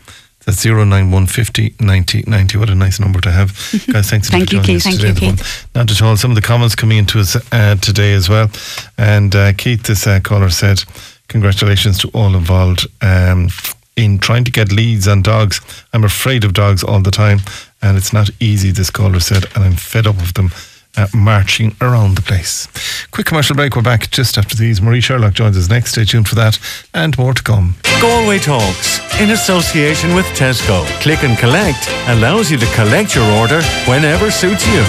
That's 0.45 0.65
091 0.65 1.27
50 1.27 1.75
90 1.81 2.25
90. 2.29 2.59
What 2.59 2.71
a 2.71 2.77
nice 2.77 3.01
number 3.01 3.21
to 3.23 3.33
have. 3.33 3.49
Guys, 3.93 4.11
thanks 4.11 4.31
Thank 4.31 4.49
for 4.49 4.57
you, 4.57 4.63
joining 4.63 4.65
Keith. 4.65 4.77
us 4.77 4.83
Thank 4.85 5.01
today. 5.01 5.27
you. 5.27 5.33
Keith. 5.33 5.67
Not 5.75 5.91
at 5.91 6.01
all. 6.03 6.17
Some 6.17 6.31
of 6.31 6.37
the 6.37 6.41
comments 6.43 6.77
coming 6.77 6.99
into 6.99 7.19
us 7.19 7.35
uh, 7.53 7.75
today 7.75 8.13
as 8.13 8.29
well. 8.29 8.49
And 8.97 9.35
uh, 9.35 9.55
Keith, 9.55 9.83
this 9.83 10.07
uh, 10.07 10.21
caller 10.21 10.51
said, 10.51 10.85
congratulations 11.27 11.99
to 11.99 12.11
all 12.15 12.37
involved. 12.37 12.87
Um, 13.03 13.49
in 13.97 14.19
trying 14.19 14.45
to 14.45 14.53
get 14.53 14.71
leads 14.71 15.09
on 15.09 15.23
dogs. 15.23 15.59
I'm 15.95 16.05
afraid 16.05 16.45
of 16.45 16.53
dogs 16.53 16.85
all 16.85 17.01
the 17.01 17.11
time, 17.11 17.39
and 17.81 17.97
it's 17.97 18.13
not 18.13 18.29
easy, 18.41 18.71
this 18.71 18.91
caller 18.91 19.21
said, 19.21 19.47
and 19.55 19.65
I'm 19.65 19.73
fed 19.73 20.07
up 20.07 20.21
of 20.21 20.35
them 20.35 20.51
uh, 20.97 21.07
marching 21.15 21.75
around 21.81 22.17
the 22.17 22.23
place. 22.23 22.69
Quick 23.11 23.27
commercial 23.27 23.57
break. 23.57 23.77
We're 23.77 23.83
back 23.83 24.11
just 24.11 24.39
after 24.39 24.57
these. 24.57 24.81
Marie 24.81 25.01
Sherlock 25.01 25.35
joins 25.35 25.57
us 25.57 25.69
next. 25.69 25.93
Stay 25.93 26.05
tuned 26.05 26.29
for 26.29 26.35
that 26.37 26.59
and 26.95 27.17
more 27.19 27.35
to 27.35 27.43
come. 27.43 27.77
Galway 28.01 28.39
Talks 28.39 29.01
in 29.21 29.31
association 29.31 30.15
with 30.15 30.27
Tesco. 30.27 30.85
Click 31.01 31.23
and 31.25 31.37
collect 31.39 31.89
allows 32.09 32.51
you 32.51 32.59
to 32.59 32.67
collect 32.75 33.15
your 33.15 33.25
order 33.33 33.63
whenever 33.87 34.31
suits 34.31 34.67
you. 34.67 34.85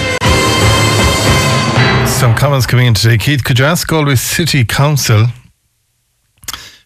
Some 2.06 2.34
comments 2.34 2.66
coming 2.66 2.86
in 2.86 2.94
today. 2.94 3.16
Keith, 3.16 3.44
could 3.44 3.58
you 3.58 3.64
ask 3.64 3.86
Galway 3.86 4.16
City 4.16 4.64
Council 4.64 5.26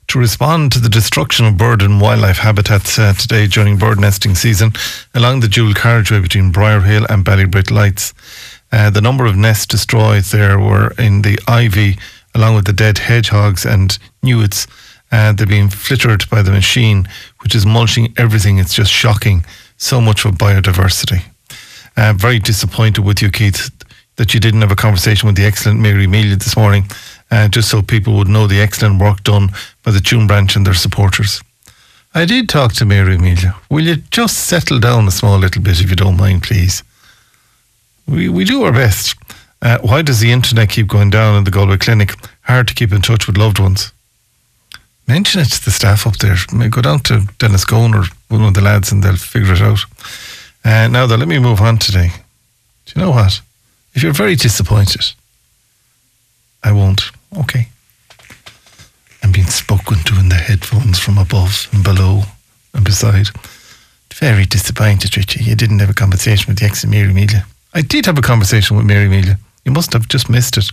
to 0.09 0.19
respond 0.19 0.71
to 0.73 0.79
the 0.79 0.91
destruction 0.91 1.47
of 1.47 1.57
bird 1.57 1.81
and 1.81 1.99
wildlife 1.99 2.37
habitats 2.39 2.99
uh, 2.99 3.15
today 3.15 3.47
during 3.47 3.79
bird 3.79 3.99
nesting 3.99 4.35
season 4.35 4.73
along 5.15 5.41
the 5.41 5.49
dual 5.49 5.73
carriageway 5.73 6.21
between 6.21 6.53
Briarhill 6.53 7.07
and 7.09 7.25
Ballybrit 7.25 7.71
Lights? 7.71 8.13
Uh, 8.73 8.89
the 8.89 9.03
number 9.03 9.27
of 9.27 9.37
nests 9.37 9.67
destroyed 9.67 10.25
there 10.25 10.59
were 10.59 10.93
in 10.99 11.23
the 11.23 11.39
ivy, 11.47 11.99
along 12.35 12.57
with 12.57 12.65
the 12.65 12.73
dead 12.73 12.99
hedgehogs 12.99 13.67
and 13.67 13.99
newts. 14.23 14.67
Uh, 15.13 15.33
they're 15.33 15.47
being 15.47 15.69
flittered 15.69 16.29
by 16.31 16.41
the 16.41 16.51
machine, 16.51 17.07
which 17.43 17.55
is 17.55 17.67
mulching 17.67 18.15
everything. 18.17 18.59
It's 18.59 18.73
just 18.73 18.91
shocking. 18.91 19.45
So 19.77 20.01
much 20.01 20.23
for 20.23 20.31
biodiversity. 20.31 21.25
Uh, 21.97 22.15
very 22.17 22.39
disappointed 22.39 23.03
with 23.05 23.21
you, 23.21 23.31
Keith, 23.31 23.71
that 24.17 24.33
you 24.33 24.41
didn't 24.41 24.63
have 24.63 24.73
a 24.73 24.77
conversation 24.77 25.27
with 25.27 25.37
the 25.37 25.45
excellent 25.45 25.81
Mary 25.81 26.05
Amelia 26.05 26.37
this 26.37 26.57
morning, 26.57 26.85
uh, 27.31 27.49
just 27.49 27.69
so 27.69 27.83
people 27.83 28.15
would 28.15 28.29
know 28.29 28.47
the 28.47 28.61
excellent 28.61 29.01
work 29.01 29.23
done 29.23 29.51
by 29.83 29.91
the 29.91 30.01
Tune 30.01 30.27
Branch 30.27 30.57
and 30.57 30.67
their 30.67 30.73
supporters. 30.75 31.43
I 32.15 32.25
did 32.25 32.49
talk 32.49 32.73
to 32.75 32.87
Mary 32.87 33.17
Amelia. 33.17 33.57
Will 33.71 33.85
you 33.85 33.97
just 34.11 34.39
settle 34.39 34.79
down 34.79 35.09
a 35.09 35.11
small 35.11 35.39
little 35.39 35.63
bit 35.63 35.81
if 35.81 35.91
you 35.91 35.97
don't 35.97 36.17
mind, 36.17 36.43
please? 36.43 36.83
We, 38.07 38.29
we 38.29 38.45
do 38.45 38.63
our 38.65 38.73
best. 38.73 39.17
Uh, 39.61 39.79
why 39.79 40.03
does 40.03 40.21
the 40.21 40.33
internet 40.33 40.71
keep 40.71 40.89
going 40.89 41.11
down 41.11 41.37
in 41.37 41.45
the 41.45 41.51
Galway 41.51 41.79
Clinic? 41.79 42.15
Hard 42.43 42.69
to 42.69 42.75
keep 42.75 42.93
in 42.93 43.01
touch 43.01 43.27
with 43.27 43.39
loved 43.39 43.59
ones. 43.59 43.93
Mention 45.07 45.41
it 45.41 45.51
to 45.51 45.65
the 45.65 45.71
staff 45.71 46.07
up 46.07 46.17
there. 46.19 46.37
May 46.53 46.69
go 46.69 46.83
down 46.83 47.01
to 47.01 47.27
Dennis 47.39 47.65
Cohn 47.65 47.95
or 47.95 48.05
one 48.29 48.43
of 48.43 48.55
the 48.55 48.61
lads 48.61 48.93
and 48.93 49.03
they'll 49.03 49.17
figure 49.17 49.53
it 49.53 49.61
out. 49.61 49.81
Uh, 50.65 50.89
now, 50.89 51.07
though, 51.07 51.17
let 51.17 51.29
me 51.29 51.39
move 51.39 51.61
on 51.61 51.79
today. 51.79 52.11
Do 52.87 52.93
you 52.97 53.03
know 53.03 53.11
what? 53.11 53.41
If 53.95 54.03
you're 54.03 54.13
very 54.13 54.37
disappointed, 54.37 55.13
I 56.63 56.73
won't. 56.73 57.11
Okay. 57.39 57.69
I'm 59.23 59.33
being 59.33 59.47
spoken 59.47 59.99
to 60.05 60.19
in 60.19 60.29
the 60.29 60.35
headphones 60.35 60.99
from 60.99 61.19
above 61.19 61.69
and 61.73 61.85
below 61.85 62.23
and 62.75 62.85
beside. 62.85 63.29
Very 64.15 64.45
disappointed, 64.45 65.17
Richie. 65.17 65.45
You 65.45 65.55
didn't 65.55 65.79
have 65.81 65.91
a 65.91 65.95
conversation 65.95 66.47
with 66.49 66.59
the 66.59 66.67
ex 66.67 66.85
Amelia. 66.85 67.47
I 67.75 67.81
did 67.81 68.07
have 68.07 68.19
a 68.19 68.23
conversation 68.23 68.77
with 68.77 68.85
Mary 68.85 69.07
Amelia. 69.07 69.39
You 69.65 69.71
must 69.71 69.93
have 69.93 70.09
just 70.09 70.29
missed 70.29 70.57
it. 70.57 70.71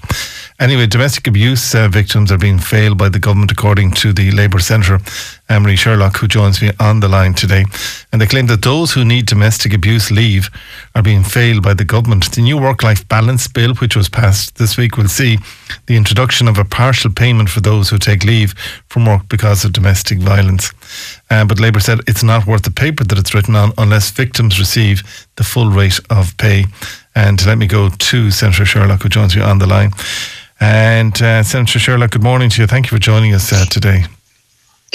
Anyway, 0.59 0.87
domestic 0.87 1.27
abuse 1.27 1.75
uh, 1.75 1.87
victims 1.87 2.31
are 2.31 2.39
being 2.39 2.57
failed 2.57 2.97
by 2.97 3.07
the 3.07 3.19
government, 3.19 3.51
according 3.51 3.91
to 3.91 4.13
the 4.13 4.31
Labour 4.31 4.59
Senator, 4.59 4.99
Marie 5.47 5.75
Sherlock, 5.75 6.17
who 6.17 6.27
joins 6.27 6.59
me 6.61 6.71
on 6.79 6.99
the 6.99 7.07
line 7.07 7.35
today. 7.35 7.65
And 8.11 8.19
they 8.19 8.25
claim 8.25 8.47
that 8.47 8.63
those 8.63 8.93
who 8.93 9.05
need 9.05 9.27
domestic 9.27 9.73
abuse 9.73 10.09
leave 10.09 10.49
are 10.95 11.03
being 11.03 11.23
failed 11.23 11.61
by 11.61 11.75
the 11.75 11.85
government. 11.85 12.31
The 12.31 12.41
new 12.41 12.57
work 12.57 12.81
life 12.81 13.07
balance 13.07 13.47
bill, 13.47 13.75
which 13.75 13.95
was 13.95 14.09
passed 14.09 14.55
this 14.55 14.75
week, 14.75 14.97
will 14.97 15.07
see 15.07 15.37
the 15.85 15.95
introduction 15.95 16.47
of 16.47 16.57
a 16.57 16.65
partial 16.65 17.11
payment 17.11 17.49
for 17.49 17.61
those 17.61 17.89
who 17.89 17.99
take 17.99 18.23
leave 18.23 18.53
from 18.89 19.05
work 19.05 19.29
because 19.29 19.63
of 19.63 19.73
domestic 19.73 20.17
violence. 20.17 20.71
Uh, 21.29 21.45
but 21.45 21.59
Labour 21.59 21.79
said 21.79 21.99
it's 22.07 22.23
not 22.23 22.47
worth 22.47 22.63
the 22.63 22.71
paper 22.71 23.03
that 23.03 23.19
it's 23.19 23.35
written 23.35 23.55
on 23.55 23.71
unless 23.77 24.09
victims 24.09 24.59
receive 24.59 25.03
the 25.35 25.43
full 25.43 25.69
rate 25.69 25.99
of 26.09 26.35
pay. 26.37 26.65
And 27.15 27.45
let 27.45 27.57
me 27.57 27.67
go 27.67 27.89
to 27.89 28.31
Senator 28.31 28.65
Sherlock, 28.65 29.03
who 29.03 29.09
joins 29.09 29.35
me 29.35 29.41
on 29.41 29.59
the 29.59 29.67
line. 29.67 29.91
And 30.59 31.19
uh, 31.21 31.43
Senator 31.43 31.79
Sherlock, 31.79 32.11
good 32.11 32.23
morning 32.23 32.49
to 32.49 32.61
you. 32.61 32.67
Thank 32.67 32.91
you 32.91 32.97
for 32.97 33.01
joining 33.01 33.33
us 33.33 33.51
uh, 33.51 33.65
today. 33.65 34.05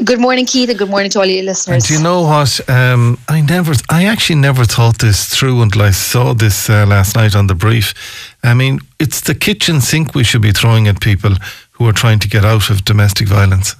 Good 0.03 0.19
morning, 0.19 0.45
Keith, 0.45 0.69
and 0.69 0.79
good 0.79 0.91
morning 0.91 1.11
to 1.13 1.21
all 1.21 1.27
your 1.27 1.45
listeners. 1.45 1.77
And 1.77 1.85
do 1.85 1.95
you 1.95 2.03
know 2.03 2.23
what? 2.23 2.69
Um, 2.69 3.17
I 3.29 3.41
never, 3.41 3.75
I 3.89 4.07
actually 4.07 4.41
never 4.41 4.65
thought 4.65 4.99
this 4.99 5.29
through 5.29 5.63
until 5.63 5.83
I 5.83 5.93
saw 5.93 6.35
this 6.35 6.69
uh, 6.69 6.85
last 6.85 7.15
night 7.15 7.37
on 7.37 7.47
the 7.47 7.55
brief. 7.55 7.95
I 8.43 8.55
mean, 8.55 8.81
it's 8.99 9.21
the 9.21 9.37
kitchen 9.37 9.81
sink 9.81 10.15
we 10.15 10.25
should 10.25 10.43
be 10.43 10.51
throwing 10.51 10.89
at 10.89 11.01
people 11.01 11.37
who 11.73 11.87
are 11.87 11.93
trying 11.93 12.19
to 12.21 12.29
get 12.29 12.45
out 12.45 12.71
of 12.71 12.85
domestic 12.85 13.29
violence. 13.29 13.77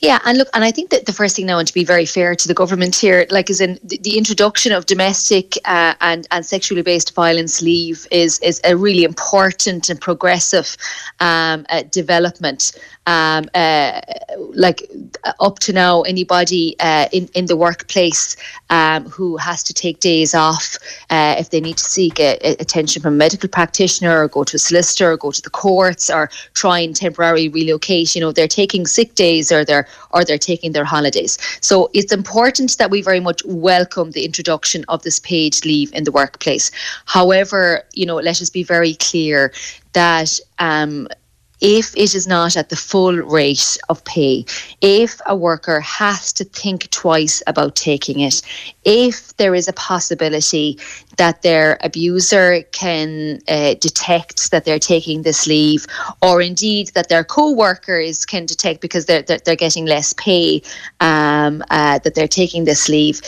Yeah, 0.00 0.20
and 0.24 0.38
look, 0.38 0.48
and 0.54 0.62
I 0.62 0.70
think 0.70 0.90
that 0.90 1.06
the 1.06 1.12
first 1.12 1.36
thing 1.36 1.46
now, 1.46 1.58
and 1.58 1.66
to 1.66 1.74
be 1.74 1.84
very 1.84 2.06
fair 2.06 2.34
to 2.34 2.48
the 2.48 2.54
government 2.54 2.94
here, 2.94 3.26
like 3.30 3.50
is 3.50 3.60
in 3.60 3.78
the, 3.82 3.98
the 3.98 4.16
introduction 4.16 4.72
of 4.72 4.86
domestic 4.86 5.56
uh, 5.64 5.94
and 6.00 6.26
and 6.30 6.46
sexually 6.46 6.82
based 6.82 7.14
violence 7.14 7.60
leave 7.60 8.06
is 8.10 8.38
is 8.40 8.60
a 8.64 8.76
really 8.76 9.04
important 9.04 9.88
and 9.88 10.00
progressive 10.00 10.76
um, 11.20 11.66
uh, 11.70 11.82
development. 11.90 12.72
Um, 13.08 13.48
uh, 13.54 14.02
like 14.54 14.82
up 15.40 15.58
to 15.60 15.72
now, 15.72 16.02
anybody 16.02 16.76
uh, 16.78 17.06
in 17.10 17.28
in 17.34 17.46
the 17.46 17.56
workplace 17.56 18.36
um, 18.68 19.08
who 19.16 19.38
has 19.38 19.62
to 19.68 19.72
take 19.72 20.00
days 20.00 20.34
off 20.34 20.76
uh, 21.08 21.34
if 21.38 21.48
they 21.48 21.60
need 21.60 21.78
to 21.78 21.84
seek 21.84 22.20
a, 22.20 22.36
a 22.48 22.52
attention 22.60 23.00
from 23.02 23.14
a 23.14 23.16
medical 23.16 23.48
practitioner, 23.48 24.14
or 24.22 24.28
go 24.28 24.44
to 24.44 24.56
a 24.56 24.58
solicitor, 24.58 25.12
or 25.12 25.16
go 25.16 25.30
to 25.30 25.42
the 25.42 25.54
courts, 25.64 26.10
or 26.10 26.28
try 26.52 26.78
and 26.84 26.94
temporarily 26.94 27.48
relocate, 27.48 28.14
you 28.14 28.20
know, 28.20 28.32
they're 28.32 28.56
taking 28.62 28.86
sick 28.86 29.14
days 29.14 29.50
or 29.50 29.64
they're 29.64 29.86
or 30.10 30.22
they're 30.24 30.46
taking 30.52 30.72
their 30.72 30.84
holidays. 30.84 31.38
So 31.60 31.88
it's 31.94 32.12
important 32.12 32.76
that 32.78 32.90
we 32.90 33.00
very 33.00 33.20
much 33.20 33.40
welcome 33.46 34.10
the 34.10 34.24
introduction 34.24 34.84
of 34.88 35.02
this 35.02 35.18
paid 35.20 35.64
leave 35.64 35.90
in 35.94 36.04
the 36.04 36.12
workplace. 36.12 36.70
However, 37.06 37.84
you 37.94 38.04
know, 38.04 38.16
let 38.16 38.42
us 38.42 38.50
be 38.50 38.64
very 38.64 38.94
clear 38.94 39.52
that 39.94 40.38
um, 40.58 41.08
if 41.60 41.94
it 41.96 42.14
is 42.14 42.26
not 42.26 42.56
at 42.56 42.68
the 42.68 42.76
full 42.76 43.16
rate 43.16 43.78
of 43.88 44.04
pay, 44.04 44.44
if 44.80 45.20
a 45.26 45.36
worker 45.36 45.80
has 45.80 46.32
to 46.34 46.44
think 46.44 46.88
twice 46.90 47.42
about 47.46 47.76
taking 47.76 48.20
it, 48.20 48.42
if 48.84 49.36
there 49.36 49.54
is 49.54 49.68
a 49.68 49.72
possibility 49.72 50.78
that 51.16 51.42
their 51.42 51.78
abuser 51.82 52.62
can 52.72 53.40
uh, 53.48 53.74
detect 53.74 54.50
that 54.50 54.64
they're 54.64 54.78
taking 54.78 55.22
this 55.22 55.46
leave, 55.46 55.86
or 56.22 56.40
indeed 56.40 56.88
that 56.94 57.08
their 57.08 57.24
co-workers 57.24 58.24
can 58.24 58.46
detect 58.46 58.80
because 58.80 59.06
they're 59.06 59.22
they're, 59.22 59.38
they're 59.44 59.56
getting 59.56 59.86
less 59.86 60.12
pay 60.14 60.62
um, 61.00 61.62
uh, 61.70 61.98
that 61.98 62.14
they're 62.14 62.28
taking 62.28 62.64
this 62.64 62.88
leave, 62.88 63.20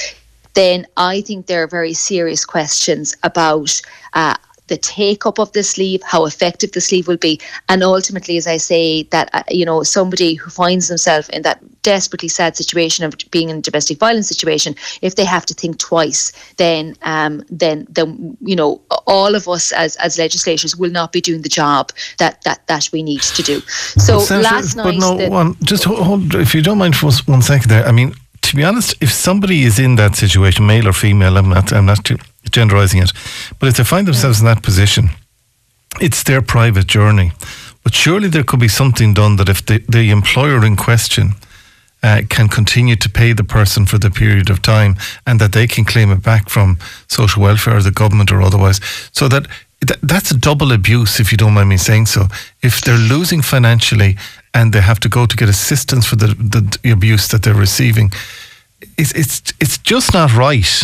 then 0.55 0.87
I 0.97 1.21
think 1.21 1.47
there 1.47 1.63
are 1.63 1.69
very 1.69 1.95
serious 1.95 2.45
questions 2.45 3.17
about. 3.23 3.81
Uh, 4.13 4.35
the 4.71 4.79
take 4.79 5.27
up 5.27 5.39
of 5.39 5.53
the 5.53 5.63
sleeve, 5.63 6.01
how 6.03 6.25
effective 6.25 6.73
the 6.73 6.81
sleeve 6.81 7.07
will 7.07 7.19
be, 7.19 7.39
and 7.69 7.83
ultimately, 7.83 8.39
as 8.39 8.47
I 8.47 8.57
say, 8.57 9.03
that 9.11 9.29
uh, 9.35 9.43
you 9.51 9.67
know 9.67 9.83
somebody 9.83 10.35
who 10.35 10.49
finds 10.49 10.89
themselves 10.89 11.29
in 11.29 11.43
that 11.43 11.61
desperately 11.83 12.29
sad 12.29 12.57
situation 12.57 13.05
of 13.05 13.15
being 13.31 13.51
in 13.51 13.59
a 13.59 13.61
domestic 13.61 13.99
violence 13.99 14.29
situation, 14.29 14.75
if 15.03 15.17
they 15.17 15.25
have 15.25 15.45
to 15.47 15.55
think 15.55 15.79
twice, 15.79 16.33
then 16.57 16.97
um, 17.03 17.45
then 17.51 17.87
then 17.91 18.37
you 18.41 18.57
know 18.57 18.81
all 19.07 19.35
of 19.35 19.47
us 19.49 19.73
as 19.73 19.97
as 19.97 20.17
legislators 20.17 20.77
will 20.77 20.91
not 20.91 21.13
be 21.13 21.21
doing 21.21 21.43
the 21.43 21.49
job 21.49 21.93
that 22.19 22.41
that 22.45 22.67
that 22.69 22.89
we 22.93 23.03
need 23.03 23.23
to 23.23 23.43
do. 23.43 23.61
So 24.09 24.19
last 24.31 24.77
night, 24.77 24.85
but 24.85 24.95
no, 24.95 25.17
the- 25.19 25.29
one, 25.29 25.57
just 25.65 25.85
hold, 25.85 26.01
hold, 26.01 26.35
if 26.37 26.55
you 26.55 26.63
don't 26.63 26.79
mind 26.79 26.97
for 26.97 27.11
one 27.27 27.43
second 27.43 27.69
there. 27.69 27.85
I 27.87 27.93
mean, 27.93 28.15
to 28.43 28.57
be 28.57 28.65
honest, 28.65 28.95
if 29.01 29.13
somebody 29.13 29.63
is 29.63 29.79
in 29.79 29.97
that 29.97 30.17
situation, 30.17 30.67
male 30.67 30.89
or 30.89 30.93
female, 30.93 31.37
I'm 31.37 31.49
not, 31.49 31.73
I'm 31.73 31.87
not 31.87 32.05
genderizing 32.45 33.03
it, 33.03 33.13
but 33.59 33.69
if 33.69 33.77
they 33.77 33.85
find 33.85 34.07
themselves 34.07 34.41
in 34.41 34.47
that 34.47 34.63
position, 34.63 35.11
it's 36.01 36.23
their 36.23 36.43
private 36.43 36.87
journey. 36.87 37.33
But 37.83 37.95
surely 37.95 38.29
there 38.29 38.45
could 38.45 38.61
be 38.61 38.69
something 38.69 39.15
done 39.15 39.37
that 39.37 39.49
if 39.49 39.65
the, 39.65 39.79
the 39.89 40.11
employer 40.11 40.65
in 40.65 40.77
question 40.77 41.33
uh, 42.03 42.23
can 42.29 42.49
continue 42.49 42.97
to 42.97 43.09
pay 43.09 43.33
the 43.33 43.45
person 43.45 43.87
for 43.87 43.99
the 43.99 44.11
period 44.11 44.51
of 44.51 44.63
time 44.63 44.97
and 45.27 45.41
that 45.41 45.53
they 45.53 45.67
can 45.67 45.85
claim 45.85 46.11
it 46.11 46.23
back 46.23 46.49
from 46.49 46.79
social 47.09 47.43
welfare 47.43 47.77
or 47.77 47.83
the 47.83 47.91
government 47.91 48.33
or 48.33 48.43
otherwise, 48.43 48.81
so 49.13 49.29
that 49.29 49.47
th- 49.87 50.01
that's 50.03 50.31
a 50.31 50.37
double 50.37 50.73
abuse, 50.73 51.21
if 51.21 51.33
you 51.33 51.39
don't 51.39 51.55
mind 51.55 51.69
me 51.69 51.77
saying 51.77 52.07
so. 52.07 52.27
If 52.63 52.81
they're 52.81 52.97
losing 52.97 53.43
financially 53.43 54.17
and 54.55 54.73
they 54.73 54.81
have 54.81 55.01
to 55.01 55.09
go 55.09 55.27
to 55.27 55.37
get 55.37 55.49
assistance 55.49 56.07
for 56.07 56.17
the, 56.17 56.29
the, 56.29 56.79
the 56.83 56.91
abuse 56.91 57.29
that 57.29 57.43
they're 57.43 57.55
receiving, 57.55 58.13
it's, 58.97 59.13
it's, 59.13 59.53
it's 59.61 59.79
just 59.79 60.15
not 60.15 60.35
right. 60.35 60.83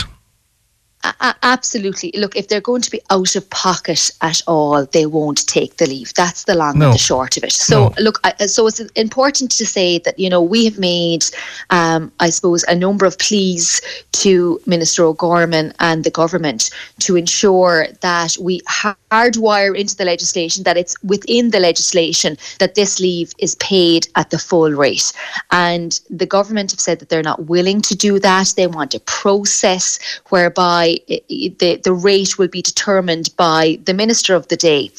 Absolutely. 1.42 2.12
Look, 2.16 2.36
if 2.36 2.48
they're 2.48 2.60
going 2.60 2.82
to 2.82 2.90
be 2.90 3.00
out 3.10 3.36
of 3.36 3.48
pocket 3.50 4.10
at 4.22 4.42
all, 4.46 4.84
they 4.86 5.06
won't 5.06 5.46
take 5.46 5.76
the 5.76 5.86
leave. 5.86 6.12
That's 6.14 6.44
the 6.44 6.54
long 6.54 6.78
No. 6.78 6.86
and 6.86 6.94
the 6.94 6.98
short 6.98 7.36
of 7.36 7.44
it. 7.44 7.52
So, 7.52 7.88
No. 7.88 7.94
look, 7.98 8.20
I, 8.24 8.46
so 8.46 8.66
it's 8.66 8.80
important 8.80 9.50
to 9.52 9.66
say 9.66 9.98
that 10.00 10.18
you 10.18 10.28
know 10.28 10.42
we 10.42 10.64
have 10.64 10.78
made, 10.78 11.24
um, 11.70 12.12
I 12.20 12.30
suppose, 12.30 12.64
a 12.64 12.74
number 12.74 13.06
of 13.06 13.18
pleas 13.18 13.80
to 14.12 14.60
Minister 14.66 15.04
O'Gorman 15.04 15.72
and 15.80 16.04
the 16.04 16.10
government 16.10 16.70
to 17.00 17.16
ensure 17.16 17.86
that 18.00 18.36
we 18.40 18.60
hardwire 18.62 19.76
into 19.76 19.96
the 19.96 20.04
legislation 20.04 20.64
that 20.64 20.76
it's 20.76 20.94
within 21.02 21.50
the 21.50 21.60
legislation 21.60 22.36
that 22.58 22.74
this 22.74 22.98
leave 23.00 23.32
is 23.38 23.54
paid 23.56 24.08
at 24.16 24.30
the 24.30 24.38
full 24.38 24.72
rate. 24.72 25.12
And 25.50 25.98
the 26.10 26.26
government 26.26 26.70
have 26.70 26.80
said 26.80 26.98
that 27.00 27.08
they're 27.08 27.22
not 27.22 27.46
willing 27.46 27.80
to 27.82 27.94
do 27.96 28.18
that. 28.20 28.54
They 28.56 28.66
want 28.66 28.94
a 28.94 29.00
process 29.00 29.98
whereby 30.30 30.95
the, 31.06 31.80
the 31.82 31.92
rate 31.92 32.38
will 32.38 32.48
be 32.48 32.62
determined 32.62 33.34
by 33.36 33.78
the 33.84 33.94
minister 33.94 34.34
of 34.34 34.48
the 34.48 34.56
day. 34.56 34.90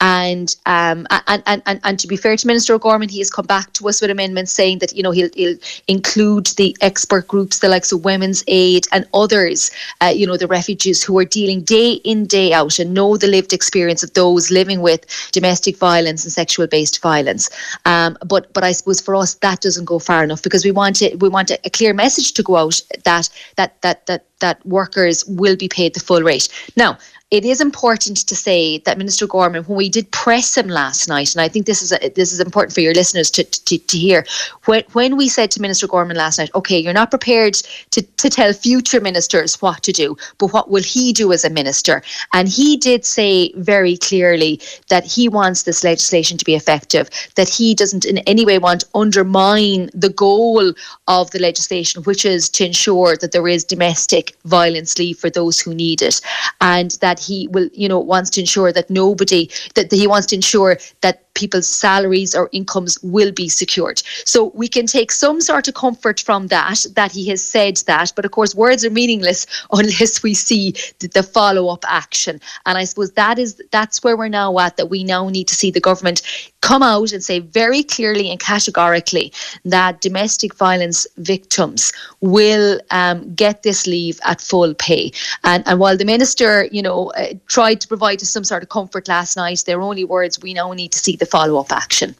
And, 0.00 0.54
um, 0.66 1.06
and, 1.10 1.42
and, 1.46 1.62
and, 1.66 1.80
and 1.84 1.98
to 1.98 2.06
be 2.06 2.16
fair 2.16 2.36
to 2.36 2.46
Minister 2.46 2.74
O'Gorman, 2.74 3.08
he 3.08 3.18
has 3.18 3.30
come 3.30 3.46
back 3.46 3.72
to 3.74 3.88
us 3.88 4.00
with 4.00 4.10
amendments 4.10 4.52
saying 4.52 4.78
that, 4.78 4.94
you 4.94 5.02
know, 5.02 5.10
he'll, 5.10 5.30
he'll 5.34 5.56
include 5.88 6.46
the 6.56 6.76
expert 6.80 7.28
groups, 7.28 7.58
the 7.58 7.68
likes 7.68 7.92
of 7.92 8.04
Women's 8.04 8.44
Aid 8.48 8.86
and 8.92 9.06
others, 9.14 9.70
uh, 10.00 10.12
you 10.14 10.26
know, 10.26 10.36
the 10.36 10.46
refugees 10.46 11.02
who 11.02 11.18
are 11.18 11.24
dealing 11.24 11.62
day 11.62 11.92
in, 12.04 12.26
day 12.26 12.52
out 12.52 12.78
and 12.78 12.94
know 12.94 13.16
the 13.16 13.26
lived 13.26 13.52
experience 13.52 14.02
of 14.02 14.12
those 14.14 14.50
living 14.50 14.80
with 14.80 15.06
domestic 15.32 15.76
violence 15.76 16.24
and 16.24 16.32
sexual 16.32 16.66
based 16.66 17.00
violence. 17.02 17.50
Um, 17.84 18.16
but 18.26 18.52
but 18.52 18.64
I 18.64 18.72
suppose 18.72 19.00
for 19.00 19.14
us 19.14 19.34
that 19.36 19.60
doesn't 19.60 19.84
go 19.84 19.98
far 19.98 20.24
enough 20.24 20.42
because 20.42 20.64
we 20.64 20.70
want 20.70 21.02
it 21.02 21.20
we 21.20 21.28
want 21.28 21.50
a, 21.50 21.58
a 21.64 21.70
clear 21.70 21.94
message 21.94 22.32
to 22.32 22.42
go 22.42 22.56
out 22.56 22.80
that 23.04 23.28
that 23.56 23.80
that 23.82 24.06
that 24.06 24.26
that 24.44 24.64
workers 24.66 25.24
will 25.24 25.56
be 25.56 25.68
paid 25.68 25.94
the 25.94 26.00
full 26.00 26.22
rate. 26.22 26.48
Now, 26.76 26.98
it 27.34 27.44
is 27.44 27.60
important 27.60 28.18
to 28.28 28.36
say 28.36 28.78
that 28.78 28.96
Minister 28.96 29.26
Gorman, 29.26 29.64
when 29.64 29.76
we 29.76 29.88
did 29.88 30.08
press 30.12 30.56
him 30.56 30.68
last 30.68 31.08
night, 31.08 31.34
and 31.34 31.42
I 31.42 31.48
think 31.48 31.66
this 31.66 31.82
is 31.82 31.90
a, 31.90 32.08
this 32.10 32.32
is 32.32 32.38
important 32.38 32.72
for 32.72 32.80
your 32.80 32.94
listeners 32.94 33.28
to, 33.32 33.42
to, 33.42 33.76
to 33.76 33.98
hear, 33.98 34.24
when, 34.66 34.84
when 34.92 35.16
we 35.16 35.28
said 35.28 35.50
to 35.50 35.60
Minister 35.60 35.88
Gorman 35.88 36.16
last 36.16 36.38
night, 36.38 36.50
okay, 36.54 36.78
you're 36.78 36.92
not 36.92 37.10
prepared 37.10 37.54
to, 37.90 38.02
to 38.02 38.30
tell 38.30 38.52
future 38.52 39.00
ministers 39.00 39.60
what 39.60 39.82
to 39.82 39.90
do, 39.90 40.16
but 40.38 40.52
what 40.52 40.70
will 40.70 40.84
he 40.84 41.12
do 41.12 41.32
as 41.32 41.44
a 41.44 41.50
minister? 41.50 42.02
And 42.32 42.46
he 42.46 42.76
did 42.76 43.04
say 43.04 43.52
very 43.56 43.96
clearly 43.96 44.60
that 44.88 45.04
he 45.04 45.28
wants 45.28 45.64
this 45.64 45.82
legislation 45.82 46.38
to 46.38 46.44
be 46.44 46.54
effective, 46.54 47.10
that 47.34 47.48
he 47.48 47.74
doesn't 47.74 48.04
in 48.04 48.18
any 48.18 48.46
way 48.46 48.60
want 48.60 48.82
to 48.82 48.86
undermine 48.94 49.90
the 49.92 50.10
goal 50.10 50.72
of 51.08 51.30
the 51.32 51.40
legislation, 51.40 52.04
which 52.04 52.24
is 52.24 52.48
to 52.50 52.64
ensure 52.64 53.16
that 53.16 53.32
there 53.32 53.48
is 53.48 53.64
domestic 53.64 54.36
violence 54.44 54.96
leave 55.00 55.18
for 55.18 55.30
those 55.30 55.58
who 55.58 55.74
need 55.74 56.00
it, 56.00 56.20
and 56.60 56.92
that 57.00 57.23
he 57.24 57.48
will, 57.48 57.68
you 57.72 57.88
know, 57.88 57.98
wants 57.98 58.30
to 58.30 58.40
ensure 58.40 58.72
that 58.72 58.90
nobody 58.90 59.50
that 59.74 59.90
he 59.90 60.06
wants 60.06 60.26
to 60.28 60.36
ensure 60.36 60.78
that 61.00 61.24
people's 61.34 61.68
salaries 61.68 62.34
or 62.34 62.48
incomes 62.52 62.98
will 63.02 63.32
be 63.32 63.48
secured. 63.48 64.02
So 64.24 64.52
we 64.54 64.68
can 64.68 64.86
take 64.86 65.10
some 65.10 65.40
sort 65.40 65.68
of 65.68 65.74
comfort 65.74 66.20
from 66.20 66.46
that, 66.48 66.86
that 66.94 67.12
he 67.12 67.28
has 67.28 67.44
said 67.44 67.76
that. 67.88 68.12
But 68.14 68.24
of 68.24 68.30
course, 68.30 68.54
words 68.54 68.84
are 68.84 68.90
meaningless 68.90 69.46
unless 69.72 70.22
we 70.22 70.34
see 70.34 70.74
the, 71.00 71.08
the 71.08 71.22
follow 71.22 71.68
up 71.68 71.84
action. 71.88 72.40
And 72.66 72.78
I 72.78 72.84
suppose 72.84 73.12
that 73.12 73.38
is 73.38 73.60
that's 73.70 74.02
where 74.02 74.16
we're 74.16 74.28
now 74.28 74.58
at, 74.58 74.76
that 74.76 74.86
we 74.86 75.04
now 75.04 75.28
need 75.28 75.48
to 75.48 75.54
see 75.54 75.70
the 75.70 75.80
government 75.80 76.22
come 76.64 76.82
out 76.82 77.12
and 77.12 77.22
say 77.22 77.40
very 77.40 77.82
clearly 77.82 78.30
and 78.30 78.40
categorically 78.40 79.30
that 79.66 80.00
domestic 80.00 80.54
violence 80.54 81.06
victims 81.18 81.92
will 82.22 82.80
um, 82.90 83.34
get 83.34 83.62
this 83.62 83.86
leave 83.86 84.18
at 84.24 84.40
full 84.40 84.72
pay. 84.74 85.12
And, 85.44 85.62
and 85.68 85.78
while 85.78 85.98
the 85.98 86.06
minister, 86.06 86.66
you 86.72 86.80
know, 86.80 87.10
uh, 87.18 87.34
tried 87.48 87.82
to 87.82 87.88
provide 87.88 88.22
us 88.22 88.30
some 88.30 88.44
sort 88.44 88.62
of 88.62 88.70
comfort 88.70 89.08
last 89.08 89.36
night, 89.36 89.62
they're 89.66 89.82
only 89.82 90.04
words. 90.04 90.40
We 90.40 90.54
now 90.54 90.72
need 90.72 90.92
to 90.92 90.98
see 90.98 91.16
the 91.16 91.26
follow 91.26 91.60
up 91.60 91.70
action. 91.70 92.14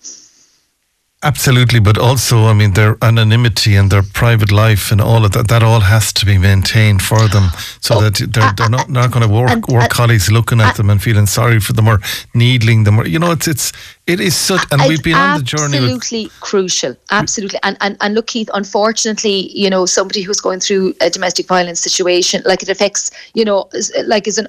Absolutely, 1.25 1.81
but 1.81 1.97
also, 1.97 2.45
I 2.45 2.53
mean, 2.53 2.73
their 2.73 2.99
anonymity 3.01 3.77
and 3.77 3.91
their 3.91 4.03
private 4.03 4.53
life 4.53 4.93
and 4.93 5.01
all 5.01 5.25
of 5.25 5.33
that, 5.33 5.49
that 5.49 5.63
all 5.63 5.81
has 5.81 6.13
to 6.13 6.27
be 6.27 6.37
maintained 6.37 7.01
for 7.01 7.29
them 7.29 7.49
so 7.81 7.95
oh, 7.95 8.01
that 8.03 8.17
they're, 8.31 8.53
they're 8.59 8.69
not, 8.69 8.91
not 8.91 9.11
going 9.11 9.27
to 9.27 9.35
work, 9.35 9.51
and, 9.51 9.67
work 9.69 9.85
uh, 9.85 9.89
colleagues 9.89 10.31
looking 10.31 10.61
at 10.61 10.75
uh, 10.75 10.77
them 10.77 10.91
and 10.91 11.03
feeling 11.03 11.25
sorry 11.25 11.61
for 11.61 11.73
them 11.73 11.89
or 11.89 11.99
needling 12.35 12.85
them. 12.85 12.99
Or, 12.99 13.07
you 13.07 13.19
know, 13.19 13.33
it's, 13.33 13.49
it's, 13.49 13.73
it 14.07 14.21
is 14.21 14.37
such, 14.37 14.61
uh, 14.65 14.67
and 14.73 14.83
we've 14.87 15.03
been 15.03 15.17
on 15.17 15.39
the 15.39 15.45
journey. 15.45 15.79
Absolutely 15.79 16.31
crucial. 16.41 16.95
Absolutely. 17.11 17.59
And, 17.63 17.79
and, 17.81 17.97
and 18.03 18.15
look, 18.15 18.27
Keith, 18.27 18.51
unfortunately, 18.53 19.51
you 19.59 19.71
know, 19.71 19.87
somebody 19.87 20.21
who's 20.21 20.43
going 20.43 20.61
through 20.61 20.93
a 21.01 21.09
domestic 21.09 21.47
violence 21.47 21.81
situation, 21.81 22.43
like 22.45 22.63
it 22.63 22.69
affects, 22.69 23.11
you 23.33 23.47
know, 23.47 23.71
like 24.05 24.29
is 24.29 24.37
an, 24.37 24.47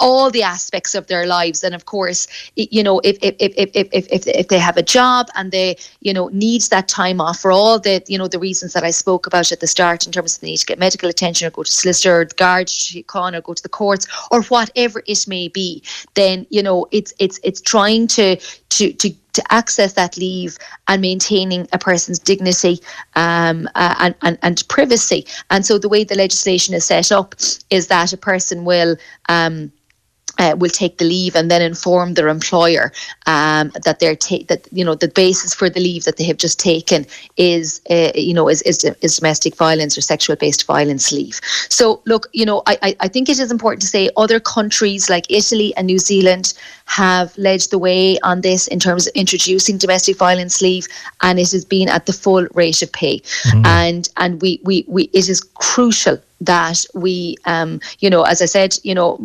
all 0.00 0.30
the 0.30 0.42
aspects 0.42 0.94
of 0.94 1.06
their 1.06 1.26
lives. 1.26 1.64
And 1.64 1.74
of 1.74 1.84
course, 1.86 2.26
you 2.56 2.82
know, 2.82 3.00
if, 3.00 3.18
if, 3.22 3.34
if, 3.38 3.52
if, 3.56 3.70
if, 3.74 4.06
if, 4.10 4.26
if 4.26 4.48
they 4.48 4.58
have 4.58 4.76
a 4.76 4.82
job 4.82 5.28
and 5.34 5.50
they, 5.50 5.76
you 6.00 6.12
know, 6.12 6.28
needs 6.28 6.68
that 6.68 6.88
time 6.88 7.20
off 7.20 7.40
for 7.40 7.50
all 7.52 7.78
the, 7.78 8.02
you 8.06 8.18
know, 8.18 8.28
the 8.28 8.38
reasons 8.38 8.72
that 8.72 8.84
I 8.84 8.90
spoke 8.90 9.26
about 9.26 9.52
at 9.52 9.60
the 9.60 9.66
start 9.66 10.06
in 10.06 10.12
terms 10.12 10.34
of 10.34 10.40
the 10.40 10.46
need 10.46 10.58
to 10.58 10.66
get 10.66 10.78
medical 10.78 11.08
attention 11.08 11.46
or 11.46 11.50
go 11.50 11.62
to 11.62 11.70
solicitor, 11.70 12.24
guard, 12.36 12.70
con, 13.06 13.34
or 13.34 13.40
go 13.40 13.54
to 13.54 13.62
the 13.62 13.68
courts 13.68 14.06
or 14.30 14.42
whatever 14.44 15.02
it 15.06 15.26
may 15.26 15.48
be, 15.48 15.82
then, 16.14 16.46
you 16.50 16.62
know, 16.62 16.86
it's, 16.90 17.12
it's, 17.18 17.40
it's 17.42 17.60
trying 17.60 18.06
to, 18.08 18.36
to, 18.70 18.92
to 18.92 19.10
to 19.34 19.52
access 19.52 19.92
that 19.92 20.16
leave 20.16 20.58
and 20.88 21.00
maintaining 21.00 21.68
a 21.72 21.78
person's 21.78 22.18
dignity 22.18 22.80
um, 23.14 23.68
and, 23.76 24.14
and, 24.22 24.36
and 24.42 24.66
privacy. 24.68 25.24
And 25.50 25.64
so 25.64 25.78
the 25.78 25.88
way 25.88 26.02
the 26.02 26.16
legislation 26.16 26.74
is 26.74 26.86
set 26.86 27.12
up 27.12 27.36
is 27.70 27.86
that 27.86 28.12
a 28.12 28.16
person 28.16 28.64
will 28.64 28.96
um, 29.28 29.70
uh, 30.38 30.54
will 30.58 30.70
take 30.70 30.98
the 30.98 31.04
leave 31.04 31.34
and 31.34 31.50
then 31.50 31.60
inform 31.60 32.14
their 32.14 32.28
employer 32.28 32.92
um, 33.26 33.72
that 33.84 33.98
they're 33.98 34.16
ta- 34.16 34.44
that 34.48 34.66
you 34.72 34.84
know 34.84 34.94
the 34.94 35.08
basis 35.08 35.54
for 35.54 35.68
the 35.68 35.80
leave 35.80 36.04
that 36.04 36.16
they 36.16 36.24
have 36.24 36.36
just 36.36 36.58
taken 36.58 37.06
is 37.36 37.80
uh, 37.90 38.12
you 38.14 38.32
know 38.32 38.48
is, 38.48 38.62
is, 38.62 38.84
is 39.02 39.16
domestic 39.16 39.56
violence 39.56 39.98
or 39.98 40.00
sexual 40.00 40.36
based 40.36 40.64
violence 40.66 41.12
leave. 41.12 41.40
So 41.68 42.00
look, 42.06 42.28
you 42.32 42.46
know, 42.46 42.62
I, 42.66 42.96
I 43.00 43.08
think 43.08 43.28
it 43.28 43.38
is 43.38 43.50
important 43.50 43.82
to 43.82 43.88
say 43.88 44.10
other 44.16 44.40
countries 44.40 45.10
like 45.10 45.30
Italy 45.30 45.74
and 45.76 45.86
New 45.86 45.98
Zealand 45.98 46.54
have 46.86 47.36
led 47.36 47.60
the 47.70 47.78
way 47.78 48.18
on 48.20 48.40
this 48.40 48.66
in 48.68 48.78
terms 48.78 49.06
of 49.06 49.12
introducing 49.14 49.78
domestic 49.78 50.16
violence 50.16 50.62
leave, 50.62 50.86
and 51.22 51.38
it 51.38 51.50
has 51.50 51.64
been 51.64 51.88
at 51.88 52.06
the 52.06 52.12
full 52.12 52.46
rate 52.54 52.82
of 52.82 52.92
pay. 52.92 53.18
Mm. 53.48 53.66
And 53.66 54.08
and 54.16 54.40
we, 54.40 54.60
we 54.64 54.84
we 54.88 55.04
it 55.12 55.28
is 55.28 55.40
crucial 55.40 56.18
that 56.40 56.84
we 56.94 57.36
um 57.46 57.80
you 57.98 58.08
know 58.08 58.22
as 58.22 58.40
I 58.40 58.46
said 58.46 58.78
you 58.84 58.94
know 58.94 59.18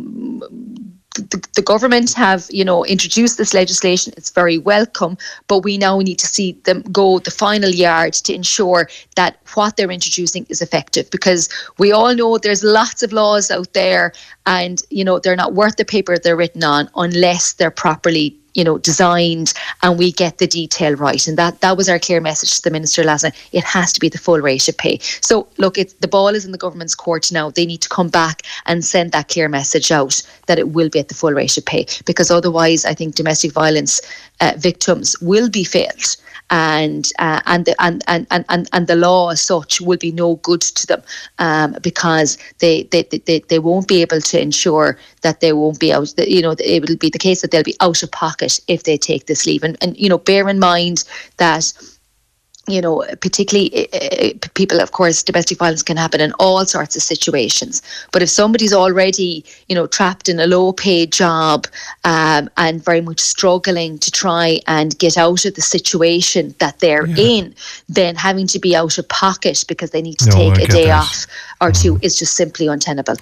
the, 1.16 1.48
the, 1.56 1.62
government 1.62 2.14
have, 2.14 2.48
you 2.50 2.66
know, 2.66 2.86
introduced 2.86 3.38
this 3.38 3.54
legislation. 3.54 4.14
It's 4.18 4.30
very 4.30 4.58
welcome, 4.58 5.18
but 5.48 5.60
we 5.60 5.78
now 5.78 6.00
need 6.00 6.20
to 6.20 6.28
see 6.28 6.54
them 6.64 6.82
go 6.92 7.20
the 7.20 7.32
final 7.32 7.70
yard 7.70 8.14
to 8.14 8.34
ensure 8.34 8.90
that 9.16 9.38
what 9.54 9.78
they're 9.78 9.92
introducing 9.92 10.46
is 10.50 10.62
effective. 10.62 11.10
Because 11.12 11.50
we 11.78 11.92
all 11.92 12.16
know 12.16 12.38
there's 12.38 12.64
lots 12.64 13.04
of 13.04 13.14
laws 13.14 13.52
out 13.52 13.74
there, 13.74 14.14
and 14.46 14.82
you 14.90 15.04
know 15.04 15.20
they're 15.20 15.36
not 15.36 15.54
worth 15.54 15.78
the 15.78 15.86
paper 15.86 16.18
they're 16.18 16.36
written 16.36 16.64
on 16.64 16.90
unless 16.96 17.54
they're 17.54 17.72
properly 17.72 18.38
you 18.54 18.64
know, 18.64 18.78
designed 18.78 19.54
and 19.82 19.98
we 19.98 20.12
get 20.12 20.38
the 20.38 20.48
detail 20.48 20.96
right. 20.96 21.28
And 21.28 21.38
that 21.38 21.62
that 21.62 21.78
was 21.78 21.90
our 21.90 22.00
clear 22.00 22.22
message 22.22 22.56
to 22.58 22.62
the 22.64 22.72
minister 22.72 23.04
last 23.04 23.24
night. 23.24 23.36
It 23.52 23.64
has 23.64 23.94
to 23.94 24.00
be 24.00 24.10
the 24.10 24.18
full 24.18 24.40
rate 24.40 24.68
of 24.68 24.78
pay. 24.78 25.00
So 25.22 25.48
look, 25.58 25.78
it's 25.78 25.94
the 25.94 26.08
ball 26.08 26.30
is 26.30 26.46
in 26.46 26.52
the 26.52 26.58
government's 26.58 26.96
court 26.96 27.32
now. 27.32 27.50
They 27.50 27.66
need 27.66 27.82
to 27.82 27.90
come 27.90 28.10
back 28.10 28.44
and 28.66 28.84
send 28.84 29.12
that 29.12 29.30
clear 29.30 29.50
message 29.50 29.92
out 29.92 30.22
that 30.48 30.60
it 30.60 30.70
will 30.70 30.90
be 30.90 31.00
at 31.00 31.08
the 31.08 31.16
full 31.16 31.32
rate 31.32 31.58
of 31.58 31.66
pay. 31.66 31.86
Because 32.06 32.30
otherwise, 32.32 32.86
I 32.86 32.94
think 32.94 33.16
domestic 33.16 33.52
violence 33.54 34.02
uh, 34.42 34.54
victims 34.58 35.20
will 35.22 35.50
be 35.50 35.64
failed 35.64 36.16
and 36.54 37.12
uh, 37.18 37.42
and, 37.48 37.66
the, 37.66 37.76
and, 37.84 38.04
and 38.08 38.28
and 38.30 38.70
and 38.72 38.88
the 38.88 38.96
law 38.96 39.30
as 39.32 39.42
such 39.42 39.82
will 39.82 39.98
be 39.98 40.12
no 40.12 40.36
good 40.38 40.62
to 40.62 40.86
them 40.86 41.02
um, 41.40 41.76
because 41.82 42.38
they, 42.60 42.84
they 42.92 43.02
they 43.02 43.40
they 43.50 43.58
won't 43.58 43.88
be 43.88 44.02
able 44.04 44.22
to 44.22 44.40
ensure 44.40 45.00
that 45.24 45.40
they 45.40 45.52
won't 45.52 45.80
be 45.80 45.92
out. 45.92 46.14
You 46.20 46.44
know, 46.44 46.56
it 46.60 46.88
will 46.88 46.96
be 46.98 47.10
the 47.10 47.18
case 47.18 47.42
that 47.42 47.50
they'll 47.50 47.64
be 47.64 47.76
out 47.82 48.04
of 48.04 48.12
pocket 48.12 48.60
if 48.68 48.84
they 48.84 48.98
take 48.98 49.26
this 49.26 49.48
leave. 49.48 49.64
And 49.64 49.78
and 49.82 49.98
you 49.98 50.10
know, 50.10 50.20
bear 50.20 50.48
in 50.48 50.60
mind 50.60 51.06
that 51.38 51.74
you 52.68 52.80
know, 52.80 53.04
particularly 53.20 53.90
uh, 53.94 54.30
people, 54.54 54.80
of 54.80 54.94
course, 54.94 55.22
domestic 55.22 55.58
violence 55.58 55.84
can 55.84 55.98
happen 55.98 56.22
in 56.22 56.32
all 56.40 56.66
sorts 56.66 56.96
of 56.96 57.02
situations. 57.02 57.82
But 58.14 58.22
if 58.22 58.30
somebody's 58.30 58.72
already, 58.72 59.44
you 59.68 59.76
know, 59.76 59.86
trapped 59.86 60.30
in 60.30 60.40
a 60.40 60.48
low 60.48 60.72
paid 60.72 61.12
job 61.12 61.68
um, 62.06 62.50
and 62.56 62.84
very 62.84 63.02
much 63.02 63.20
struggling 63.20 64.00
to 64.00 64.10
try 64.10 64.62
and 64.66 64.98
get 64.98 65.18
out 65.18 65.44
of 65.44 65.56
the 65.56 65.62
situation 65.62 66.56
that 66.60 66.80
they're 66.80 67.06
yeah. 67.06 67.16
in, 67.18 67.56
then 67.90 68.16
having 68.16 68.48
to 68.48 68.60
be 68.60 68.76
out 68.76 68.98
of 68.98 69.10
pocket 69.10 69.66
because 69.68 69.92
they 69.92 70.02
need 70.02 70.20
to 70.20 70.30
no, 70.30 70.36
take 70.36 70.60
I 70.60 70.62
a 70.62 70.68
day 70.68 70.86
that. 70.86 71.02
off 71.02 71.26
or 71.64 71.72
two 71.72 71.98
is 72.02 72.18
just 72.18 72.36
simply 72.36 72.68
untenable. 72.68 73.16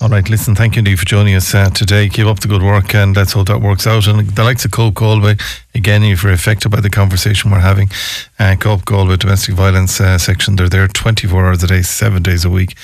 All 0.00 0.08
right, 0.08 0.28
listen, 0.28 0.54
thank 0.54 0.76
you, 0.76 0.82
Niamh, 0.82 0.98
for 0.98 1.04
joining 1.04 1.34
us 1.34 1.54
uh, 1.54 1.68
today. 1.70 2.08
Keep 2.08 2.26
up 2.26 2.40
the 2.40 2.48
good 2.48 2.62
work 2.62 2.94
and 2.94 3.14
let's 3.14 3.32
hope 3.32 3.48
that 3.48 3.60
works 3.60 3.86
out. 3.86 4.06
And 4.06 4.28
the 4.28 4.44
likes 4.44 4.64
of 4.64 4.70
Cope 4.70 4.94
Galway, 4.94 5.36
again, 5.74 6.02
if 6.02 6.22
you're 6.22 6.32
affected 6.32 6.70
by 6.70 6.80
the 6.80 6.90
conversation 6.90 7.50
we're 7.50 7.60
having, 7.60 7.90
uh, 8.38 8.56
Cope 8.58 8.84
Galway 8.84 9.16
Domestic 9.16 9.54
Violence 9.54 10.00
uh, 10.00 10.18
section, 10.18 10.56
they're 10.56 10.68
there 10.68 10.88
24 10.88 11.46
hours 11.46 11.62
a 11.62 11.66
day, 11.66 11.82
seven 11.82 12.22
days 12.22 12.44
a 12.44 12.50
week. 12.50 12.74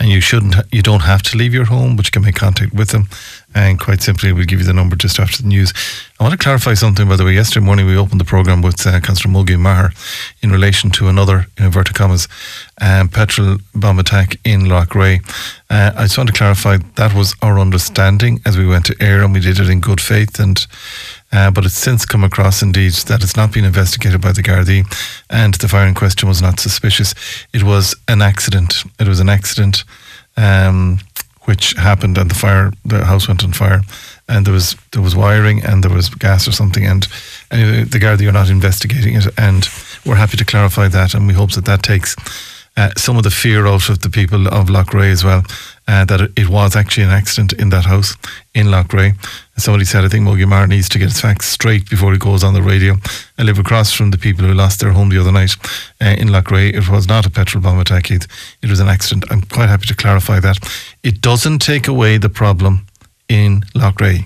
And 0.00 0.08
you 0.08 0.22
shouldn't, 0.22 0.54
you 0.72 0.80
don't 0.80 1.02
have 1.02 1.22
to 1.24 1.36
leave 1.36 1.52
your 1.52 1.66
home, 1.66 1.94
but 1.94 2.06
you 2.06 2.10
can 2.10 2.22
make 2.22 2.34
contact 2.34 2.72
with 2.72 2.88
them. 2.88 3.08
And 3.54 3.78
quite 3.78 4.00
simply, 4.00 4.32
we'll 4.32 4.46
give 4.46 4.60
you 4.60 4.64
the 4.64 4.72
number 4.72 4.96
just 4.96 5.20
after 5.20 5.42
the 5.42 5.48
news. 5.48 5.74
I 6.18 6.22
want 6.22 6.32
to 6.32 6.42
clarify 6.42 6.72
something, 6.72 7.06
by 7.06 7.16
the 7.16 7.24
way. 7.24 7.34
Yesterday 7.34 7.66
morning, 7.66 7.84
we 7.84 7.96
opened 7.96 8.18
the 8.20 8.24
programme 8.24 8.62
with 8.62 8.86
uh, 8.86 8.98
Councillor 9.00 9.34
Moegie 9.34 9.58
Maher 9.58 9.92
in 10.40 10.50
relation 10.50 10.90
to 10.92 11.08
another, 11.08 11.46
in 11.58 11.66
inverted 11.66 11.96
commas, 11.96 12.28
um, 12.80 13.08
petrol 13.08 13.58
bomb 13.74 13.98
attack 13.98 14.36
in 14.42 14.62
Loughrea. 14.62 15.20
Uh, 15.68 15.92
I 15.94 16.02
just 16.02 16.16
want 16.16 16.28
to 16.30 16.34
clarify 16.34 16.78
that 16.94 17.14
was 17.14 17.34
our 17.42 17.58
understanding 17.58 18.40
as 18.46 18.56
we 18.56 18.66
went 18.66 18.86
to 18.86 18.96
air 19.00 19.22
and 19.22 19.34
we 19.34 19.40
did 19.40 19.58
it 19.58 19.68
in 19.68 19.80
good 19.80 20.00
faith. 20.00 20.40
And 20.40 20.66
uh, 21.32 21.50
but 21.50 21.64
it's 21.64 21.74
since 21.74 22.04
come 22.04 22.24
across 22.24 22.62
indeed 22.62 22.92
that 22.92 23.22
it's 23.22 23.36
not 23.36 23.52
been 23.52 23.64
investigated 23.64 24.20
by 24.20 24.32
the 24.32 24.42
Gardaí 24.42 24.84
and 25.28 25.54
the 25.54 25.68
fire 25.68 25.86
in 25.86 25.94
question 25.94 26.28
was 26.28 26.42
not 26.42 26.60
suspicious. 26.60 27.14
It 27.52 27.62
was 27.62 27.94
an 28.08 28.22
accident. 28.22 28.84
It 28.98 29.08
was 29.08 29.20
an 29.20 29.28
accident. 29.28 29.84
Um, 30.36 31.00
which 31.44 31.72
happened, 31.72 32.18
and 32.18 32.30
the 32.30 32.34
fire, 32.34 32.70
the 32.84 33.04
house 33.04 33.26
went 33.26 33.42
on 33.42 33.52
fire, 33.52 33.80
and 34.28 34.46
there 34.46 34.52
was 34.54 34.76
there 34.92 35.02
was 35.02 35.16
wiring 35.16 35.64
and 35.64 35.82
there 35.82 35.92
was 35.92 36.08
gas 36.08 36.46
or 36.46 36.52
something, 36.52 36.86
and 36.86 37.08
anyway, 37.50 37.82
the 37.82 37.98
Gardaí 37.98 38.28
are 38.28 38.32
not 38.32 38.50
investigating 38.50 39.16
it, 39.16 39.26
and 39.36 39.68
we're 40.04 40.16
happy 40.16 40.36
to 40.36 40.44
clarify 40.44 40.86
that, 40.88 41.14
and 41.14 41.26
we 41.26 41.34
hope 41.34 41.52
that 41.52 41.64
that 41.64 41.82
takes. 41.82 42.14
Uh, 42.76 42.90
some 42.96 43.16
of 43.16 43.24
the 43.24 43.30
fear 43.30 43.66
out 43.66 43.88
of 43.88 44.00
the 44.00 44.08
people 44.08 44.46
of 44.46 44.68
Loughrea 44.68 45.10
as 45.10 45.24
well, 45.24 45.42
uh, 45.88 46.04
that 46.04 46.20
it, 46.36 46.48
was 46.48 46.76
actually 46.76 47.02
an 47.02 47.10
accident 47.10 47.52
in 47.52 47.70
that 47.70 47.84
house 47.84 48.16
in 48.54 48.68
Loughrea. 48.68 49.14
Somebody 49.56 49.84
said, 49.84 50.04
I 50.04 50.08
think 50.08 50.26
Moegie 50.26 50.48
Maher 50.48 50.66
needs 50.66 50.88
to 50.90 50.98
get 50.98 51.08
his 51.08 51.20
facts 51.20 51.46
straight 51.46 51.90
before 51.90 52.12
he 52.12 52.18
goes 52.18 52.44
on 52.44 52.54
the 52.54 52.62
radio. 52.62 52.94
I 53.38 53.42
live 53.42 53.58
across 53.58 53.92
from 53.92 54.12
the 54.12 54.18
people 54.18 54.46
who 54.46 54.54
lost 54.54 54.80
their 54.80 54.92
home 54.92 55.10
the 55.10 55.20
other 55.20 55.32
night 55.32 55.56
uh, 56.00 56.14
in 56.16 56.28
Loughrea. 56.28 56.74
It 56.74 56.88
was 56.88 57.08
not 57.08 57.26
a 57.26 57.30
petrol 57.30 57.62
bomb 57.62 57.80
attack, 57.80 58.10
It 58.10 58.26
was 58.62 58.80
an 58.80 58.88
accident. 58.88 59.24
I'm 59.30 59.42
quite 59.42 59.68
happy 59.68 59.86
to 59.86 59.96
clarify 59.96 60.40
that. 60.40 60.58
It 61.02 61.20
doesn't 61.20 61.58
take 61.58 61.88
away 61.88 62.18
the 62.18 62.30
problem 62.30 62.86
in 63.28 63.62
Loughrea 63.74 64.24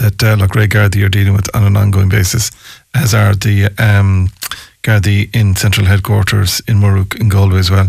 that 0.00 0.22
uh, 0.22 0.36
Loughrea 0.36 0.66
Gardaí 0.66 1.04
are 1.04 1.10
dealing 1.10 1.34
with 1.34 1.54
on 1.54 1.64
an 1.64 1.76
ongoing 1.76 2.08
basis, 2.08 2.50
as 2.94 3.14
are 3.14 3.34
the 3.34 3.68
um, 3.78 4.30
Gardaí 4.82 5.34
in 5.34 5.56
central 5.56 5.86
headquarters 5.86 6.60
in 6.66 6.76
Murrough 6.76 7.20
in 7.20 7.28
Galway 7.28 7.58
as 7.58 7.70
well. 7.70 7.88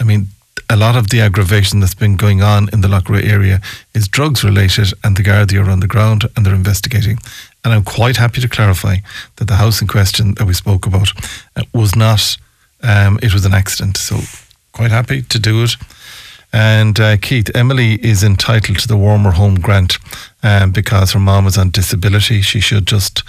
I 0.00 0.04
mean, 0.04 0.28
a 0.68 0.76
lot 0.76 0.96
of 0.96 1.10
the 1.10 1.20
aggravation 1.20 1.80
that's 1.80 1.94
been 1.94 2.16
going 2.16 2.42
on 2.42 2.68
in 2.72 2.80
the 2.80 2.88
Loughrea 2.88 3.30
area 3.30 3.60
is 3.94 4.08
drugs 4.08 4.42
related, 4.42 4.92
and 5.04 5.16
the 5.16 5.22
Gardaí 5.22 5.64
are 5.64 5.70
on 5.70 5.80
the 5.80 5.86
ground 5.86 6.24
and 6.34 6.44
they're 6.44 6.54
investigating. 6.54 7.18
And 7.64 7.72
I'm 7.72 7.84
quite 7.84 8.16
happy 8.16 8.40
to 8.40 8.48
clarify 8.48 8.96
that 9.36 9.48
the 9.48 9.56
house 9.56 9.80
in 9.80 9.88
question 9.88 10.34
that 10.34 10.46
we 10.46 10.54
spoke 10.54 10.86
about 10.86 11.10
uh, 11.56 11.62
was 11.72 11.94
not, 11.94 12.36
um, 12.82 13.18
it 13.22 13.32
was 13.32 13.44
an 13.44 13.54
accident. 13.54 13.96
So, 13.96 14.20
quite 14.72 14.90
happy 14.90 15.22
to 15.22 15.38
do 15.38 15.62
it. 15.62 15.76
And 16.52 16.98
uh, 17.00 17.16
Keith, 17.16 17.50
Emily 17.54 17.94
is 18.04 18.22
entitled 18.22 18.78
to 18.80 18.88
the 18.88 18.96
Warmer 18.96 19.30
Home 19.30 19.54
Grant 19.54 19.98
um, 20.42 20.70
because 20.72 21.12
her 21.12 21.20
mom 21.20 21.46
is 21.46 21.56
on 21.56 21.70
disability. 21.70 22.42
She 22.42 22.60
should 22.60 22.86
just 22.86 23.22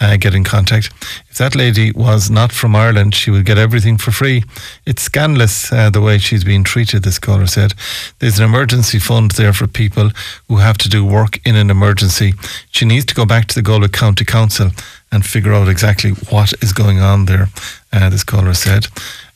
uh, 0.00 0.16
get 0.16 0.34
in 0.34 0.44
contact. 0.44 0.90
If 1.28 1.38
that 1.38 1.54
lady 1.54 1.92
was 1.92 2.30
not 2.30 2.52
from 2.52 2.74
Ireland, 2.74 3.14
she 3.14 3.30
would 3.30 3.44
get 3.44 3.58
everything 3.58 3.98
for 3.98 4.10
free. 4.10 4.42
It's 4.86 5.02
scandalous 5.02 5.72
uh, 5.72 5.90
the 5.90 6.00
way 6.00 6.18
she's 6.18 6.44
being 6.44 6.64
treated, 6.64 7.02
this 7.02 7.18
caller 7.18 7.46
said. 7.46 7.74
There's 8.18 8.38
an 8.38 8.44
emergency 8.44 8.98
fund 8.98 9.32
there 9.32 9.52
for 9.52 9.66
people 9.66 10.10
who 10.48 10.56
have 10.56 10.78
to 10.78 10.88
do 10.88 11.04
work 11.04 11.38
in 11.46 11.54
an 11.54 11.70
emergency. 11.70 12.34
She 12.70 12.84
needs 12.84 13.04
to 13.06 13.14
go 13.14 13.26
back 13.26 13.46
to 13.48 13.54
the 13.54 13.62
Galway 13.62 13.88
County 13.88 14.24
Council 14.24 14.70
and 15.12 15.26
figure 15.26 15.52
out 15.52 15.68
exactly 15.68 16.12
what 16.30 16.52
is 16.62 16.72
going 16.72 17.00
on 17.00 17.26
there, 17.26 17.48
uh, 17.92 18.08
this 18.08 18.24
caller 18.24 18.54
said. 18.54 18.86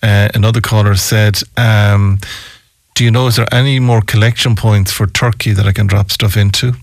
Uh, 0.02 0.28
another 0.34 0.60
caller 0.60 0.94
said, 0.94 1.40
um, 1.56 2.18
Do 2.94 3.04
you 3.04 3.10
know, 3.10 3.26
is 3.26 3.36
there 3.36 3.52
any 3.52 3.80
more 3.80 4.00
collection 4.00 4.54
points 4.54 4.92
for 4.92 5.06
Turkey 5.06 5.52
that 5.52 5.66
I 5.66 5.72
can 5.72 5.86
drop 5.86 6.10
stuff 6.10 6.36
into? 6.36 6.74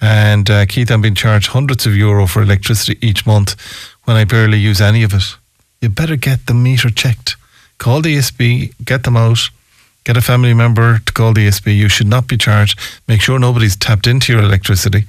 And 0.00 0.48
uh, 0.48 0.66
Keith, 0.66 0.90
I'm 0.90 1.00
being 1.00 1.14
charged 1.14 1.48
hundreds 1.48 1.86
of 1.86 1.94
euro 1.96 2.26
for 2.26 2.42
electricity 2.42 2.98
each 3.06 3.26
month 3.26 3.56
when 4.04 4.16
I 4.16 4.24
barely 4.24 4.58
use 4.58 4.80
any 4.80 5.02
of 5.02 5.12
it. 5.12 5.36
You 5.80 5.88
better 5.88 6.16
get 6.16 6.46
the 6.46 6.54
meter 6.54 6.90
checked. 6.90 7.36
Call 7.78 8.02
the 8.02 8.16
ESB, 8.16 8.72
get 8.84 9.04
them 9.04 9.16
out, 9.16 9.50
get 10.04 10.16
a 10.16 10.20
family 10.20 10.54
member 10.54 10.98
to 10.98 11.12
call 11.12 11.32
the 11.32 11.46
ESB. 11.46 11.76
You 11.76 11.88
should 11.88 12.08
not 12.08 12.26
be 12.26 12.36
charged. 12.36 12.78
Make 13.06 13.20
sure 13.20 13.38
nobody's 13.38 13.76
tapped 13.76 14.06
into 14.06 14.32
your 14.32 14.42
electricity. 14.42 15.04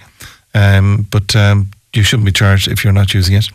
Um, 0.53 1.07
but 1.09 1.35
um, 1.35 1.71
you 1.93 2.03
shouldn't 2.03 2.25
be 2.25 2.31
charged 2.31 2.67
if 2.67 2.83
you're 2.83 2.93
not 2.93 3.13
using 3.13 3.35
it. 3.35 3.49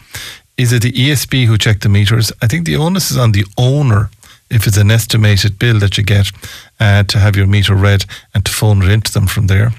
Is 0.56 0.72
it 0.72 0.82
the 0.82 0.92
ESB 0.92 1.46
who 1.46 1.58
check 1.58 1.80
the 1.80 1.88
meters? 1.88 2.32
I 2.40 2.46
think 2.46 2.64
the 2.64 2.76
onus 2.76 3.10
is 3.10 3.18
on 3.18 3.32
the 3.32 3.44
owner 3.58 4.10
if 4.50 4.66
it's 4.66 4.76
an 4.76 4.90
estimated 4.90 5.58
bill 5.58 5.78
that 5.80 5.96
you 5.98 6.04
get 6.04 6.30
uh, 6.78 7.02
to 7.04 7.18
have 7.18 7.36
your 7.36 7.46
meter 7.46 7.74
read 7.74 8.04
and 8.34 8.44
to 8.44 8.52
phone 8.52 8.82
it 8.82 8.88
into 8.88 9.12
them 9.12 9.26
from 9.26 9.48
there. 9.48 9.72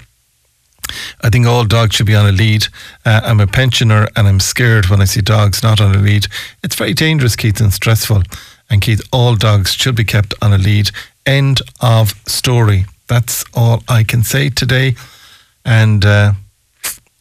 I 1.22 1.30
think 1.30 1.46
all 1.46 1.64
dogs 1.64 1.96
should 1.96 2.06
be 2.06 2.14
on 2.14 2.26
a 2.26 2.32
lead. 2.32 2.66
Uh, 3.04 3.20
I'm 3.24 3.40
a 3.40 3.46
pensioner 3.46 4.08
and 4.16 4.26
I'm 4.26 4.40
scared 4.40 4.86
when 4.86 5.00
I 5.00 5.04
see 5.04 5.20
dogs 5.20 5.62
not 5.62 5.80
on 5.80 5.94
a 5.94 5.98
lead. 5.98 6.26
It's 6.62 6.76
very 6.76 6.94
dangerous, 6.94 7.36
Keith, 7.36 7.60
and 7.60 7.72
stressful. 7.72 8.22
And 8.68 8.82
Keith, 8.82 9.00
all 9.12 9.36
dogs 9.36 9.72
should 9.72 9.94
be 9.94 10.04
kept 10.04 10.34
on 10.42 10.52
a 10.52 10.58
lead. 10.58 10.90
End 11.24 11.60
of 11.80 12.14
story. 12.26 12.86
That's 13.08 13.44
all 13.54 13.82
I 13.88 14.04
can 14.04 14.22
say 14.22 14.50
today. 14.50 14.94
And 15.64 16.04
uh, 16.04 16.32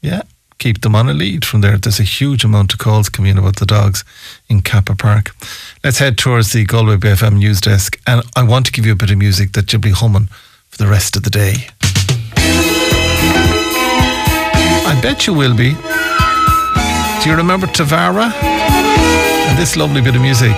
yeah, 0.01 0.23
keep 0.57 0.81
them 0.81 0.95
on 0.95 1.09
a 1.09 1.13
lead 1.13 1.45
from 1.45 1.61
there. 1.61 1.77
There's 1.77 1.99
a 1.99 2.03
huge 2.03 2.43
amount 2.43 2.73
of 2.73 2.79
calls 2.79 3.09
coming 3.09 3.31
in 3.31 3.37
about 3.37 3.57
the 3.57 3.65
dogs 3.65 4.03
in 4.49 4.61
Cappagh 4.61 4.97
Park. 4.97 5.35
Let's 5.83 5.99
head 5.99 6.17
towards 6.17 6.53
the 6.53 6.65
Galway 6.65 6.97
Bay 6.97 7.13
FM 7.13 7.37
news 7.37 7.61
desk. 7.61 7.99
And 8.07 8.23
I 8.35 8.43
want 8.43 8.65
to 8.67 8.71
give 8.71 8.85
you 8.85 8.93
a 8.93 8.95
bit 8.95 9.11
of 9.11 9.17
music 9.17 9.53
that 9.53 9.71
you'll 9.71 9.81
be 9.81 9.91
humming 9.91 10.29
for 10.69 10.77
the 10.77 10.89
rest 10.89 11.15
of 11.15 11.23
the 11.23 11.29
day. 11.29 11.69
I 14.87 14.99
bet 15.01 15.25
you 15.25 15.33
will 15.33 15.55
be. 15.55 15.73
Do 17.23 17.29
you 17.29 17.35
remember 17.35 17.67
Tavares? 17.67 18.31
And 18.33 19.57
this 19.57 19.75
lovely 19.75 20.01
bit 20.01 20.15
of 20.15 20.21
music. 20.21 20.55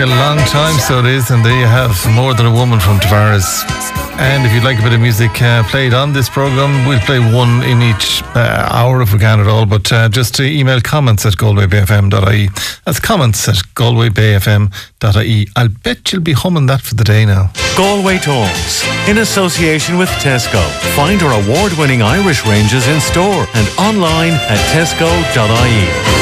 A 0.00 0.06
long 0.06 0.38
time, 0.46 0.78
so 0.78 1.00
it 1.00 1.04
is, 1.04 1.30
and 1.30 1.44
there 1.44 1.60
you 1.60 1.66
have 1.66 1.94
more 2.14 2.32
than 2.32 2.46
a 2.46 2.50
woman 2.50 2.80
from 2.80 2.98
Tavares. 3.00 3.62
And 4.18 4.46
if 4.46 4.52
you'd 4.54 4.64
like 4.64 4.78
a 4.78 4.82
bit 4.82 4.94
of 4.94 5.00
music 5.00 5.42
uh, 5.42 5.62
played 5.64 5.92
on 5.92 6.14
this 6.14 6.26
program, 6.26 6.88
we'll 6.88 7.00
play 7.00 7.18
one 7.18 7.62
in 7.64 7.82
each 7.82 8.22
uh, 8.34 8.66
hour 8.70 9.02
if 9.02 9.12
we 9.12 9.18
can 9.18 9.40
at 9.40 9.46
all. 9.46 9.66
But 9.66 9.92
uh, 9.92 10.08
just 10.08 10.34
to 10.36 10.42
email 10.42 10.80
comments 10.80 11.26
at 11.26 11.34
galwaybayfm.ie. 11.34 12.48
That's 12.86 12.98
comments 12.98 13.46
at 13.46 13.56
galwaybayfm.ie. 13.74 15.48
I'll 15.56 15.68
bet 15.68 16.12
you'll 16.12 16.22
be 16.22 16.32
humming 16.32 16.64
that 16.66 16.80
for 16.80 16.94
the 16.94 17.04
day 17.04 17.26
now. 17.26 17.52
Galway 17.76 18.16
Talks, 18.18 18.88
in 19.06 19.18
association 19.18 19.98
with 19.98 20.08
Tesco. 20.24 20.66
Find 20.96 21.22
our 21.22 21.42
award 21.44 21.74
winning 21.74 22.00
Irish 22.00 22.46
ranges 22.46 22.88
in 22.88 23.00
store 23.02 23.46
and 23.52 23.68
online 23.78 24.32
at 24.32 24.58
tesco.ie. 24.72 26.19